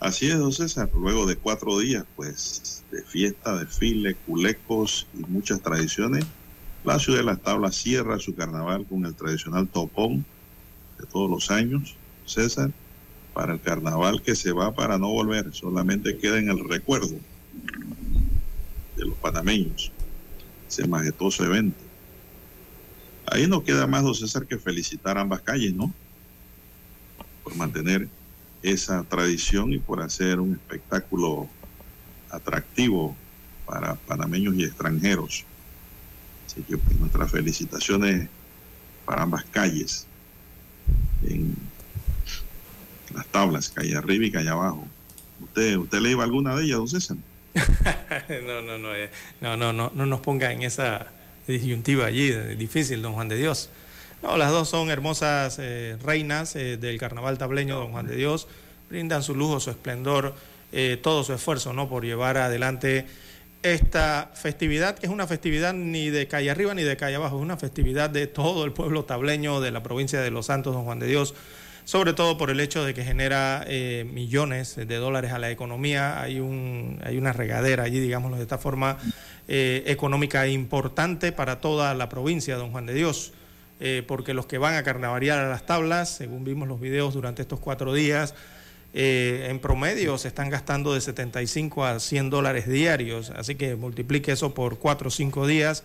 [0.00, 5.60] Así es, don César, luego de cuatro días, pues, de fiesta, desfile, culecos y muchas
[5.60, 6.24] tradiciones,
[6.84, 10.24] la ciudad de las tablas cierra su carnaval con el tradicional topón
[10.98, 11.94] de todos los años,
[12.24, 12.70] César,
[13.34, 17.16] para el carnaval que se va para no volver, solamente queda en el recuerdo
[18.96, 19.92] de los panameños,
[20.66, 21.89] ese majestuoso evento.
[23.30, 25.92] Ahí no queda más, don César, que felicitar ambas calles, ¿no?
[27.44, 28.08] Por mantener
[28.60, 31.48] esa tradición y por hacer un espectáculo
[32.28, 33.16] atractivo
[33.66, 35.44] para panameños y extranjeros.
[36.44, 38.28] Así que pues, nuestras felicitaciones
[39.06, 40.08] para ambas calles,
[41.22, 41.54] en
[43.14, 44.88] las tablas, calle arriba y calle abajo.
[45.40, 47.16] ¿Usted, usted le iba alguna de ellas, don César?
[48.44, 49.08] no, no, no, eh,
[49.40, 51.12] no, no, no, no nos ponga en esa
[51.46, 53.70] disyuntiva allí, difícil, don Juan de Dios.
[54.22, 58.48] No, las dos son hermosas eh, reinas eh, del carnaval tableño, don Juan de Dios.
[58.90, 60.34] Brindan su lujo, su esplendor,
[60.72, 61.88] eh, todo su esfuerzo, ¿no?
[61.88, 63.06] Por llevar adelante
[63.62, 67.42] esta festividad, que es una festividad ni de calle arriba ni de calle abajo, es
[67.42, 70.98] una festividad de todo el pueblo tableño de la provincia de Los Santos, don Juan
[70.98, 71.34] de Dios,
[71.84, 73.66] sobre todo por el hecho de que genera
[74.06, 76.22] millones de dólares a la economía.
[76.22, 78.98] Hay, un, hay una regadera allí, digámoslo de esta forma,
[79.52, 83.32] eh, económica importante para toda la provincia, don Juan de Dios.
[83.80, 87.42] eh, porque los que van a carnavalear a las tablas, según vimos los videos durante
[87.42, 88.34] estos cuatro días,
[88.94, 94.30] eh, en promedio se están gastando de 75 a 100 dólares diarios, así que multiplique
[94.30, 95.82] eso por cuatro o cinco días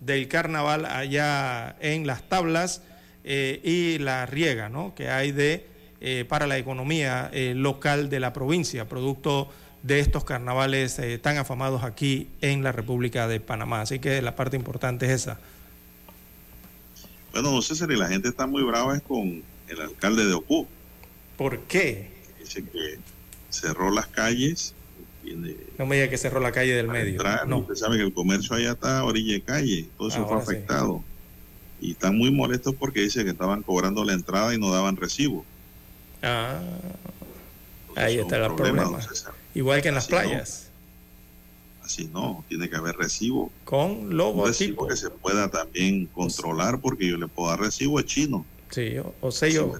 [0.00, 2.80] del carnaval allá en las tablas
[3.24, 4.94] y la riega ¿no?
[4.94, 5.66] que hay de,
[6.28, 9.50] para la economía local de la provincia, producto
[9.82, 13.80] de estos carnavales eh, tan afamados aquí en la República de Panamá.
[13.80, 15.38] Así que la parte importante es esa.
[17.32, 20.66] Bueno, don César, y la gente está muy brava es con el alcalde de Ocú.
[21.36, 22.10] ¿Por qué?
[22.38, 22.98] Dice que
[23.50, 24.74] cerró las calles.
[25.22, 27.12] Tiene, No me diga que cerró la calle del medio.
[27.12, 27.48] entrar.
[27.48, 27.58] No.
[27.58, 29.88] Usted sabe que el comercio allá está a orilla de calle.
[29.96, 31.02] Todo eso Ahora fue afectado.
[31.80, 35.44] Y están muy molestos porque dice que estaban cobrando la entrada y no daban recibo.
[36.22, 36.60] Ah,
[37.96, 39.08] ahí está el problema, problema.
[39.54, 40.20] Igual que en las Así no.
[40.22, 40.68] playas,
[41.84, 43.50] Así no, tiene que haber recibo.
[43.64, 44.86] con Un recibo logotipo.
[44.88, 48.46] que se pueda también controlar porque yo le puedo dar recibo a chino.
[48.70, 49.76] Sí, o, o sello, o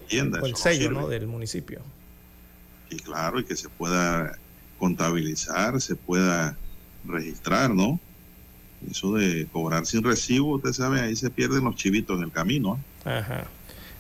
[0.47, 0.91] el no sello.
[0.91, 1.09] ¿no?
[1.09, 1.81] del municipio.
[2.91, 4.37] Y claro, y que se pueda
[4.79, 6.57] contabilizar, se pueda
[7.07, 7.99] registrar, ¿no?
[8.91, 12.79] Eso de cobrar sin recibo, usted sabe, ahí se pierden los chivitos en el camino.
[13.07, 13.11] ¿eh?
[13.11, 13.47] Ajá.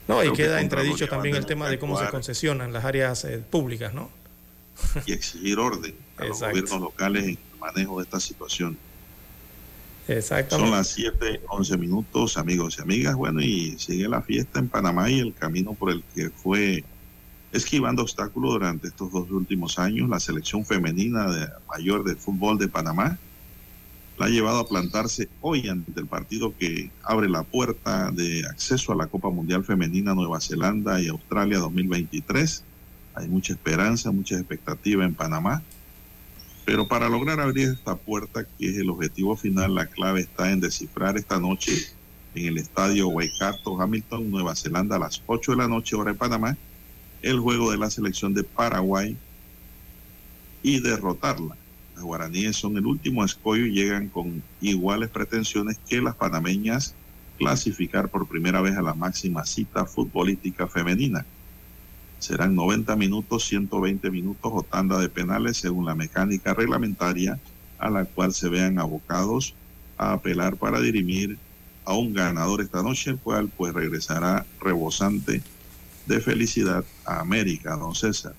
[0.08, 2.72] No, y Creo que queda Contraloría entredicho también el tema que de cómo se concesionan
[2.72, 4.10] las áreas eh, públicas, ¿no?
[5.06, 8.76] y exigir orden a los gobiernos locales en el manejo de esta situación.
[10.08, 10.70] Exactamente.
[10.70, 13.14] Son las 7, 11 minutos, amigos y amigas.
[13.14, 16.84] Bueno, y sigue la fiesta en Panamá y el camino por el que fue
[17.52, 20.08] esquivando obstáculos durante estos dos últimos años.
[20.08, 23.18] La selección femenina de, mayor de fútbol de Panamá
[24.18, 28.92] la ha llevado a plantarse hoy ante el partido que abre la puerta de acceso
[28.92, 32.64] a la Copa Mundial Femenina Nueva Zelanda y Australia 2023.
[33.14, 35.62] Hay mucha esperanza, mucha expectativa en Panamá.
[36.64, 40.60] Pero para lograr abrir esta puerta, que es el objetivo final, la clave está en
[40.60, 41.72] descifrar esta noche
[42.34, 46.18] en el estadio Waikato, Hamilton, Nueva Zelanda, a las 8 de la noche, hora de
[46.18, 46.56] Panamá,
[47.20, 49.16] el juego de la selección de Paraguay
[50.62, 51.56] y derrotarla.
[51.94, 56.94] Las guaraníes son el último escollo y llegan con iguales pretensiones que las panameñas
[57.38, 61.26] clasificar por primera vez a la máxima cita futbolística femenina.
[62.22, 67.40] Serán 90 minutos, 120 minutos o tanda de penales según la mecánica reglamentaria
[67.78, 69.54] a la cual se vean abocados
[69.98, 71.36] a apelar para dirimir
[71.84, 75.42] a un ganador esta noche, el cual pues regresará rebosante
[76.06, 78.34] de felicidad a América, don César.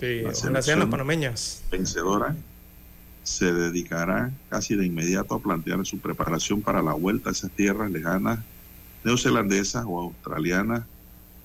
[0.00, 1.62] Sí, La sean panameñas.
[1.70, 2.34] vencedora
[3.22, 7.88] se dedicará casi de inmediato a plantear su preparación para la vuelta a esas tierras
[7.92, 8.40] lejanas
[9.04, 10.82] neozelandesas o australianas.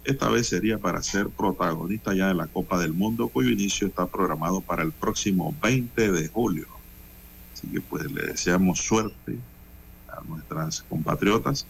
[0.05, 4.05] Esta vez sería para ser protagonista ya de la Copa del Mundo, cuyo inicio está
[4.05, 6.67] programado para el próximo 20 de julio.
[7.53, 9.37] Así que pues le deseamos suerte
[10.09, 11.65] a nuestras compatriotas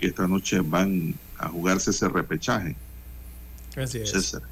[0.00, 2.74] que esta noche van a jugarse ese repechaje.
[3.76, 4.10] Así es.
[4.10, 4.42] César,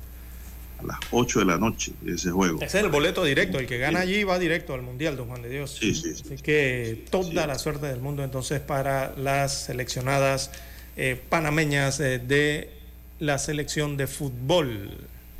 [0.78, 2.58] a las 8 de la noche ese juego.
[2.58, 3.58] Ese es el boleto directo.
[3.58, 5.76] El que gana allí va directo al Mundial, don Juan de Dios.
[5.80, 10.52] Sí, sí, Así que toda la suerte del mundo entonces para las seleccionadas
[10.96, 12.83] eh, panameñas eh, de
[13.24, 14.90] la selección de fútbol.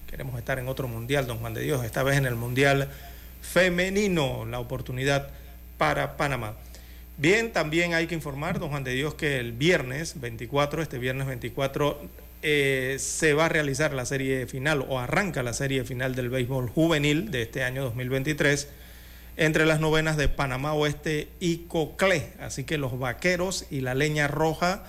[0.09, 2.89] Queremos estar en otro Mundial, don Juan de Dios, esta vez en el Mundial
[3.43, 5.29] femenino, la oportunidad
[5.77, 6.55] para Panamá.
[7.17, 11.27] Bien, también hay que informar, don Juan de Dios, que el viernes 24, este viernes
[11.27, 12.01] 24,
[12.43, 16.69] eh, se va a realizar la serie final o arranca la serie final del béisbol
[16.69, 18.69] juvenil de este año 2023
[19.37, 22.33] entre las novenas de Panamá Oeste y Coclé.
[22.41, 24.85] Así que los vaqueros y la leña roja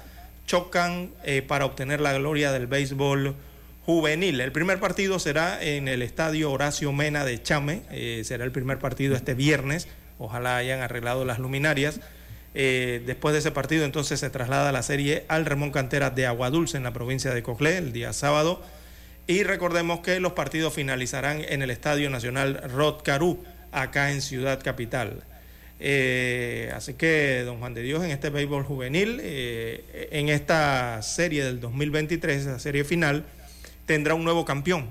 [0.46, 3.36] chocan eh, para obtener la gloria del béisbol
[3.86, 4.42] juvenil.
[4.42, 7.84] El primer partido será en el estadio Horacio Mena de Chame.
[7.92, 9.88] eh, será el primer partido este viernes.
[10.18, 12.00] Ojalá hayan arreglado las luminarias.
[12.58, 16.78] Eh, después de ese partido, entonces se traslada la serie al Ramón Cantera de Aguadulce
[16.78, 18.64] en la provincia de Coclé el día sábado.
[19.28, 24.62] Y recordemos que los partidos finalizarán en el Estadio Nacional Rod Caru, acá en Ciudad
[24.64, 25.24] Capital.
[25.88, 31.46] Eh, así que, don Juan de Dios, en este béisbol juvenil, eh, en esta serie
[31.46, 33.24] del 2023, la serie final,
[33.86, 34.88] tendrá un nuevo campeón.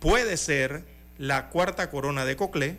[0.00, 0.82] Puede ser
[1.18, 2.78] la cuarta corona de Coclé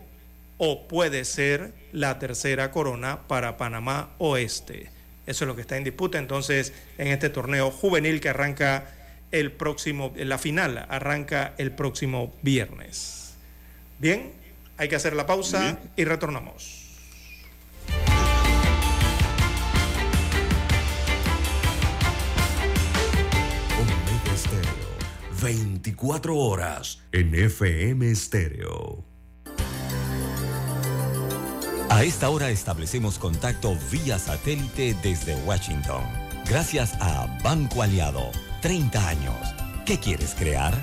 [0.57, 4.89] o puede ser la tercera corona para Panamá Oeste.
[5.25, 8.89] Eso es lo que está en disputa entonces en este torneo juvenil que arranca
[9.31, 13.35] el próximo, la final arranca el próximo viernes.
[13.97, 14.33] Bien,
[14.75, 16.78] hay que hacer la pausa y retornamos.
[25.41, 29.05] 24 horas en FM Estéreo.
[31.89, 36.03] A esta hora establecemos contacto vía satélite desde Washington.
[36.47, 38.31] Gracias a Banco Aliado.
[38.61, 39.55] 30 años.
[39.85, 40.73] ¿Qué quieres crear?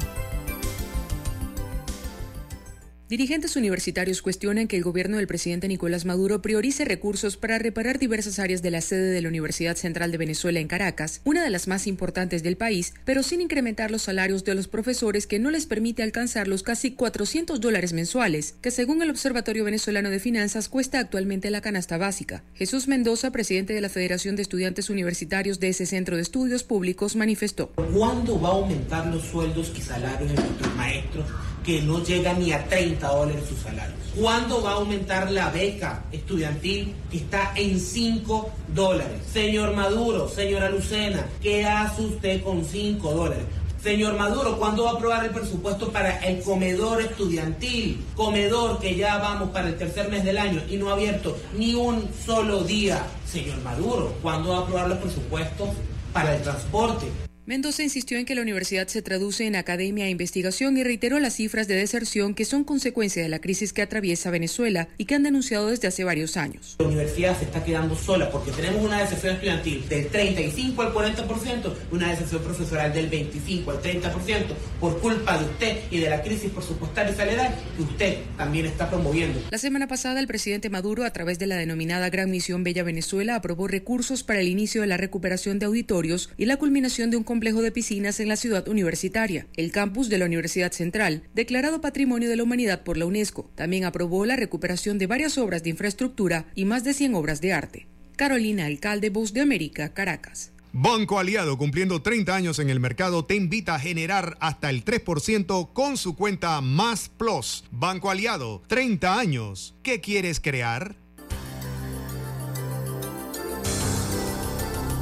[3.09, 8.41] Dirigentes universitarios cuestionan que el gobierno del presidente Nicolás Maduro priorice recursos para reparar diversas
[8.41, 11.69] áreas de la sede de la Universidad Central de Venezuela en Caracas, una de las
[11.69, 15.67] más importantes del país, pero sin incrementar los salarios de los profesores que no les
[15.67, 20.99] permite alcanzar los casi 400 dólares mensuales, que según el Observatorio Venezolano de Finanzas cuesta
[20.99, 22.43] actualmente la canasta básica.
[22.55, 27.15] Jesús Mendoza, presidente de la Federación de Estudiantes Universitarios de ese centro de estudios públicos,
[27.15, 27.69] manifestó.
[27.69, 31.27] ¿Cuándo va a aumentar los sueldos y salarios de nuestros maestros
[31.67, 33.99] que no llegan ni a 30 dólares sus salarios?
[34.19, 39.21] ¿Cuándo va a aumentar la beca estudiantil que está en 5 dólares?
[39.31, 43.45] Señor Maduro, señora Lucena, ¿qué hace usted con 5 dólares?
[43.83, 48.05] Señor Maduro, ¿cuándo va a aprobar el presupuesto para el comedor estudiantil?
[48.15, 51.75] Comedor que ya vamos para el tercer mes del año y no ha abierto ni
[51.75, 53.05] un solo día.
[53.31, 55.69] Señor Maduro, ¿cuándo va a aprobar los presupuestos
[56.13, 57.26] para el transporte?
[57.47, 61.35] Mendoza insistió en que la universidad se traduce en academia e investigación y reiteró las
[61.35, 65.23] cifras de deserción que son consecuencia de la crisis que atraviesa Venezuela y que han
[65.23, 66.75] denunciado desde hace varios años.
[66.81, 71.73] La universidad se está quedando sola porque tenemos una deserción estudiantil del 35 al 40%,
[71.93, 74.47] una deserción profesoral del 25 al 30%
[74.81, 78.91] por culpa de usted y de la crisis presupuestaria y salarial que usted también está
[78.91, 79.41] promoviendo.
[79.53, 83.37] La semana pasada, el presidente Maduro, a través de la denominada Gran Misión Bella Venezuela,
[83.37, 87.23] aprobó recursos para el inicio de la recuperación de auditorios y la culminación de un
[87.37, 92.31] complejo de piscinas en la ciudad universitaria, el campus de la Universidad Central, declarado Patrimonio
[92.31, 93.51] de la Humanidad por la UNESCO.
[93.55, 97.53] También aprobó la recuperación de varias obras de infraestructura y más de 100 obras de
[97.53, 97.89] arte.
[98.17, 100.53] Carolina Alcalde, Voz de América, Caracas.
[100.73, 105.75] Banco Aliado, cumpliendo 30 años en el mercado, te invita a generar hasta el 3%
[105.75, 107.65] con su cuenta Más Plus.
[107.71, 109.75] Banco Aliado, 30 años.
[109.83, 110.97] ¿Qué quieres crear?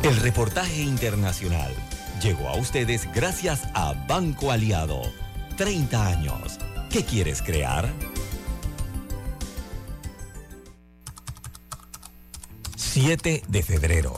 [0.03, 1.73] El reportaje internacional
[2.25, 5.03] llegó a ustedes gracias a Banco Aliado.
[5.59, 6.59] 30 años.
[6.91, 7.93] ¿Qué quieres crear?
[12.77, 14.15] 7 de febrero.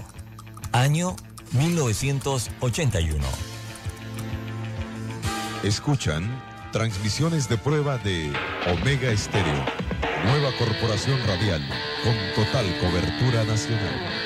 [0.71, 1.17] Año
[1.51, 3.27] 1981.
[5.65, 6.31] Escuchan
[6.71, 8.33] transmisiones de prueba de
[8.71, 9.65] Omega Estéreo,
[10.25, 11.61] nueva corporación radial
[12.05, 14.26] con total cobertura nacional.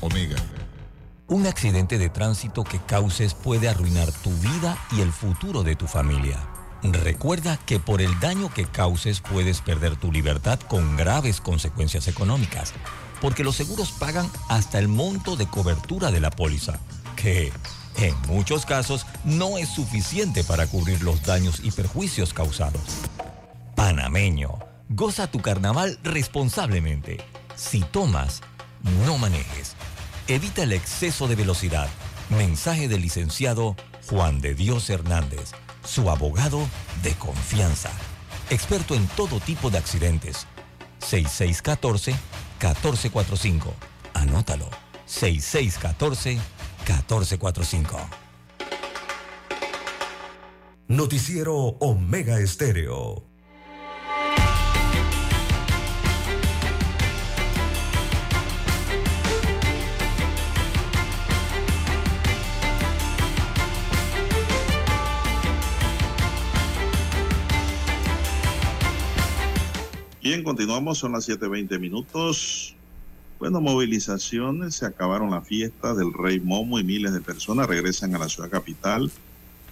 [0.00, 0.36] Omega.
[1.28, 5.86] Un accidente de tránsito que causes puede arruinar tu vida y el futuro de tu
[5.86, 6.38] familia.
[6.82, 12.72] Recuerda que por el daño que causes puedes perder tu libertad con graves consecuencias económicas,
[13.20, 16.80] porque los seguros pagan hasta el monto de cobertura de la póliza,
[17.16, 17.52] que
[17.98, 22.82] en muchos casos no es suficiente para cubrir los daños y perjuicios causados.
[23.76, 24.58] Panameño,
[24.88, 27.18] goza tu carnaval responsablemente.
[27.56, 28.40] Si tomas,
[29.04, 29.76] no manejes.
[30.30, 31.88] Evita el exceso de velocidad.
[32.28, 33.74] Mensaje del licenciado
[34.08, 35.50] Juan de Dios Hernández,
[35.84, 36.60] su abogado
[37.02, 37.90] de confianza.
[38.48, 40.46] Experto en todo tipo de accidentes.
[41.00, 43.72] 6614-1445.
[44.14, 44.70] Anótalo.
[45.08, 47.98] 6614-1445.
[50.86, 53.29] Noticiero Omega Estéreo.
[70.22, 72.74] Bien, continuamos, son las 7.20 minutos.
[73.38, 78.18] Bueno, movilizaciones, se acabaron las fiestas del Rey Momo y miles de personas regresan a
[78.18, 79.10] la ciudad capital.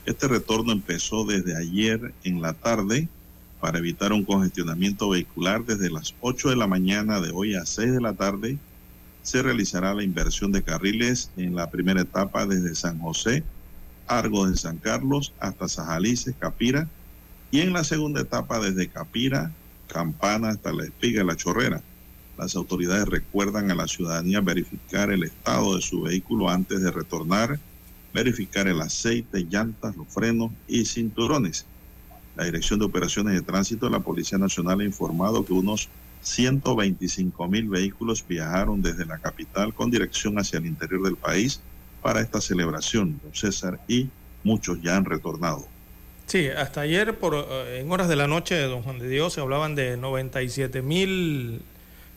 [0.07, 3.09] Este retorno empezó desde ayer en la tarde
[3.61, 7.93] para evitar un congestionamiento vehicular desde las 8 de la mañana de hoy a 6
[7.93, 8.57] de la tarde.
[9.21, 13.45] Se realizará la inversión de carriles en la primera etapa desde San José,
[14.07, 16.89] Argos de San Carlos hasta Sajalices, Capira,
[17.51, 19.53] y en la segunda etapa desde Capira,
[19.89, 21.83] Campana hasta la espiga la chorrera.
[22.37, 27.59] Las autoridades recuerdan a la ciudadanía verificar el estado de su vehículo antes de retornar,
[28.15, 31.67] verificar el aceite, llantas, los frenos y cinturones.
[32.37, 35.91] La Dirección de Operaciones de Tránsito de la Policía Nacional ha informado que unos
[36.21, 41.61] 125 mil vehículos viajaron desde la capital con dirección hacia el interior del país
[42.01, 44.13] para esta celebración, don César, y
[44.45, 45.67] muchos ya han retornado.
[46.29, 49.41] Sí, hasta ayer por, eh, en horas de la noche Don Juan de Dios se
[49.41, 51.63] hablaban de 97 mil,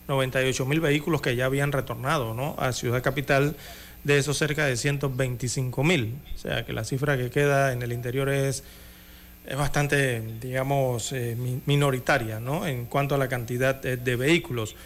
[0.06, 2.54] 98 mil vehículos que ya habían retornado ¿no?
[2.58, 3.56] a Ciudad Capital,
[4.04, 6.14] de esos cerca de 125 mil.
[6.34, 8.64] O sea que la cifra que queda en el interior es,
[9.46, 12.66] es bastante, digamos, eh, mi- minoritaria ¿no?
[12.66, 14.76] en cuanto a la cantidad de, de vehículos.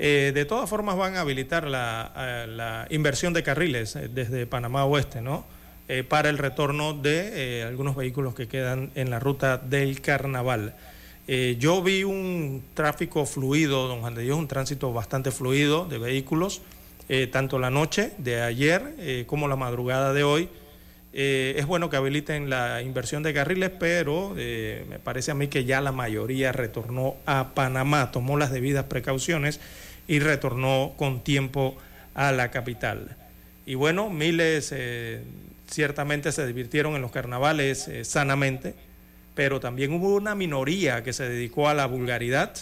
[0.00, 4.46] Eh, de todas formas van a habilitar la, eh, la inversión de carriles eh, desde
[4.46, 5.44] Panamá Oeste, ¿no?
[5.90, 10.74] Eh, para el retorno de eh, algunos vehículos que quedan en la ruta del carnaval.
[11.26, 15.96] Eh, yo vi un tráfico fluido, don Juan de Dios, un tránsito bastante fluido de
[15.96, 16.60] vehículos,
[17.08, 20.50] eh, tanto la noche de ayer como la madrugada de hoy.
[21.10, 25.80] Es bueno que habiliten la inversión de carriles, pero me parece a mí que ya
[25.80, 29.58] la mayoría retornó a Panamá, tomó las debidas precauciones
[30.06, 31.76] y retornó con tiempo
[32.14, 33.16] a la capital.
[33.64, 34.72] Y bueno, miles
[35.70, 38.74] ciertamente se divirtieron en los carnavales eh, sanamente,
[39.34, 42.54] pero también hubo una minoría que se dedicó a la vulgaridad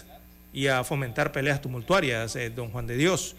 [0.53, 3.37] y a fomentar peleas tumultuarias, eh, don Juan de Dios.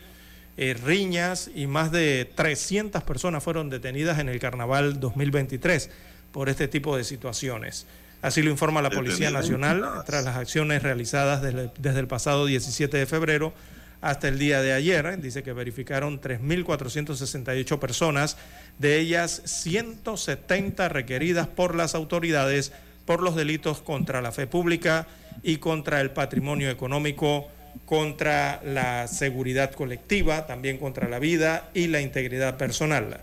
[0.57, 5.91] eh, riñas y más de 300 personas fueron detenidas en el Carnaval 2023
[6.31, 7.85] por este tipo de situaciones.
[8.23, 12.97] Así lo informa la Policía Nacional tras las acciones realizadas desde, desde el pasado 17
[12.97, 13.53] de febrero
[14.01, 15.19] hasta el día de ayer.
[15.21, 18.37] Dice que verificaron 3.468 personas,
[18.79, 22.71] de ellas 170 requeridas por las autoridades
[23.05, 25.07] por los delitos contra la fe pública
[25.41, 27.47] y contra el patrimonio económico,
[27.85, 33.21] contra la seguridad colectiva, también contra la vida y la integridad personal.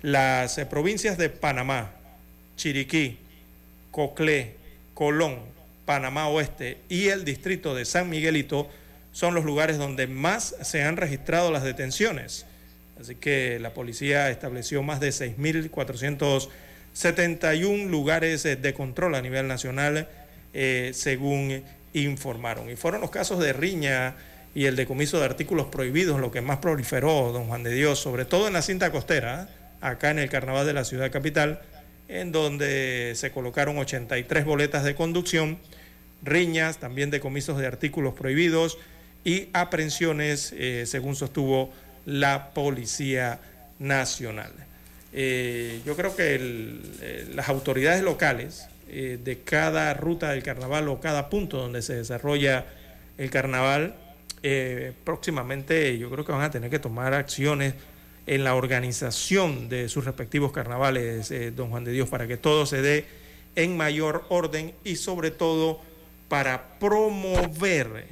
[0.00, 1.90] Las eh, provincias de Panamá,
[2.56, 3.18] Chiriquí,
[3.90, 4.54] Coclé,
[4.94, 5.36] Colón,
[5.84, 8.68] Panamá Oeste y el distrito de San Miguelito
[9.12, 12.46] son los lugares donde más se han registrado las detenciones.
[13.00, 20.08] Así que la policía estableció más de 6.471 lugares eh, de control a nivel nacional,
[20.52, 21.62] eh, según
[21.92, 22.70] informaron.
[22.70, 24.16] Y fueron los casos de riña
[24.54, 28.24] y el decomiso de artículos prohibidos lo que más proliferó, don Juan de Dios, sobre
[28.24, 29.48] todo en la cinta costera,
[29.80, 31.60] acá en el carnaval de la ciudad capital,
[32.08, 35.58] en donde se colocaron 83 boletas de conducción,
[36.22, 38.78] riñas, también decomisos de artículos prohibidos,
[39.24, 41.70] y aprehensiones, eh, según sostuvo
[42.08, 43.38] la Policía
[43.78, 44.50] Nacional.
[45.12, 51.28] Eh, yo creo que eh, las autoridades locales de cada ruta del carnaval o cada
[51.28, 52.64] punto donde se desarrolla
[53.18, 53.94] el carnaval,
[55.04, 57.74] próximamente yo creo que van a tener que tomar acciones
[58.26, 62.80] en la organización de sus respectivos carnavales, don Juan de Dios, para que todo se
[62.80, 63.04] dé
[63.56, 65.82] en mayor orden y sobre todo
[66.28, 68.06] para promover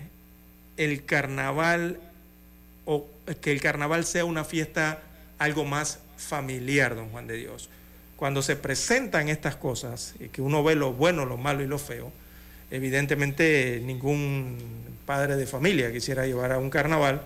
[0.77, 2.01] el carnaval
[2.85, 3.07] o
[3.41, 5.01] que el carnaval sea una fiesta
[5.39, 7.69] algo más familiar, don Juan de Dios.
[8.17, 11.79] Cuando se presentan estas cosas, y que uno ve lo bueno, lo malo y lo
[11.79, 12.13] feo,
[12.71, 14.57] evidentemente ningún
[15.05, 17.23] padre de familia quisiera llevar a un carnaval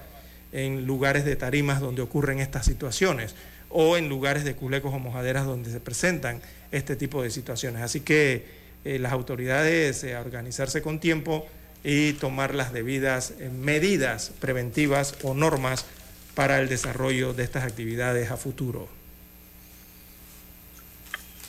[0.52, 3.34] en lugares de tarimas donde ocurren estas situaciones
[3.68, 6.40] o en lugares de culecos o mojaderas donde se presentan
[6.72, 7.82] este tipo de situaciones.
[7.82, 8.44] Así que
[8.84, 11.46] eh, las autoridades eh, a organizarse con tiempo,
[11.84, 15.86] y tomar las debidas eh, medidas preventivas o normas
[16.34, 18.88] para el desarrollo de estas actividades a futuro.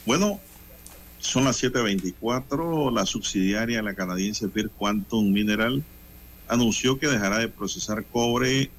[0.06, 0.40] Bueno,
[1.20, 2.92] son las 7.24.
[2.92, 5.84] La subsidiaria la canadiense First Quantum Mineral
[6.48, 8.70] anunció que dejará de procesar cobre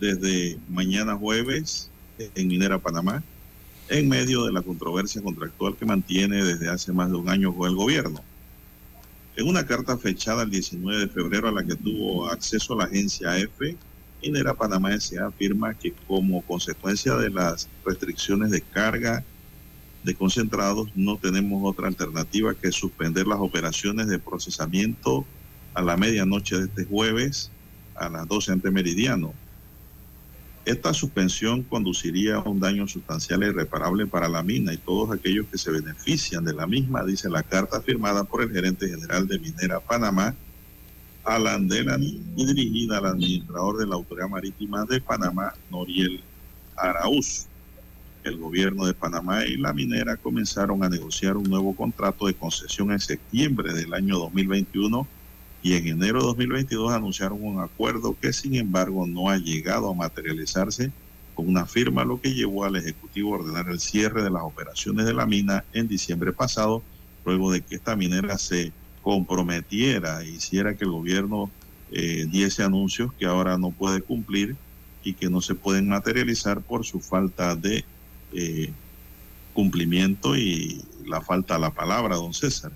[0.00, 3.22] desde mañana jueves en Minera Panamá
[3.88, 7.68] en medio de la controversia contractual que mantiene desde hace más de un año con
[7.68, 8.22] el gobierno.
[9.38, 13.34] En una carta fechada el 19 de febrero a la que tuvo acceso la agencia
[13.34, 13.60] AF,
[14.20, 15.28] Minera Panamá S.A.
[15.28, 19.24] afirma que como consecuencia de las restricciones de carga
[20.02, 25.24] de concentrados no tenemos otra alternativa que suspender las operaciones de procesamiento
[25.72, 27.52] a la medianoche de este jueves
[27.94, 29.34] a las 12 ante meridiano
[30.68, 35.46] esta suspensión conduciría a un daño sustancial e irreparable para la mina y todos aquellos
[35.46, 39.38] que se benefician de la misma, dice la carta firmada por el gerente general de
[39.38, 40.34] Minera Panamá,
[41.24, 46.22] Alan Delany, y dirigida al administrador de la Autoridad Marítima de Panamá, Noriel
[46.76, 47.46] Araúz.
[48.22, 52.92] El gobierno de Panamá y la minera comenzaron a negociar un nuevo contrato de concesión
[52.92, 55.08] en septiembre del año 2021
[55.68, 59.94] y en enero de 2022 anunciaron un acuerdo que sin embargo no ha llegado a
[59.94, 60.90] materializarse
[61.34, 65.04] con una firma, lo que llevó al Ejecutivo a ordenar el cierre de las operaciones
[65.04, 66.82] de la mina en diciembre pasado,
[67.26, 68.72] luego de que esta minera se
[69.02, 71.50] comprometiera e hiciera que el gobierno
[71.92, 74.56] eh, diese anuncios que ahora no puede cumplir
[75.04, 77.84] y que no se pueden materializar por su falta de
[78.32, 78.72] eh,
[79.52, 82.72] cumplimiento y la falta de la palabra, don César.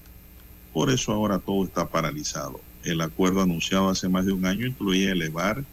[0.74, 2.60] Por eso ahora todo está paralizado.
[2.84, 5.64] El acuerdo anunciado hace más de un año incluía elevar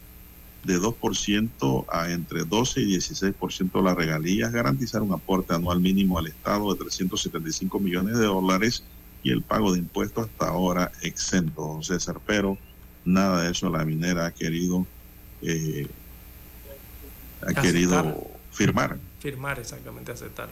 [0.64, 6.26] de 2% a entre 12 y 16% las regalías, garantizar un aporte anual mínimo al
[6.26, 8.84] Estado de 375 millones de dólares
[9.22, 12.20] y el pago de impuestos hasta ahora exento, don César.
[12.26, 12.58] Pero
[13.04, 14.86] nada de eso la minera ha querido,
[15.42, 15.86] eh,
[17.46, 18.98] ha querido firmar.
[19.18, 20.48] Firmar, exactamente, aceptar.